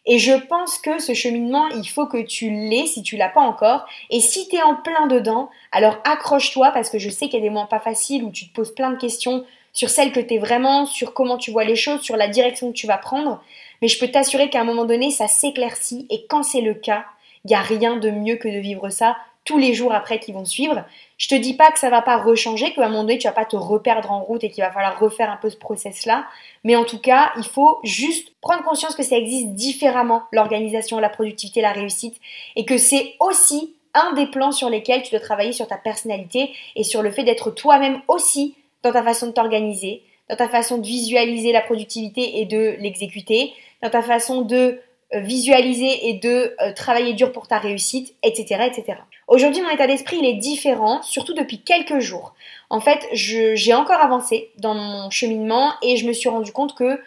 Et 0.05 0.17
je 0.17 0.33
pense 0.33 0.77
que 0.79 0.99
ce 0.99 1.13
cheminement, 1.13 1.67
il 1.69 1.87
faut 1.87 2.07
que 2.07 2.21
tu 2.21 2.49
l'aies 2.49 2.87
si 2.87 3.03
tu 3.03 3.17
l'as 3.17 3.29
pas 3.29 3.41
encore. 3.41 3.85
Et 4.09 4.19
si 4.19 4.47
tu 4.47 4.55
es 4.55 4.61
en 4.61 4.75
plein 4.75 5.07
dedans, 5.07 5.49
alors 5.71 5.97
accroche-toi 6.03 6.71
parce 6.71 6.89
que 6.89 6.97
je 6.97 7.09
sais 7.09 7.25
qu'il 7.25 7.35
y 7.35 7.43
a 7.43 7.45
des 7.45 7.49
moments 7.49 7.67
pas 7.67 7.79
faciles 7.79 8.23
où 8.23 8.31
tu 8.31 8.47
te 8.47 8.53
poses 8.53 8.73
plein 8.73 8.91
de 8.91 8.97
questions 8.97 9.45
sur 9.73 9.89
celle 9.89 10.11
que 10.11 10.19
tu 10.19 10.33
es 10.35 10.37
vraiment, 10.37 10.85
sur 10.85 11.13
comment 11.13 11.37
tu 11.37 11.51
vois 11.51 11.63
les 11.63 11.75
choses, 11.75 12.01
sur 12.01 12.17
la 12.17 12.27
direction 12.27 12.71
que 12.71 12.77
tu 12.77 12.87
vas 12.87 12.97
prendre. 12.97 13.43
Mais 13.81 13.87
je 13.87 13.99
peux 13.99 14.09
t'assurer 14.09 14.49
qu'à 14.49 14.61
un 14.61 14.65
moment 14.65 14.85
donné, 14.85 15.11
ça 15.11 15.27
s'éclaircit 15.27 16.07
et 16.09 16.25
quand 16.27 16.43
c'est 16.43 16.61
le 16.61 16.73
cas, 16.73 17.05
il 17.45 17.49
n'y 17.49 17.55
a 17.55 17.61
rien 17.61 17.97
de 17.97 18.09
mieux 18.09 18.35
que 18.35 18.47
de 18.47 18.59
vivre 18.59 18.89
ça 18.89 19.17
tous 19.43 19.58
les 19.58 19.73
jours 19.73 19.93
après 19.93 20.19
qui 20.19 20.32
vont 20.32 20.45
suivre. 20.45 20.84
Je 21.17 21.27
te 21.27 21.36
dis 21.36 21.56
pas 21.56 21.71
que 21.71 21.80
ça 21.80 21.89
va 21.89 22.01
pas 22.01 22.17
rechanger, 22.17 22.73
qu'à 22.73 22.86
un 22.86 22.89
moment 22.89 23.04
donné 23.04 23.17
tu 23.17 23.27
vas 23.27 23.34
pas 23.34 23.45
te 23.45 23.56
reperdre 23.56 24.12
en 24.12 24.21
route 24.21 24.43
et 24.43 24.49
qu'il 24.49 24.63
va 24.63 24.71
falloir 24.71 24.99
refaire 24.99 25.32
un 25.32 25.38
peu 25.38 25.49
ce 25.49 25.58
process 25.58 26.06
là, 26.06 26.25
mais 26.63 26.75
en 26.75 26.86
tout 26.86 26.99
cas, 26.99 27.32
il 27.38 27.43
faut 27.43 27.80
juste 27.84 28.34
prendre 28.41 28.63
conscience 28.63 28.95
que 28.95 29.04
ça 29.04 29.17
existe 29.17 29.49
différemment 29.49 30.23
l'organisation, 30.32 30.99
la 30.99 31.10
productivité, 31.10 31.62
la 31.62 31.71
réussite 31.71 32.17
et 32.56 32.65
que 32.65 32.77
c'est 32.77 33.15
aussi 33.19 33.75
un 33.93 34.13
des 34.13 34.27
plans 34.27 34.51
sur 34.51 34.69
lesquels 34.69 35.04
tu 35.04 35.12
dois 35.12 35.19
travailler 35.19 35.51
sur 35.51 35.67
ta 35.67 35.77
personnalité 35.77 36.51
et 36.75 36.84
sur 36.84 37.01
le 37.01 37.12
fait 37.12 37.23
d'être 37.23 37.51
toi-même 37.51 38.01
aussi 38.08 38.56
dans 38.84 38.91
ta 38.91 39.04
façon 39.04 39.27
de 39.27 39.32
t'organiser, 39.32 40.04
dans 40.30 40.36
ta 40.36 40.47
façon 40.47 40.77
de 40.77 40.88
visualiser 40.88 41.51
la 41.51 41.62
productivité 41.62 42.39
et 42.39 42.45
de 42.45 42.77
l'exécuter, 42.80 43.54
dans 43.82 43.89
ta 43.89 44.01
façon 44.01 44.41
de 44.41 44.80
euh, 45.13 45.19
visualiser 45.19 46.10
et 46.10 46.13
de 46.13 46.56
euh, 46.62 46.73
travailler 46.73 47.13
dur 47.13 47.32
pour 47.32 47.47
ta 47.47 47.58
réussite, 47.58 48.15
etc. 48.23 48.67
etc. 48.67 48.99
Aujourd'hui, 49.27 49.62
mon 49.62 49.69
état 49.69 49.88
d'esprit, 49.88 50.17
il 50.17 50.25
est 50.25 50.36
différent, 50.36 51.01
surtout 51.03 51.34
depuis 51.34 51.62
quelques 51.62 51.99
jours. 51.99 52.34
En 52.69 52.79
fait, 52.79 53.07
j'ai 53.13 53.73
encore 53.73 54.01
avancé 54.01 54.51
dans 54.57 54.73
mon 54.73 55.10
cheminement 55.10 55.73
et 55.81 55.97
je 55.97 56.07
me 56.07 56.13
suis 56.13 56.29
rendu 56.29 56.51
compte 56.51 56.75
que 56.75 56.99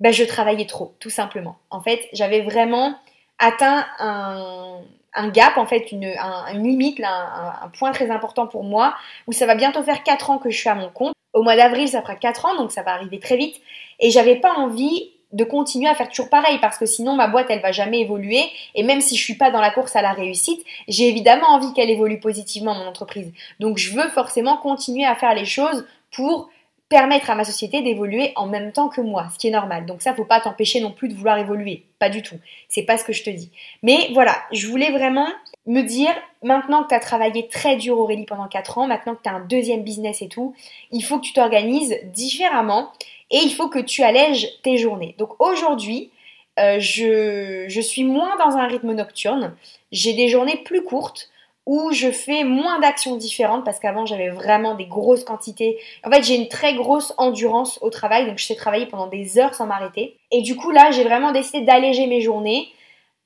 ben, 0.00 0.12
je 0.12 0.24
travaillais 0.24 0.66
trop, 0.66 0.94
tout 1.00 1.10
simplement. 1.10 1.56
En 1.70 1.80
fait, 1.80 2.08
j'avais 2.12 2.40
vraiment 2.40 2.94
atteint 3.38 3.86
un, 3.98 5.28
gap, 5.28 5.56
en 5.56 5.66
fait, 5.66 5.92
une, 5.92 6.12
limite, 6.54 7.00
un, 7.00 7.54
un, 7.62 7.68
point 7.68 7.92
très 7.92 8.10
important 8.10 8.46
pour 8.46 8.64
moi, 8.64 8.94
où 9.26 9.32
ça 9.32 9.46
va 9.46 9.54
bientôt 9.54 9.82
faire 9.82 10.02
4 10.02 10.30
ans 10.30 10.38
que 10.38 10.50
je 10.50 10.58
suis 10.58 10.68
à 10.68 10.74
mon 10.74 10.88
compte. 10.88 11.14
Au 11.32 11.42
mois 11.42 11.56
d'avril, 11.56 11.88
ça 11.88 12.02
fera 12.02 12.14
4 12.14 12.46
ans, 12.46 12.56
donc 12.56 12.72
ça 12.72 12.82
va 12.82 12.92
arriver 12.92 13.18
très 13.18 13.36
vite. 13.36 13.60
Et 14.00 14.10
j'avais 14.10 14.36
pas 14.36 14.52
envie 14.54 15.12
de 15.32 15.44
continuer 15.44 15.88
à 15.88 15.94
faire 15.94 16.08
toujours 16.08 16.28
pareil 16.28 16.58
parce 16.60 16.78
que 16.78 16.86
sinon 16.86 17.14
ma 17.14 17.28
boîte 17.28 17.46
elle 17.48 17.60
va 17.60 17.72
jamais 17.72 18.00
évoluer 18.00 18.44
et 18.74 18.82
même 18.82 19.00
si 19.00 19.16
je 19.16 19.22
suis 19.22 19.36
pas 19.36 19.50
dans 19.50 19.60
la 19.60 19.70
course 19.70 19.96
à 19.96 20.02
la 20.02 20.12
réussite, 20.12 20.64
j'ai 20.88 21.08
évidemment 21.08 21.48
envie 21.48 21.72
qu'elle 21.72 21.90
évolue 21.90 22.20
positivement 22.20 22.74
mon 22.74 22.86
entreprise. 22.86 23.32
Donc 23.60 23.78
je 23.78 23.92
veux 23.92 24.08
forcément 24.10 24.56
continuer 24.56 25.04
à 25.04 25.14
faire 25.14 25.34
les 25.34 25.44
choses 25.46 25.86
pour 26.14 26.50
permettre 26.92 27.30
à 27.30 27.34
ma 27.34 27.44
société 27.44 27.80
d'évoluer 27.80 28.32
en 28.36 28.46
même 28.46 28.70
temps 28.70 28.90
que 28.90 29.00
moi, 29.00 29.28
ce 29.32 29.38
qui 29.38 29.48
est 29.48 29.52
normal. 29.52 29.86
Donc 29.86 30.02
ça, 30.02 30.12
faut 30.12 30.26
pas 30.26 30.40
t'empêcher 30.40 30.78
non 30.80 30.90
plus 30.90 31.08
de 31.08 31.14
vouloir 31.14 31.38
évoluer, 31.38 31.86
pas 31.98 32.10
du 32.10 32.20
tout. 32.20 32.36
C'est 32.68 32.82
pas 32.82 32.98
ce 32.98 33.04
que 33.04 33.14
je 33.14 33.22
te 33.22 33.30
dis. 33.30 33.50
Mais 33.82 34.10
voilà, 34.12 34.36
je 34.52 34.66
voulais 34.66 34.90
vraiment 34.90 35.26
me 35.66 35.82
dire, 35.82 36.10
maintenant 36.42 36.82
que 36.82 36.88
tu 36.88 36.94
as 36.94 37.00
travaillé 37.00 37.48
très 37.48 37.76
dur 37.76 37.98
Aurélie 37.98 38.26
pendant 38.26 38.48
4 38.48 38.78
ans, 38.78 38.86
maintenant 38.86 39.14
que 39.14 39.22
tu 39.22 39.28
as 39.28 39.34
un 39.34 39.44
deuxième 39.44 39.82
business 39.82 40.22
et 40.22 40.28
tout, 40.28 40.54
il 40.90 41.02
faut 41.02 41.18
que 41.18 41.24
tu 41.24 41.32
t'organises 41.32 41.98
différemment 42.12 42.90
et 43.30 43.38
il 43.38 43.52
faut 43.52 43.68
que 43.68 43.78
tu 43.78 44.02
allèges 44.02 44.48
tes 44.62 44.76
journées. 44.76 45.14
Donc 45.18 45.40
aujourd'hui, 45.40 46.10
euh, 46.58 46.78
je, 46.80 47.64
je 47.68 47.80
suis 47.80 48.04
moins 48.04 48.36
dans 48.38 48.56
un 48.56 48.66
rythme 48.66 48.92
nocturne, 48.92 49.54
j'ai 49.92 50.14
des 50.14 50.28
journées 50.28 50.56
plus 50.64 50.82
courtes 50.82 51.30
où 51.64 51.92
je 51.92 52.10
fais 52.10 52.42
moins 52.42 52.80
d'actions 52.80 53.16
différentes 53.16 53.64
parce 53.64 53.78
qu'avant 53.78 54.04
j'avais 54.04 54.30
vraiment 54.30 54.74
des 54.74 54.86
grosses 54.86 55.22
quantités. 55.22 55.78
En 56.04 56.10
fait, 56.10 56.24
j'ai 56.24 56.34
une 56.34 56.48
très 56.48 56.74
grosse 56.74 57.14
endurance 57.18 57.78
au 57.82 57.90
travail, 57.90 58.26
donc 58.26 58.38
je 58.38 58.44
sais 58.44 58.56
travailler 58.56 58.86
pendant 58.86 59.06
des 59.06 59.38
heures 59.38 59.54
sans 59.54 59.66
m'arrêter. 59.66 60.16
Et 60.32 60.42
du 60.42 60.56
coup, 60.56 60.72
là, 60.72 60.90
j'ai 60.90 61.04
vraiment 61.04 61.30
décidé 61.30 61.60
d'alléger 61.60 62.08
mes 62.08 62.20
journées 62.20 62.68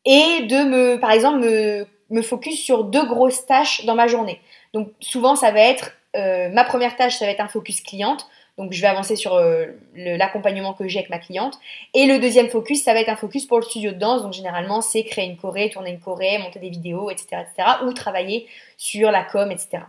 et 0.05 0.43
de 0.43 0.65
me, 0.65 1.01
par 1.01 1.13
exemple, 1.13 1.39
me, 1.39 1.87
me, 2.11 2.23
focus 2.23 2.61
sur 2.61 2.85
deux 2.85 3.07
grosses 3.07 3.47
tâches 3.47 3.85
dans 3.85 3.95
ma 3.95 4.07
journée. 4.07 4.41
Donc 4.73 4.91
souvent, 5.01 5.37
ça 5.37 5.51
va 5.51 5.61
être 5.61 5.93
euh, 6.17 6.49
ma 6.51 6.65
première 6.65 6.97
tâche, 6.97 7.17
ça 7.17 7.27
va 7.27 7.31
être 7.31 7.41
un 7.41 7.49
focus 7.49 7.81
cliente. 7.81 8.27
Donc 8.59 8.73
je 8.73 8.81
vais 8.81 8.87
avancer 8.87 9.17
sur 9.17 9.35
euh, 9.35 9.67
l'accompagnement 9.95 10.73
que 10.73 10.89
j'ai 10.89 11.01
avec 11.01 11.11
ma 11.11 11.19
cliente. 11.19 11.59
Et 11.93 12.07
le 12.07 12.19
deuxième 12.19 12.49
focus, 12.49 12.83
ça 12.83 12.95
va 12.95 13.01
être 13.01 13.11
un 13.11 13.17
focus 13.17 13.45
pour 13.45 13.59
le 13.59 13.65
studio 13.65 13.93
de 13.93 13.99
danse. 13.99 14.23
Donc 14.23 14.33
généralement, 14.33 14.81
c'est 14.81 15.05
créer 15.05 15.27
une 15.27 15.37
choré, 15.37 15.69
tourner 15.69 15.91
une 15.91 16.01
choré, 16.01 16.39
monter 16.39 16.59
des 16.59 16.71
vidéos, 16.71 17.11
etc., 17.11 17.43
etc. 17.43 17.69
Ou 17.85 17.93
travailler 17.93 18.47
sur 18.79 19.11
la 19.11 19.25
com, 19.25 19.51
etc. 19.51 19.81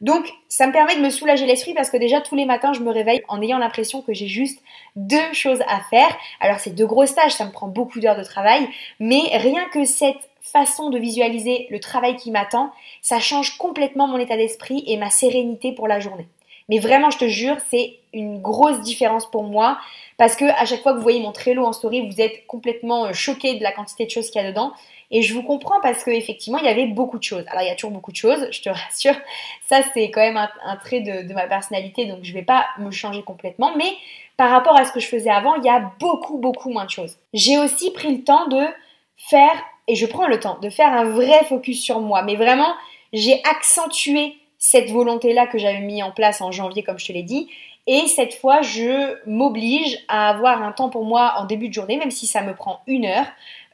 Donc 0.00 0.30
ça 0.48 0.66
me 0.66 0.72
permet 0.72 0.96
de 0.96 1.00
me 1.00 1.10
soulager 1.10 1.46
l'esprit 1.46 1.74
parce 1.74 1.90
que 1.90 1.96
déjà 1.96 2.20
tous 2.20 2.34
les 2.34 2.46
matins, 2.46 2.72
je 2.72 2.80
me 2.80 2.90
réveille 2.90 3.22
en 3.28 3.40
ayant 3.40 3.58
l'impression 3.58 4.02
que 4.02 4.12
j'ai 4.12 4.26
juste 4.26 4.62
deux 4.96 5.32
choses 5.32 5.62
à 5.68 5.80
faire. 5.90 6.16
Alors 6.40 6.60
c'est 6.60 6.74
deux 6.74 6.86
grosses 6.86 7.14
tâches, 7.14 7.32
ça 7.32 7.44
me 7.44 7.52
prend 7.52 7.68
beaucoup 7.68 8.00
d'heures 8.00 8.18
de 8.18 8.24
travail. 8.24 8.68
Mais 9.00 9.22
rien 9.34 9.64
que 9.72 9.84
cette 9.84 10.30
façon 10.44 10.90
de 10.90 10.98
visualiser 10.98 11.66
le 11.70 11.80
travail 11.80 12.16
qui 12.16 12.30
m'attend, 12.30 12.70
ça 13.02 13.18
change 13.18 13.56
complètement 13.56 14.06
mon 14.06 14.18
état 14.18 14.36
d'esprit 14.36 14.84
et 14.86 14.96
ma 14.96 15.10
sérénité 15.10 15.72
pour 15.72 15.88
la 15.88 16.00
journée. 16.00 16.28
Mais 16.68 16.78
vraiment, 16.78 17.10
je 17.10 17.18
te 17.18 17.28
jure, 17.28 17.56
c'est 17.68 17.96
une 18.12 18.40
grosse 18.40 18.80
différence 18.80 19.30
pour 19.30 19.42
moi 19.42 19.78
parce 20.16 20.36
que 20.36 20.44
à 20.44 20.64
chaque 20.64 20.82
fois 20.82 20.92
que 20.92 20.98
vous 20.98 21.02
voyez 21.02 21.20
mon 21.20 21.32
Trello 21.32 21.64
en 21.64 21.72
story, 21.72 22.08
vous 22.08 22.20
êtes 22.20 22.46
complètement 22.46 23.06
euh, 23.06 23.12
choqué 23.12 23.56
de 23.56 23.62
la 23.62 23.72
quantité 23.72 24.06
de 24.06 24.10
choses 24.10 24.30
qu'il 24.30 24.40
y 24.40 24.44
a 24.44 24.48
dedans. 24.48 24.72
Et 25.10 25.22
je 25.22 25.34
vous 25.34 25.42
comprends 25.42 25.80
parce 25.82 26.02
qu'effectivement, 26.04 26.58
il 26.58 26.64
y 26.64 26.68
avait 26.68 26.86
beaucoup 26.86 27.18
de 27.18 27.22
choses. 27.22 27.44
Alors, 27.48 27.62
il 27.62 27.68
y 27.68 27.70
a 27.70 27.74
toujours 27.74 27.90
beaucoup 27.90 28.12
de 28.12 28.16
choses, 28.16 28.48
je 28.50 28.62
te 28.62 28.68
rassure. 28.68 29.14
Ça, 29.66 29.80
c'est 29.92 30.10
quand 30.10 30.20
même 30.20 30.36
un, 30.36 30.76
trait 30.76 31.00
de, 31.00 31.28
de, 31.28 31.34
ma 31.34 31.46
personnalité, 31.46 32.06
donc 32.06 32.20
je 32.22 32.30
ne 32.30 32.34
vais 32.34 32.44
pas 32.44 32.66
me 32.78 32.90
changer 32.90 33.22
complètement. 33.22 33.72
Mais 33.76 33.92
par 34.36 34.50
rapport 34.50 34.76
à 34.76 34.84
ce 34.84 34.92
que 34.92 35.00
je 35.00 35.06
faisais 35.06 35.30
avant, 35.30 35.54
il 35.56 35.64
y 35.64 35.68
a 35.68 35.92
beaucoup, 36.00 36.38
beaucoup 36.38 36.70
moins 36.70 36.86
de 36.86 36.90
choses. 36.90 37.16
J'ai 37.32 37.58
aussi 37.58 37.92
pris 37.92 38.16
le 38.16 38.24
temps 38.24 38.48
de 38.48 38.64
faire, 39.16 39.54
et 39.88 39.94
je 39.94 40.06
prends 40.06 40.26
le 40.26 40.40
temps, 40.40 40.58
de 40.62 40.70
faire 40.70 40.92
un 40.92 41.04
vrai 41.04 41.44
focus 41.44 41.82
sur 41.82 42.00
moi. 42.00 42.22
Mais 42.22 42.36
vraiment, 42.36 42.74
j'ai 43.12 43.42
accentué 43.44 44.34
cette 44.58 44.90
volonté-là 44.90 45.46
que 45.46 45.58
j'avais 45.58 45.80
mis 45.80 46.02
en 46.02 46.10
place 46.10 46.40
en 46.40 46.50
janvier, 46.50 46.82
comme 46.82 46.98
je 46.98 47.06
te 47.06 47.12
l'ai 47.12 47.22
dit. 47.22 47.48
Et 47.86 48.06
cette 48.06 48.34
fois, 48.34 48.62
je 48.62 49.14
m'oblige 49.26 49.98
à 50.08 50.30
avoir 50.30 50.62
un 50.62 50.72
temps 50.72 50.88
pour 50.88 51.04
moi 51.04 51.34
en 51.36 51.44
début 51.44 51.68
de 51.68 51.74
journée, 51.74 51.98
même 51.98 52.10
si 52.10 52.26
ça 52.26 52.40
me 52.40 52.54
prend 52.54 52.80
une 52.86 53.04
heure. 53.04 53.26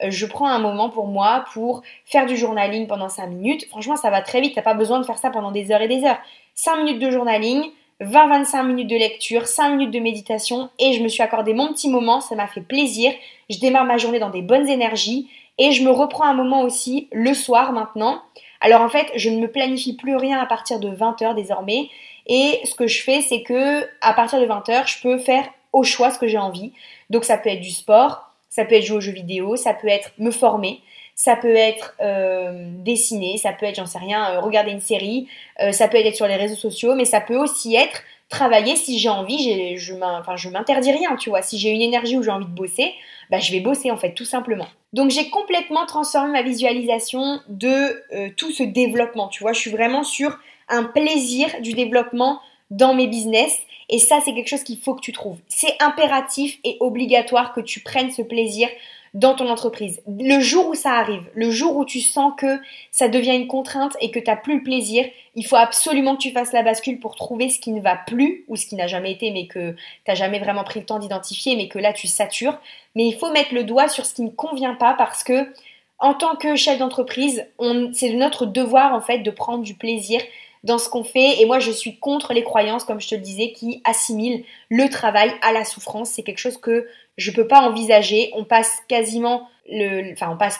Euh, 0.02 0.10
je 0.10 0.26
prends 0.26 0.48
un 0.48 0.58
moment 0.58 0.90
pour 0.90 1.06
moi 1.06 1.44
pour 1.52 1.82
faire 2.06 2.26
du 2.26 2.36
journaling 2.36 2.88
pendant 2.88 3.08
5 3.08 3.28
minutes. 3.28 3.68
Franchement, 3.68 3.94
ça 3.94 4.10
va 4.10 4.20
très 4.20 4.40
vite, 4.40 4.54
t'as 4.56 4.62
pas 4.62 4.74
besoin 4.74 4.98
de 4.98 5.06
faire 5.06 5.18
ça 5.18 5.30
pendant 5.30 5.52
des 5.52 5.70
heures 5.70 5.82
et 5.82 5.88
des 5.88 6.04
heures. 6.04 6.18
5 6.56 6.78
minutes 6.78 6.98
de 6.98 7.10
journaling, 7.10 7.62
20-25 8.00 8.66
minutes 8.66 8.90
de 8.90 8.96
lecture, 8.96 9.46
5 9.46 9.76
minutes 9.76 9.92
de 9.92 10.00
méditation 10.00 10.70
et 10.80 10.92
je 10.94 11.02
me 11.02 11.08
suis 11.08 11.22
accordé 11.22 11.54
mon 11.54 11.68
petit 11.68 11.88
moment, 11.88 12.20
ça 12.20 12.34
m'a 12.34 12.48
fait 12.48 12.62
plaisir. 12.62 13.12
Je 13.48 13.58
démarre 13.60 13.84
ma 13.84 13.98
journée 13.98 14.18
dans 14.18 14.30
des 14.30 14.42
bonnes 14.42 14.68
énergies 14.68 15.28
et 15.60 15.70
je 15.70 15.84
me 15.84 15.92
reprends 15.92 16.24
un 16.24 16.34
moment 16.34 16.62
aussi 16.62 17.08
le 17.12 17.34
soir 17.34 17.72
maintenant 17.72 18.22
alors 18.60 18.82
en 18.82 18.88
fait, 18.88 19.10
je 19.16 19.30
ne 19.30 19.38
me 19.38 19.50
planifie 19.50 19.96
plus 19.96 20.16
rien 20.16 20.38
à 20.38 20.46
partir 20.46 20.78
de 20.78 20.88
20h 20.88 21.34
désormais. 21.34 21.88
Et 22.26 22.60
ce 22.64 22.74
que 22.74 22.86
je 22.86 23.02
fais, 23.02 23.22
c'est 23.22 23.42
que 23.42 23.82
à 24.00 24.12
partir 24.12 24.40
de 24.40 24.46
20h, 24.46 24.86
je 24.86 25.02
peux 25.02 25.18
faire 25.18 25.44
au 25.72 25.82
choix 25.82 26.10
ce 26.10 26.18
que 26.18 26.28
j'ai 26.28 26.38
envie. 26.38 26.72
Donc 27.08 27.24
ça 27.24 27.38
peut 27.38 27.48
être 27.48 27.60
du 27.60 27.70
sport, 27.70 28.30
ça 28.50 28.64
peut 28.64 28.74
être 28.74 28.84
jouer 28.84 28.98
aux 28.98 29.00
jeux 29.00 29.12
vidéo, 29.12 29.56
ça 29.56 29.72
peut 29.72 29.88
être 29.88 30.12
me 30.18 30.30
former, 30.30 30.80
ça 31.14 31.36
peut 31.36 31.54
être 31.54 31.96
euh, 32.00 32.68
dessiner, 32.84 33.38
ça 33.38 33.52
peut 33.52 33.66
être, 33.66 33.76
j'en 33.76 33.86
sais 33.86 33.98
rien, 33.98 34.32
euh, 34.32 34.40
regarder 34.40 34.72
une 34.72 34.80
série, 34.80 35.28
euh, 35.60 35.72
ça 35.72 35.88
peut 35.88 35.96
être 35.96 36.14
sur 36.14 36.26
les 36.26 36.36
réseaux 36.36 36.56
sociaux, 36.56 36.94
mais 36.94 37.04
ça 37.04 37.20
peut 37.20 37.36
aussi 37.36 37.74
être 37.74 38.02
travailler 38.30 38.76
si 38.76 38.98
j'ai 38.98 39.10
envie, 39.10 39.76
je 39.76 40.48
m'interdis 40.48 40.92
rien, 40.92 41.16
tu 41.16 41.28
vois. 41.28 41.42
Si 41.42 41.58
j'ai 41.58 41.70
une 41.70 41.82
énergie 41.82 42.16
où 42.16 42.22
j'ai 42.22 42.30
envie 42.30 42.46
de 42.46 42.50
bosser, 42.50 42.94
bah, 43.28 43.38
je 43.38 43.52
vais 43.52 43.60
bosser 43.60 43.90
en 43.90 43.98
fait, 43.98 44.14
tout 44.14 44.24
simplement. 44.24 44.66
Donc 44.92 45.10
j'ai 45.10 45.28
complètement 45.28 45.84
transformé 45.84 46.32
ma 46.32 46.42
visualisation 46.42 47.40
de 47.48 48.02
euh, 48.12 48.30
tout 48.36 48.50
ce 48.50 48.62
développement, 48.62 49.28
tu 49.28 49.42
vois. 49.42 49.52
Je 49.52 49.60
suis 49.60 49.70
vraiment 49.70 50.04
sur 50.04 50.38
un 50.68 50.84
plaisir 50.84 51.60
du 51.60 51.74
développement 51.74 52.40
dans 52.70 52.94
mes 52.94 53.08
business. 53.08 53.58
Et 53.88 53.98
ça, 53.98 54.20
c'est 54.24 54.32
quelque 54.32 54.48
chose 54.48 54.62
qu'il 54.62 54.78
faut 54.78 54.94
que 54.94 55.00
tu 55.00 55.12
trouves. 55.12 55.38
C'est 55.48 55.74
impératif 55.80 56.58
et 56.62 56.76
obligatoire 56.78 57.52
que 57.52 57.60
tu 57.60 57.80
prennes 57.80 58.12
ce 58.12 58.22
plaisir 58.22 58.68
dans 59.12 59.34
ton 59.34 59.48
entreprise. 59.48 60.00
Le 60.06 60.40
jour 60.40 60.68
où 60.68 60.74
ça 60.74 60.92
arrive, 60.92 61.28
le 61.34 61.50
jour 61.50 61.76
où 61.76 61.84
tu 61.84 62.00
sens 62.00 62.32
que 62.36 62.58
ça 62.92 63.08
devient 63.08 63.34
une 63.34 63.48
contrainte 63.48 63.96
et 64.00 64.10
que 64.10 64.20
tu 64.20 64.30
n'as 64.30 64.36
plus 64.36 64.58
le 64.58 64.62
plaisir, 64.62 65.04
il 65.34 65.44
faut 65.44 65.56
absolument 65.56 66.16
que 66.16 66.22
tu 66.22 66.30
fasses 66.30 66.52
la 66.52 66.62
bascule 66.62 67.00
pour 67.00 67.16
trouver 67.16 67.48
ce 67.48 67.58
qui 67.58 67.72
ne 67.72 67.80
va 67.80 67.96
plus 67.96 68.44
ou 68.48 68.56
ce 68.56 68.66
qui 68.66 68.76
n'a 68.76 68.86
jamais 68.86 69.12
été 69.12 69.30
mais 69.30 69.46
que 69.46 69.72
tu 69.72 69.76
n'as 70.06 70.14
jamais 70.14 70.38
vraiment 70.38 70.64
pris 70.64 70.80
le 70.80 70.86
temps 70.86 70.98
d'identifier 70.98 71.56
mais 71.56 71.68
que 71.68 71.78
là 71.78 71.92
tu 71.92 72.06
satures. 72.06 72.58
Mais 72.94 73.06
il 73.06 73.16
faut 73.16 73.32
mettre 73.32 73.54
le 73.54 73.64
doigt 73.64 73.88
sur 73.88 74.06
ce 74.06 74.14
qui 74.14 74.22
ne 74.22 74.30
convient 74.30 74.74
pas 74.74 74.94
parce 74.94 75.24
que 75.24 75.52
en 75.98 76.14
tant 76.14 76.36
que 76.36 76.56
chef 76.56 76.78
d'entreprise, 76.78 77.44
c'est 77.92 78.12
notre 78.14 78.46
devoir 78.46 78.94
en 78.94 79.00
fait 79.00 79.18
de 79.18 79.30
prendre 79.30 79.62
du 79.62 79.74
plaisir 79.74 80.20
dans 80.64 80.78
ce 80.78 80.88
qu'on 80.88 81.04
fait. 81.04 81.40
Et 81.40 81.46
moi, 81.46 81.58
je 81.58 81.70
suis 81.70 81.98
contre 81.98 82.32
les 82.32 82.42
croyances, 82.42 82.84
comme 82.84 83.00
je 83.00 83.08
te 83.08 83.14
le 83.14 83.20
disais, 83.20 83.52
qui 83.52 83.82
assimilent 83.84 84.44
le 84.68 84.88
travail 84.88 85.32
à 85.42 85.52
la 85.52 85.64
souffrance. 85.64 86.10
C'est 86.10 86.22
quelque 86.22 86.38
chose 86.38 86.58
que 86.58 86.86
je 87.20 87.30
peux 87.30 87.46
pas 87.46 87.60
envisager. 87.60 88.30
On 88.34 88.44
passe 88.44 88.82
quasiment 88.88 89.48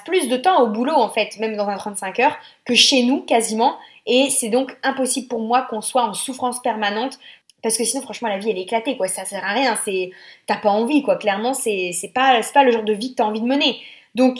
plus 0.04 0.28
de 0.28 0.36
temps 0.36 0.62
au 0.62 0.68
boulot, 0.68 0.94
en 0.94 1.08
fait, 1.08 1.36
même 1.38 1.56
dans 1.56 1.68
un 1.68 1.76
35 1.76 2.20
heures, 2.20 2.36
que 2.64 2.74
chez 2.74 3.02
nous, 3.02 3.22
quasiment. 3.22 3.76
Et 4.06 4.30
c'est 4.30 4.48
donc 4.48 4.76
impossible 4.82 5.28
pour 5.28 5.40
moi 5.40 5.62
qu'on 5.62 5.80
soit 5.80 6.04
en 6.04 6.14
souffrance 6.14 6.62
permanente 6.62 7.18
parce 7.62 7.76
que 7.76 7.84
sinon 7.84 8.02
franchement 8.02 8.30
la 8.30 8.38
vie 8.38 8.48
elle 8.48 8.56
est 8.56 8.62
éclatée 8.62 8.96
quoi 8.96 9.06
ça 9.06 9.26
sert 9.26 9.44
à 9.44 9.52
rien 9.52 9.76
c'est 9.84 10.12
t'as 10.46 10.56
pas 10.56 10.70
envie 10.70 11.02
quoi 11.02 11.16
clairement 11.16 11.52
c'est 11.52 11.90
c'est 11.92 12.08
pas 12.08 12.40
pas 12.54 12.64
le 12.64 12.72
genre 12.72 12.84
de 12.84 12.94
vie 12.94 13.10
que 13.10 13.16
t'as 13.16 13.24
envie 13.24 13.42
de 13.42 13.46
mener 13.46 13.78
donc 14.14 14.38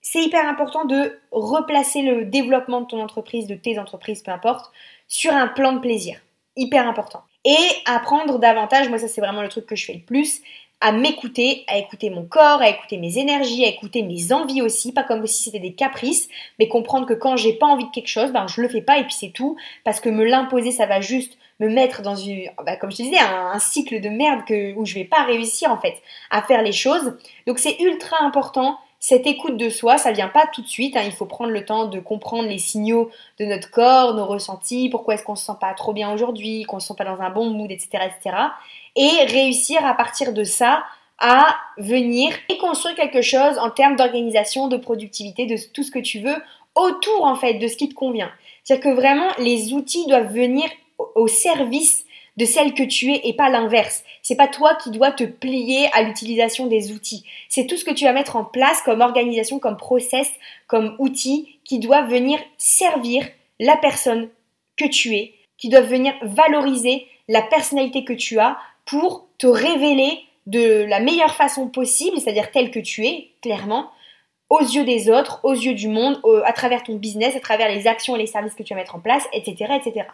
c'est 0.00 0.22
hyper 0.22 0.48
important 0.48 0.86
de 0.86 1.20
replacer 1.30 2.00
le 2.00 2.24
développement 2.24 2.80
de 2.80 2.86
ton 2.86 3.02
entreprise 3.02 3.46
de 3.46 3.54
tes 3.54 3.78
entreprises 3.78 4.22
peu 4.22 4.30
importe 4.30 4.72
sur 5.12 5.34
un 5.34 5.46
plan 5.46 5.74
de 5.74 5.78
plaisir. 5.78 6.18
Hyper 6.56 6.88
important. 6.88 7.22
Et 7.44 7.56
apprendre 7.86 8.38
davantage, 8.38 8.88
moi 8.88 8.98
ça 8.98 9.08
c'est 9.08 9.20
vraiment 9.20 9.42
le 9.42 9.48
truc 9.48 9.66
que 9.66 9.76
je 9.76 9.84
fais 9.84 9.94
le 9.94 10.00
plus, 10.00 10.42
à 10.82 10.90
m'écouter, 10.90 11.64
à 11.68 11.78
écouter 11.78 12.10
mon 12.10 12.24
corps, 12.24 12.60
à 12.60 12.68
écouter 12.68 12.98
mes 12.98 13.16
énergies, 13.16 13.64
à 13.64 13.68
écouter 13.68 14.02
mes 14.02 14.32
envies 14.32 14.62
aussi, 14.62 14.92
pas 14.92 15.04
comme 15.04 15.26
si 15.26 15.44
c'était 15.44 15.60
des 15.60 15.74
caprices, 15.74 16.28
mais 16.58 16.66
comprendre 16.66 17.06
que 17.06 17.14
quand 17.14 17.36
j'ai 17.36 17.52
pas 17.52 17.66
envie 17.66 17.86
de 17.86 17.90
quelque 17.90 18.08
chose, 18.08 18.32
ben 18.32 18.48
je 18.48 18.60
le 18.60 18.68
fais 18.68 18.82
pas 18.82 18.98
et 18.98 19.04
puis 19.04 19.14
c'est 19.14 19.30
tout, 19.30 19.56
parce 19.84 20.00
que 20.00 20.08
me 20.08 20.24
l'imposer 20.24 20.72
ça 20.72 20.86
va 20.86 21.00
juste 21.00 21.38
me 21.60 21.68
mettre 21.68 22.02
dans 22.02 22.16
une, 22.16 22.50
ben, 22.66 22.76
comme 22.76 22.90
je 22.90 22.96
disais, 22.96 23.18
un, 23.18 23.58
cycle 23.60 24.00
de 24.00 24.08
merde 24.08 24.40
que, 24.44 24.74
où 24.74 24.84
je 24.84 24.94
vais 24.94 25.04
pas 25.04 25.22
réussir 25.22 25.70
en 25.70 25.78
fait 25.78 25.94
à 26.30 26.42
faire 26.42 26.62
les 26.62 26.72
choses. 26.72 27.16
Donc 27.46 27.60
c'est 27.60 27.78
ultra 27.80 28.16
important 28.20 28.76
cette 29.04 29.26
écoute 29.26 29.56
de 29.56 29.68
soi, 29.68 29.98
ça 29.98 30.12
vient 30.12 30.28
pas 30.28 30.46
tout 30.46 30.62
de 30.62 30.68
suite. 30.68 30.96
Hein. 30.96 31.02
il 31.04 31.10
faut 31.10 31.26
prendre 31.26 31.50
le 31.50 31.64
temps 31.64 31.86
de 31.86 31.98
comprendre 31.98 32.48
les 32.48 32.58
signaux 32.58 33.10
de 33.40 33.44
notre 33.44 33.68
corps, 33.68 34.14
nos 34.14 34.26
ressentis, 34.26 34.88
pourquoi 34.90 35.14
est-ce 35.14 35.24
qu'on 35.24 35.34
se 35.34 35.44
sent 35.44 35.58
pas 35.60 35.74
trop 35.74 35.92
bien 35.92 36.12
aujourd'hui, 36.12 36.62
qu'on 36.62 36.78
se 36.78 36.86
sent 36.86 36.94
pas 36.96 37.04
dans 37.04 37.20
un 37.20 37.30
bon 37.30 37.50
mood, 37.50 37.68
etc., 37.72 38.04
etc. 38.06 38.36
et 38.96 39.24
réussir 39.26 39.84
à 39.84 39.94
partir 39.94 40.32
de 40.32 40.44
ça 40.44 40.84
à 41.18 41.56
venir 41.78 42.32
et 42.48 42.58
construire 42.58 42.96
quelque 42.96 43.22
chose 43.22 43.56
en 43.58 43.70
termes 43.70 43.96
d'organisation, 43.96 44.68
de 44.68 44.76
productivité, 44.76 45.46
de 45.46 45.56
tout 45.72 45.84
ce 45.84 45.92
que 45.92 46.00
tu 46.00 46.18
veux 46.18 46.36
autour 46.74 47.24
en 47.24 47.36
fait 47.36 47.54
de 47.54 47.68
ce 47.68 47.76
qui 47.76 47.88
te 47.88 47.94
convient. 47.94 48.30
C'est-à-dire 48.64 48.90
que 48.90 48.96
vraiment 48.96 49.28
les 49.38 49.72
outils 49.72 50.06
doivent 50.06 50.32
venir 50.32 50.64
au 51.14 51.28
service 51.28 52.04
de 52.36 52.44
celle 52.44 52.74
que 52.74 52.82
tu 52.82 53.12
es 53.12 53.20
et 53.24 53.34
pas 53.34 53.50
l'inverse. 53.50 54.04
C'est 54.22 54.36
pas 54.36 54.48
toi 54.48 54.74
qui 54.74 54.90
dois 54.90 55.12
te 55.12 55.24
plier 55.24 55.88
à 55.92 56.02
l'utilisation 56.02 56.66
des 56.66 56.92
outils. 56.92 57.24
C'est 57.48 57.66
tout 57.66 57.76
ce 57.76 57.84
que 57.84 57.90
tu 57.90 58.04
vas 58.04 58.12
mettre 58.12 58.36
en 58.36 58.44
place 58.44 58.80
comme 58.82 59.00
organisation, 59.00 59.58
comme 59.58 59.76
process, 59.76 60.30
comme 60.66 60.96
outil 60.98 61.58
qui 61.64 61.78
doit 61.78 62.02
venir 62.02 62.38
servir 62.56 63.28
la 63.60 63.76
personne 63.76 64.28
que 64.76 64.86
tu 64.86 65.14
es, 65.14 65.34
qui 65.58 65.68
doit 65.68 65.82
venir 65.82 66.14
valoriser 66.22 67.06
la 67.28 67.42
personnalité 67.42 68.04
que 68.04 68.12
tu 68.12 68.38
as 68.38 68.58
pour 68.84 69.26
te 69.38 69.46
révéler 69.46 70.20
de 70.46 70.84
la 70.84 71.00
meilleure 71.00 71.34
façon 71.34 71.68
possible, 71.68 72.18
c'est-à-dire 72.18 72.50
telle 72.50 72.70
que 72.70 72.80
tu 72.80 73.06
es, 73.06 73.30
clairement, 73.40 73.90
aux 74.50 74.60
yeux 74.60 74.84
des 74.84 75.08
autres, 75.08 75.40
aux 75.44 75.54
yeux 75.54 75.74
du 75.74 75.88
monde, 75.88 76.20
à 76.44 76.52
travers 76.52 76.82
ton 76.82 76.96
business, 76.96 77.36
à 77.36 77.40
travers 77.40 77.68
les 77.70 77.86
actions 77.86 78.16
et 78.16 78.18
les 78.18 78.26
services 78.26 78.54
que 78.54 78.62
tu 78.62 78.74
vas 78.74 78.80
mettre 78.80 78.94
en 78.94 79.00
place, 79.00 79.26
etc., 79.32 79.74
etc. 79.76 80.06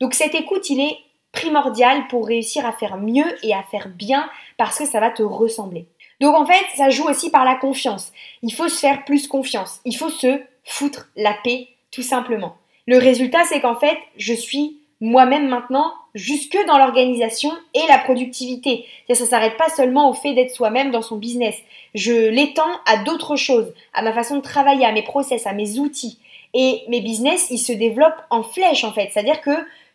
Donc 0.00 0.14
cette 0.14 0.34
écoute, 0.34 0.68
il 0.70 0.80
est 0.80 0.98
primordial 1.32 2.06
pour 2.08 2.26
réussir 2.26 2.66
à 2.66 2.72
faire 2.72 2.96
mieux 2.96 3.26
et 3.42 3.54
à 3.54 3.62
faire 3.62 3.88
bien 3.88 4.28
parce 4.56 4.78
que 4.78 4.86
ça 4.86 5.00
va 5.00 5.10
te 5.10 5.22
ressembler. 5.22 5.86
Donc 6.20 6.34
en 6.34 6.46
fait, 6.46 6.64
ça 6.76 6.90
joue 6.90 7.08
aussi 7.08 7.30
par 7.30 7.44
la 7.44 7.56
confiance. 7.56 8.12
Il 8.42 8.52
faut 8.52 8.68
se 8.68 8.78
faire 8.78 9.04
plus 9.04 9.26
confiance. 9.28 9.80
Il 9.84 9.96
faut 9.96 10.10
se 10.10 10.40
foutre 10.64 11.08
la 11.16 11.34
paix, 11.44 11.68
tout 11.90 12.02
simplement. 12.02 12.56
Le 12.86 12.98
résultat, 12.98 13.44
c'est 13.44 13.60
qu'en 13.60 13.76
fait, 13.76 13.98
je 14.16 14.32
suis 14.34 14.80
moi-même 15.00 15.48
maintenant 15.48 15.92
jusque 16.14 16.58
dans 16.66 16.78
l'organisation 16.78 17.50
et 17.74 17.86
la 17.88 17.98
productivité. 17.98 18.86
Ça 19.12 19.24
ne 19.24 19.28
s'arrête 19.28 19.56
pas 19.56 19.68
seulement 19.68 20.10
au 20.10 20.14
fait 20.14 20.34
d'être 20.34 20.54
soi-même 20.54 20.90
dans 20.90 21.02
son 21.02 21.16
business. 21.16 21.56
Je 21.94 22.28
l'étends 22.28 22.62
à 22.86 22.98
d'autres 22.98 23.36
choses, 23.36 23.72
à 23.92 24.02
ma 24.02 24.12
façon 24.12 24.36
de 24.36 24.42
travailler, 24.42 24.86
à 24.86 24.92
mes 24.92 25.02
process, 25.02 25.46
à 25.46 25.52
mes 25.52 25.78
outils. 25.78 26.18
Et 26.54 26.82
mes 26.88 27.00
business, 27.00 27.48
ils 27.50 27.58
se 27.58 27.72
développent 27.72 28.22
en 28.30 28.44
flèche 28.44 28.84
en 28.84 28.92
fait. 28.92 29.10
C'est-à-dire 29.12 29.40
que 29.40 29.50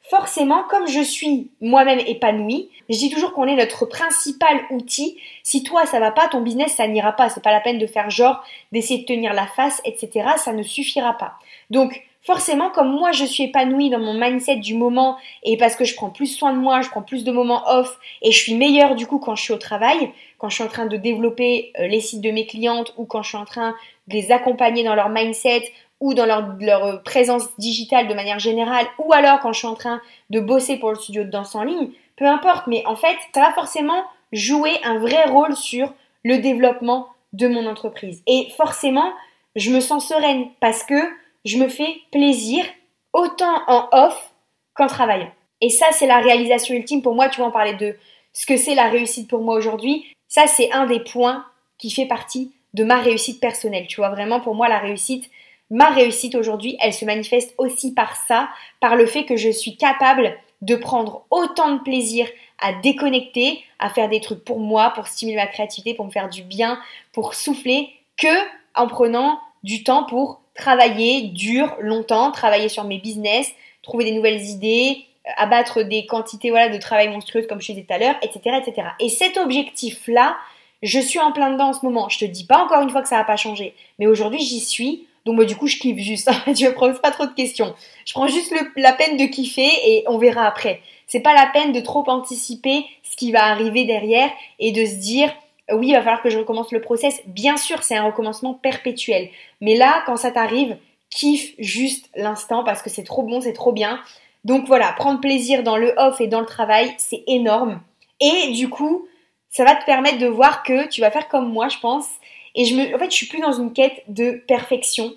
forcément, 0.09 0.63
comme 0.69 0.87
je 0.87 1.01
suis 1.01 1.49
moi-même 1.61 1.99
épanouie, 1.99 2.69
je 2.89 2.97
dis 2.97 3.09
toujours 3.09 3.33
qu'on 3.33 3.47
est 3.47 3.55
notre 3.55 3.85
principal 3.85 4.59
outil. 4.71 5.17
Si 5.43 5.63
toi 5.63 5.85
ça 5.85 5.99
va 5.99 6.11
pas, 6.11 6.27
ton 6.27 6.41
business 6.41 6.73
ça 6.73 6.87
n'ira 6.87 7.13
pas. 7.13 7.29
C'est 7.29 7.43
pas 7.43 7.53
la 7.53 7.61
peine 7.61 7.79
de 7.79 7.87
faire 7.87 8.09
genre, 8.09 8.43
d'essayer 8.73 9.01
de 9.01 9.05
tenir 9.05 9.33
la 9.33 9.47
face, 9.47 9.81
etc. 9.85 10.31
Ça 10.37 10.51
ne 10.51 10.63
suffira 10.63 11.17
pas. 11.17 11.35
Donc 11.69 12.08
forcément, 12.21 12.69
comme 12.69 12.91
moi 12.91 13.11
je 13.11 13.25
suis 13.25 13.43
épanouie 13.43 13.89
dans 13.89 13.99
mon 13.99 14.13
mindset 14.13 14.57
du 14.57 14.73
moment 14.75 15.17
et 15.43 15.57
parce 15.57 15.75
que 15.75 15.85
je 15.85 15.95
prends 15.95 16.09
plus 16.09 16.27
soin 16.27 16.53
de 16.53 16.59
moi, 16.59 16.81
je 16.81 16.89
prends 16.89 17.01
plus 17.01 17.23
de 17.23 17.31
moments 17.31 17.63
off 17.67 17.97
et 18.21 18.31
je 18.31 18.37
suis 18.37 18.55
meilleure 18.55 18.95
du 18.95 19.07
coup 19.07 19.19
quand 19.19 19.35
je 19.35 19.43
suis 19.43 19.53
au 19.53 19.57
travail, 19.57 20.11
quand 20.37 20.49
je 20.49 20.55
suis 20.55 20.63
en 20.63 20.67
train 20.67 20.85
de 20.85 20.97
développer 20.97 21.71
euh, 21.79 21.87
les 21.87 22.01
sites 22.01 22.21
de 22.21 22.31
mes 22.31 22.45
clientes 22.45 22.93
ou 22.97 23.05
quand 23.05 23.23
je 23.23 23.29
suis 23.29 23.37
en 23.37 23.45
train 23.45 23.75
de 24.07 24.13
les 24.13 24.31
accompagner 24.31 24.83
dans 24.83 24.95
leur 24.95 25.09
mindset 25.09 25.71
ou 25.99 26.13
dans 26.13 26.25
leur, 26.25 26.55
leur 26.59 27.03
présence 27.03 27.47
digitale 27.57 28.07
de 28.07 28.13
manière 28.13 28.39
générale 28.39 28.85
ou 28.99 29.11
alors 29.13 29.39
quand 29.39 29.53
je 29.53 29.59
suis 29.59 29.67
en 29.67 29.75
train 29.75 30.01
de 30.29 30.39
bosser 30.39 30.77
pour 30.77 30.89
le 30.89 30.95
studio 30.95 31.23
de 31.23 31.29
danse 31.29 31.55
en 31.55 31.63
ligne, 31.63 31.89
peu 32.15 32.25
importe, 32.25 32.67
mais 32.67 32.83
en 32.85 32.95
fait, 32.95 33.15
ça 33.33 33.41
va 33.41 33.51
forcément 33.51 34.03
jouer 34.33 34.73
un 34.83 34.99
vrai 34.99 35.23
rôle 35.25 35.55
sur 35.55 35.93
le 36.23 36.37
développement 36.37 37.07
de 37.33 37.47
mon 37.47 37.65
entreprise. 37.65 38.21
Et 38.27 38.49
forcément, 38.57 39.11
je 39.55 39.71
me 39.71 39.79
sens 39.79 40.07
sereine 40.07 40.47
parce 40.59 40.83
que 40.83 41.01
je 41.45 41.57
me 41.57 41.67
fais 41.67 41.97
plaisir 42.11 42.65
autant 43.13 43.61
en 43.67 43.87
off 43.91 44.33
qu'en 44.73 44.87
travaillant. 44.87 45.31
Et 45.61 45.69
ça, 45.69 45.87
c'est 45.91 46.07
la 46.07 46.19
réalisation 46.19 46.75
ultime 46.75 47.01
pour 47.01 47.15
moi. 47.15 47.29
Tu 47.29 47.39
vas 47.39 47.47
en 47.47 47.51
parler 47.51 47.73
de 47.73 47.95
ce 48.33 48.45
que 48.45 48.57
c'est 48.57 48.75
la 48.75 48.89
réussite 48.89 49.29
pour 49.29 49.41
moi 49.41 49.55
aujourd'hui. 49.55 50.05
Ça, 50.27 50.47
c'est 50.47 50.71
un 50.71 50.85
des 50.85 50.99
points 50.99 51.45
qui 51.77 51.91
fait 51.91 52.05
partie 52.05 52.51
de 52.73 52.83
ma 52.83 52.99
réussite 52.99 53.39
personnelle. 53.39 53.87
Tu 53.87 53.97
vois, 53.97 54.09
vraiment, 54.09 54.39
pour 54.39 54.55
moi, 54.55 54.69
la 54.69 54.79
réussite, 54.79 55.29
ma 55.69 55.89
réussite 55.89 56.35
aujourd'hui, 56.35 56.77
elle 56.79 56.93
se 56.93 57.05
manifeste 57.05 57.53
aussi 57.57 57.93
par 57.93 58.15
ça, 58.27 58.49
par 58.79 58.95
le 58.95 59.05
fait 59.05 59.25
que 59.25 59.37
je 59.37 59.49
suis 59.49 59.75
capable 59.75 60.37
de 60.61 60.75
prendre 60.75 61.25
autant 61.31 61.75
de 61.75 61.81
plaisir 61.81 62.27
à 62.59 62.73
déconnecter, 62.73 63.63
à 63.79 63.89
faire 63.89 64.09
des 64.09 64.19
trucs 64.19 64.43
pour 64.43 64.59
moi, 64.59 64.91
pour 64.91 65.07
stimuler 65.07 65.37
ma 65.37 65.47
créativité, 65.47 65.93
pour 65.93 66.05
me 66.05 66.11
faire 66.11 66.29
du 66.29 66.43
bien, 66.43 66.79
pour 67.13 67.33
souffler, 67.33 67.89
que 68.17 68.27
en 68.75 68.87
prenant 68.87 69.39
du 69.63 69.83
temps 69.83 70.03
pour 70.03 70.41
travailler 70.59 71.23
dur, 71.29 71.75
longtemps, 71.79 72.31
travailler 72.31 72.69
sur 72.69 72.83
mes 72.83 72.99
business, 72.99 73.51
trouver 73.81 74.03
des 74.05 74.11
nouvelles 74.11 74.41
idées, 74.41 75.05
euh, 75.25 75.31
abattre 75.37 75.83
des 75.83 76.05
quantités 76.05 76.51
de 76.51 76.77
travail 76.77 77.07
monstrueuses 77.07 77.47
comme 77.47 77.61
je 77.61 77.71
disais 77.71 77.85
tout 77.87 77.93
à 77.93 77.97
l'heure, 77.97 78.15
etc., 78.21 78.57
etc. 78.65 78.89
Et 78.99 79.09
cet 79.09 79.37
objectif-là, 79.37 80.37
je 80.83 80.99
suis 80.99 81.19
en 81.19 81.31
plein 81.31 81.51
dedans 81.51 81.69
en 81.69 81.73
ce 81.73 81.85
moment. 81.85 82.09
Je 82.09 82.19
te 82.19 82.25
dis 82.25 82.45
pas 82.45 82.63
encore 82.63 82.81
une 82.81 82.89
fois 82.89 83.01
que 83.01 83.07
ça 83.07 83.17
va 83.17 83.23
pas 83.23 83.37
changer, 83.37 83.73
mais 83.97 84.07
aujourd'hui 84.07 84.39
j'y 84.39 84.59
suis. 84.59 85.05
Donc 85.25 85.35
moi 85.35 85.45
du 85.45 85.55
coup 85.55 85.67
je 85.67 85.77
kiffe 85.77 85.97
juste. 85.97 86.29
je 86.47 86.65
me 86.65 86.73
pose 86.73 86.99
pas 87.01 87.11
trop 87.11 87.25
de 87.25 87.33
questions. 87.33 87.73
Je 88.05 88.13
prends 88.13 88.27
juste 88.27 88.53
la 88.75 88.93
peine 88.93 89.17
de 89.17 89.25
kiffer 89.25 89.69
et 89.85 90.03
on 90.07 90.17
verra 90.17 90.45
après. 90.45 90.81
C'est 91.07 91.19
pas 91.19 91.33
la 91.33 91.47
peine 91.47 91.71
de 91.71 91.79
trop 91.79 92.03
anticiper 92.07 92.85
ce 93.03 93.17
qui 93.17 93.31
va 93.31 93.45
arriver 93.45 93.85
derrière 93.85 94.29
et 94.59 94.71
de 94.71 94.85
se 94.85 94.95
dire 94.95 95.33
oui, 95.71 95.87
il 95.89 95.93
va 95.93 96.01
falloir 96.01 96.21
que 96.21 96.29
je 96.29 96.37
recommence 96.37 96.71
le 96.71 96.81
process. 96.81 97.21
Bien 97.25 97.57
sûr, 97.57 97.83
c'est 97.83 97.95
un 97.95 98.05
recommencement 98.05 98.53
perpétuel. 98.53 99.29
Mais 99.61 99.75
là, 99.75 100.03
quand 100.05 100.17
ça 100.17 100.31
t'arrive, 100.31 100.77
kiffe 101.09 101.53
juste 101.59 102.09
l'instant 102.15 102.63
parce 102.63 102.81
que 102.81 102.89
c'est 102.89 103.03
trop 103.03 103.23
bon, 103.23 103.41
c'est 103.41 103.53
trop 103.53 103.71
bien. 103.71 103.99
Donc 104.45 104.67
voilà, 104.67 104.93
prendre 104.93 105.19
plaisir 105.19 105.63
dans 105.63 105.77
le 105.77 105.93
off 105.97 106.21
et 106.21 106.27
dans 106.27 106.39
le 106.39 106.45
travail, 106.45 106.93
c'est 106.97 107.23
énorme. 107.27 107.81
Et 108.19 108.51
du 108.51 108.69
coup, 108.69 109.07
ça 109.49 109.63
va 109.63 109.75
te 109.75 109.85
permettre 109.85 110.17
de 110.17 110.27
voir 110.27 110.63
que 110.63 110.87
tu 110.87 111.01
vas 111.01 111.11
faire 111.11 111.27
comme 111.27 111.51
moi, 111.51 111.67
je 111.69 111.79
pense. 111.79 112.07
Et 112.55 112.65
je 112.65 112.75
me, 112.75 112.95
en 112.95 112.99
fait, 112.99 113.11
je 113.11 113.15
suis 113.15 113.27
plus 113.27 113.41
dans 113.41 113.53
une 113.53 113.73
quête 113.73 114.03
de 114.07 114.43
perfection 114.47 115.13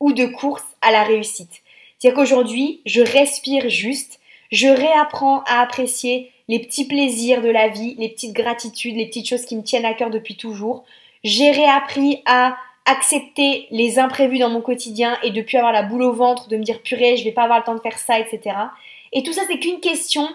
ou 0.00 0.12
de 0.12 0.26
course 0.26 0.64
à 0.80 0.92
la 0.92 1.02
réussite. 1.02 1.62
C'est-à-dire 1.98 2.16
qu'aujourd'hui, 2.16 2.80
je 2.86 3.00
respire 3.00 3.68
juste, 3.68 4.20
je 4.52 4.68
réapprends 4.68 5.42
à 5.46 5.60
apprécier 5.60 6.30
les 6.48 6.58
petits 6.58 6.86
plaisirs 6.86 7.42
de 7.42 7.48
la 7.48 7.68
vie, 7.68 7.94
les 7.98 8.08
petites 8.08 8.32
gratitudes, 8.32 8.96
les 8.96 9.06
petites 9.06 9.28
choses 9.28 9.44
qui 9.44 9.56
me 9.56 9.62
tiennent 9.62 9.84
à 9.84 9.94
cœur 9.94 10.10
depuis 10.10 10.36
toujours. 10.36 10.84
J'ai 11.22 11.50
réappris 11.50 12.22
à 12.26 12.56
accepter 12.86 13.66
les 13.70 13.98
imprévus 13.98 14.38
dans 14.38 14.48
mon 14.48 14.62
quotidien 14.62 15.18
et 15.22 15.30
depuis 15.30 15.58
avoir 15.58 15.72
la 15.72 15.82
boule 15.82 16.02
au 16.02 16.12
ventre, 16.12 16.48
de 16.48 16.56
me 16.56 16.62
dire 16.62 16.82
purée, 16.82 17.16
je 17.18 17.24
vais 17.24 17.32
pas 17.32 17.42
avoir 17.42 17.58
le 17.58 17.64
temps 17.64 17.74
de 17.74 17.80
faire 17.80 17.98
ça, 17.98 18.18
etc. 18.18 18.56
Et 19.12 19.22
tout 19.22 19.32
ça, 19.32 19.42
c'est 19.46 19.58
qu'une 19.58 19.80
question 19.80 20.26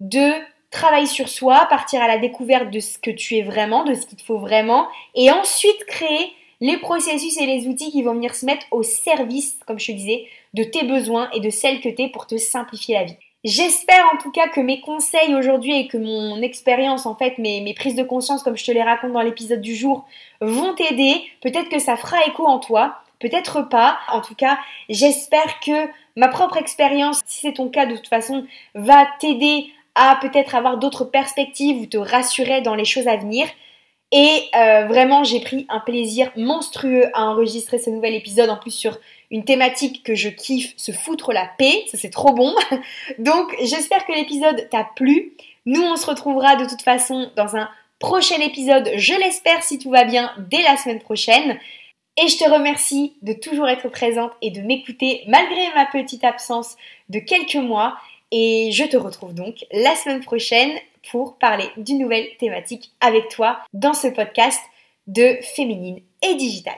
de 0.00 0.32
travail 0.70 1.06
sur 1.06 1.28
soi, 1.28 1.66
partir 1.70 2.02
à 2.02 2.08
la 2.08 2.18
découverte 2.18 2.70
de 2.70 2.80
ce 2.80 2.98
que 2.98 3.10
tu 3.10 3.36
es 3.36 3.42
vraiment, 3.42 3.84
de 3.84 3.94
ce 3.94 4.06
qu'il 4.06 4.18
te 4.18 4.24
faut 4.24 4.38
vraiment, 4.38 4.88
et 5.14 5.30
ensuite 5.30 5.84
créer 5.86 6.32
les 6.60 6.76
processus 6.78 7.38
et 7.38 7.46
les 7.46 7.66
outils 7.68 7.90
qui 7.90 8.02
vont 8.02 8.14
venir 8.14 8.34
se 8.34 8.44
mettre 8.44 8.66
au 8.70 8.82
service, 8.82 9.58
comme 9.66 9.78
je 9.78 9.86
te 9.86 9.92
disais, 9.92 10.26
de 10.52 10.64
tes 10.64 10.84
besoins 10.84 11.30
et 11.32 11.40
de 11.40 11.50
celles 11.50 11.80
que 11.80 11.88
tu 11.88 12.02
es 12.02 12.08
pour 12.08 12.26
te 12.26 12.36
simplifier 12.36 12.94
la 12.94 13.04
vie. 13.04 13.16
J'espère 13.44 14.10
en 14.14 14.16
tout 14.16 14.30
cas 14.30 14.48
que 14.48 14.60
mes 14.60 14.80
conseils 14.80 15.34
aujourd'hui 15.34 15.78
et 15.78 15.86
que 15.86 15.98
mon 15.98 16.40
expérience, 16.40 17.04
en 17.04 17.14
fait, 17.14 17.36
mes, 17.36 17.60
mes, 17.60 17.74
prises 17.74 17.94
de 17.94 18.02
conscience, 18.02 18.42
comme 18.42 18.56
je 18.56 18.64
te 18.64 18.72
les 18.72 18.82
raconte 18.82 19.12
dans 19.12 19.20
l'épisode 19.20 19.60
du 19.60 19.76
jour, 19.76 20.06
vont 20.40 20.74
t'aider. 20.74 21.22
Peut-être 21.42 21.68
que 21.68 21.78
ça 21.78 21.96
fera 21.96 22.24
écho 22.26 22.46
en 22.46 22.58
toi, 22.58 23.02
peut-être 23.18 23.68
pas. 23.68 23.98
En 24.10 24.22
tout 24.22 24.34
cas, 24.34 24.58
j'espère 24.88 25.60
que 25.60 25.88
ma 26.16 26.28
propre 26.28 26.56
expérience, 26.56 27.20
si 27.26 27.42
c'est 27.42 27.52
ton 27.52 27.68
cas 27.68 27.84
de 27.84 27.96
toute 27.96 28.08
façon, 28.08 28.46
va 28.74 29.06
t'aider 29.20 29.66
à 29.94 30.18
peut-être 30.22 30.54
avoir 30.54 30.78
d'autres 30.78 31.04
perspectives 31.04 31.82
ou 31.82 31.86
te 31.86 31.98
rassurer 31.98 32.62
dans 32.62 32.74
les 32.74 32.86
choses 32.86 33.08
à 33.08 33.16
venir. 33.16 33.46
Et 34.10 34.42
euh, 34.56 34.86
vraiment, 34.86 35.24
j'ai 35.24 35.40
pris 35.40 35.66
un 35.68 35.80
plaisir 35.80 36.30
monstrueux 36.36 37.06
à 37.14 37.24
enregistrer 37.24 37.78
ce 37.78 37.90
nouvel 37.90 38.14
épisode, 38.14 38.48
en 38.48 38.56
plus 38.56 38.70
sur 38.70 38.96
une 39.34 39.44
thématique 39.44 40.04
que 40.04 40.14
je 40.14 40.28
kiffe, 40.28 40.74
se 40.76 40.92
foutre 40.92 41.32
la 41.32 41.50
paix, 41.58 41.82
ça 41.88 41.98
c'est 41.98 42.10
trop 42.10 42.32
bon. 42.32 42.54
Donc 43.18 43.52
j'espère 43.60 44.06
que 44.06 44.12
l'épisode 44.12 44.68
t'a 44.70 44.88
plu. 44.94 45.32
Nous 45.66 45.82
on 45.82 45.96
se 45.96 46.06
retrouvera 46.06 46.54
de 46.54 46.64
toute 46.64 46.82
façon 46.82 47.32
dans 47.34 47.56
un 47.56 47.68
prochain 47.98 48.40
épisode, 48.40 48.92
je 48.96 49.12
l'espère 49.14 49.64
si 49.64 49.80
tout 49.80 49.90
va 49.90 50.04
bien, 50.04 50.30
dès 50.38 50.62
la 50.62 50.76
semaine 50.76 51.00
prochaine. 51.00 51.58
Et 52.16 52.28
je 52.28 52.38
te 52.38 52.48
remercie 52.48 53.14
de 53.22 53.32
toujours 53.32 53.68
être 53.68 53.88
présente 53.88 54.30
et 54.40 54.52
de 54.52 54.60
m'écouter 54.60 55.24
malgré 55.26 55.68
ma 55.74 55.86
petite 55.86 56.22
absence 56.22 56.76
de 57.08 57.18
quelques 57.18 57.56
mois. 57.56 57.96
Et 58.30 58.70
je 58.70 58.84
te 58.84 58.96
retrouve 58.96 59.34
donc 59.34 59.64
la 59.72 59.96
semaine 59.96 60.22
prochaine 60.22 60.70
pour 61.10 61.38
parler 61.38 61.66
d'une 61.76 61.98
nouvelle 61.98 62.28
thématique 62.38 62.92
avec 63.00 63.30
toi 63.30 63.58
dans 63.72 63.94
ce 63.94 64.06
podcast 64.06 64.60
de 65.08 65.38
féminine 65.42 66.00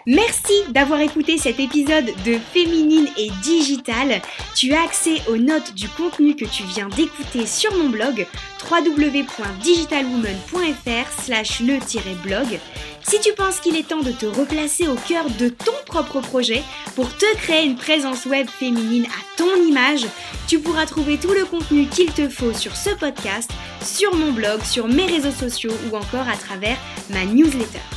Merci 0.07 0.65
d'avoir 0.71 1.01
écouté 1.01 1.39
cet 1.39 1.61
épisode 1.61 2.07
de 2.25 2.37
Féminine 2.53 3.07
et 3.17 3.31
Digital. 3.45 4.21
Tu 4.57 4.73
as 4.73 4.83
accès 4.83 5.23
aux 5.29 5.37
notes 5.37 5.73
du 5.75 5.89
contenu 5.89 6.35
que 6.35 6.45
tu 6.45 6.65
viens 6.65 6.89
d'écouter 6.89 7.47
sur 7.47 7.73
mon 7.77 7.89
blog 7.89 8.27
www.digitalwoman.fr 8.69 11.23
slash 11.23 11.61
le-blog. 11.61 12.59
Si 13.05 13.21
tu 13.21 13.33
penses 13.35 13.61
qu'il 13.61 13.77
est 13.77 13.87
temps 13.87 14.03
de 14.03 14.11
te 14.11 14.27
replacer 14.27 14.89
au 14.89 14.97
cœur 14.97 15.27
de 15.39 15.49
ton 15.49 15.71
propre 15.87 16.21
projet 16.21 16.65
pour 16.97 17.09
te 17.17 17.37
créer 17.37 17.65
une 17.65 17.77
présence 17.77 18.27
web 18.27 18.49
féminine 18.49 19.07
à 19.07 19.23
ton 19.37 19.55
image, 19.69 20.09
tu 20.49 20.59
pourras 20.59 20.87
trouver 20.87 21.19
tout 21.19 21.33
le 21.33 21.45
contenu 21.45 21.87
qu'il 21.87 22.13
te 22.13 22.29
faut 22.29 22.53
sur 22.53 22.75
ce 22.75 22.91
podcast, 22.91 23.49
sur 23.81 24.13
mon 24.13 24.33
blog, 24.33 24.61
sur 24.65 24.89
mes 24.89 25.07
réseaux 25.07 25.31
sociaux 25.31 25.75
ou 25.93 25.97
encore 25.97 26.29
à 26.29 26.37
travers 26.37 26.79
ma 27.11 27.25
newsletter. 27.25 27.96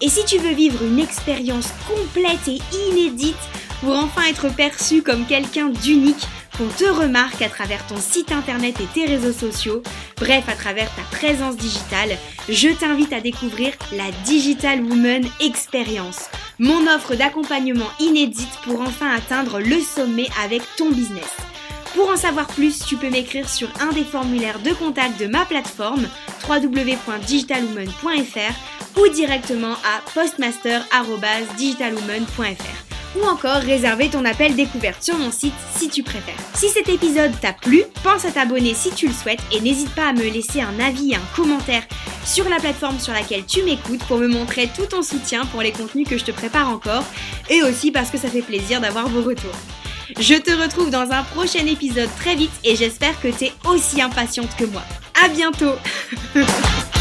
Et 0.00 0.08
si 0.08 0.24
tu 0.24 0.38
veux 0.38 0.54
vivre 0.54 0.84
une 0.84 1.00
expérience 1.00 1.70
complète 1.88 2.46
et 2.46 2.60
inédite 2.90 3.34
pour 3.80 3.96
enfin 3.96 4.22
être 4.28 4.54
perçu 4.54 5.02
comme 5.02 5.26
quelqu'un 5.26 5.68
d'unique, 5.68 6.28
qu'on 6.56 6.68
te 6.68 6.84
remarque 6.84 7.42
à 7.42 7.48
travers 7.48 7.84
ton 7.86 7.96
site 7.96 8.30
internet 8.32 8.76
et 8.80 8.86
tes 8.94 9.06
réseaux 9.06 9.32
sociaux, 9.32 9.82
bref 10.16 10.44
à 10.48 10.54
travers 10.54 10.88
ta 10.94 11.02
présence 11.16 11.56
digitale, 11.56 12.16
je 12.48 12.68
t'invite 12.68 13.12
à 13.12 13.20
découvrir 13.20 13.72
la 13.92 14.10
Digital 14.24 14.82
Woman 14.82 15.24
Experience, 15.40 16.30
mon 16.58 16.86
offre 16.88 17.14
d'accompagnement 17.14 17.90
inédite 18.00 18.58
pour 18.64 18.80
enfin 18.80 19.10
atteindre 19.10 19.60
le 19.60 19.80
sommet 19.80 20.26
avec 20.42 20.62
ton 20.76 20.90
business. 20.90 21.36
Pour 21.94 22.10
en 22.10 22.16
savoir 22.16 22.48
plus, 22.48 22.84
tu 22.84 22.96
peux 22.96 23.10
m'écrire 23.10 23.48
sur 23.48 23.68
un 23.80 23.92
des 23.92 24.04
formulaires 24.04 24.58
de 24.60 24.72
contact 24.72 25.20
de 25.20 25.26
ma 25.26 25.44
plateforme 25.44 26.08
www.digitalwoman.fr 26.48 28.77
ou 29.00 29.08
directement 29.08 29.74
à 29.74 30.00
postmaster.digitalwoman.fr 30.14 32.88
ou 33.16 33.26
encore 33.26 33.62
réserver 33.62 34.10
ton 34.10 34.24
appel 34.24 34.54
découverte 34.54 35.02
sur 35.02 35.16
mon 35.16 35.30
site 35.30 35.54
si 35.76 35.88
tu 35.88 36.02
préfères. 36.02 36.36
Si 36.54 36.68
cet 36.68 36.88
épisode 36.88 37.32
t'a 37.40 37.52
plu, 37.52 37.82
pense 38.02 38.24
à 38.24 38.30
t'abonner 38.30 38.74
si 38.74 38.90
tu 38.90 39.08
le 39.08 39.12
souhaites 39.12 39.42
et 39.52 39.60
n'hésite 39.60 39.94
pas 39.94 40.08
à 40.08 40.12
me 40.12 40.28
laisser 40.28 40.60
un 40.60 40.78
avis 40.80 41.12
et 41.12 41.16
un 41.16 41.22
commentaire 41.34 41.82
sur 42.24 42.48
la 42.48 42.56
plateforme 42.56 42.98
sur 42.98 43.12
laquelle 43.12 43.46
tu 43.46 43.62
m'écoutes 43.62 44.04
pour 44.04 44.18
me 44.18 44.28
montrer 44.28 44.68
tout 44.76 44.86
ton 44.86 45.02
soutien 45.02 45.44
pour 45.46 45.62
les 45.62 45.72
contenus 45.72 46.08
que 46.08 46.18
je 46.18 46.24
te 46.24 46.32
prépare 46.32 46.68
encore 46.68 47.04
et 47.48 47.62
aussi 47.62 47.90
parce 47.90 48.10
que 48.10 48.18
ça 48.18 48.28
fait 48.28 48.42
plaisir 48.42 48.80
d'avoir 48.80 49.08
vos 49.08 49.22
retours. 49.22 49.54
Je 50.18 50.34
te 50.34 50.50
retrouve 50.50 50.90
dans 50.90 51.10
un 51.10 51.22
prochain 51.22 51.66
épisode 51.66 52.08
très 52.18 52.34
vite 52.34 52.52
et 52.64 52.76
j'espère 52.76 53.20
que 53.20 53.28
tu 53.28 53.46
es 53.46 53.52
aussi 53.66 54.00
impatiente 54.00 54.54
que 54.56 54.64
moi. 54.64 54.82
À 55.22 55.28
bientôt 55.28 55.74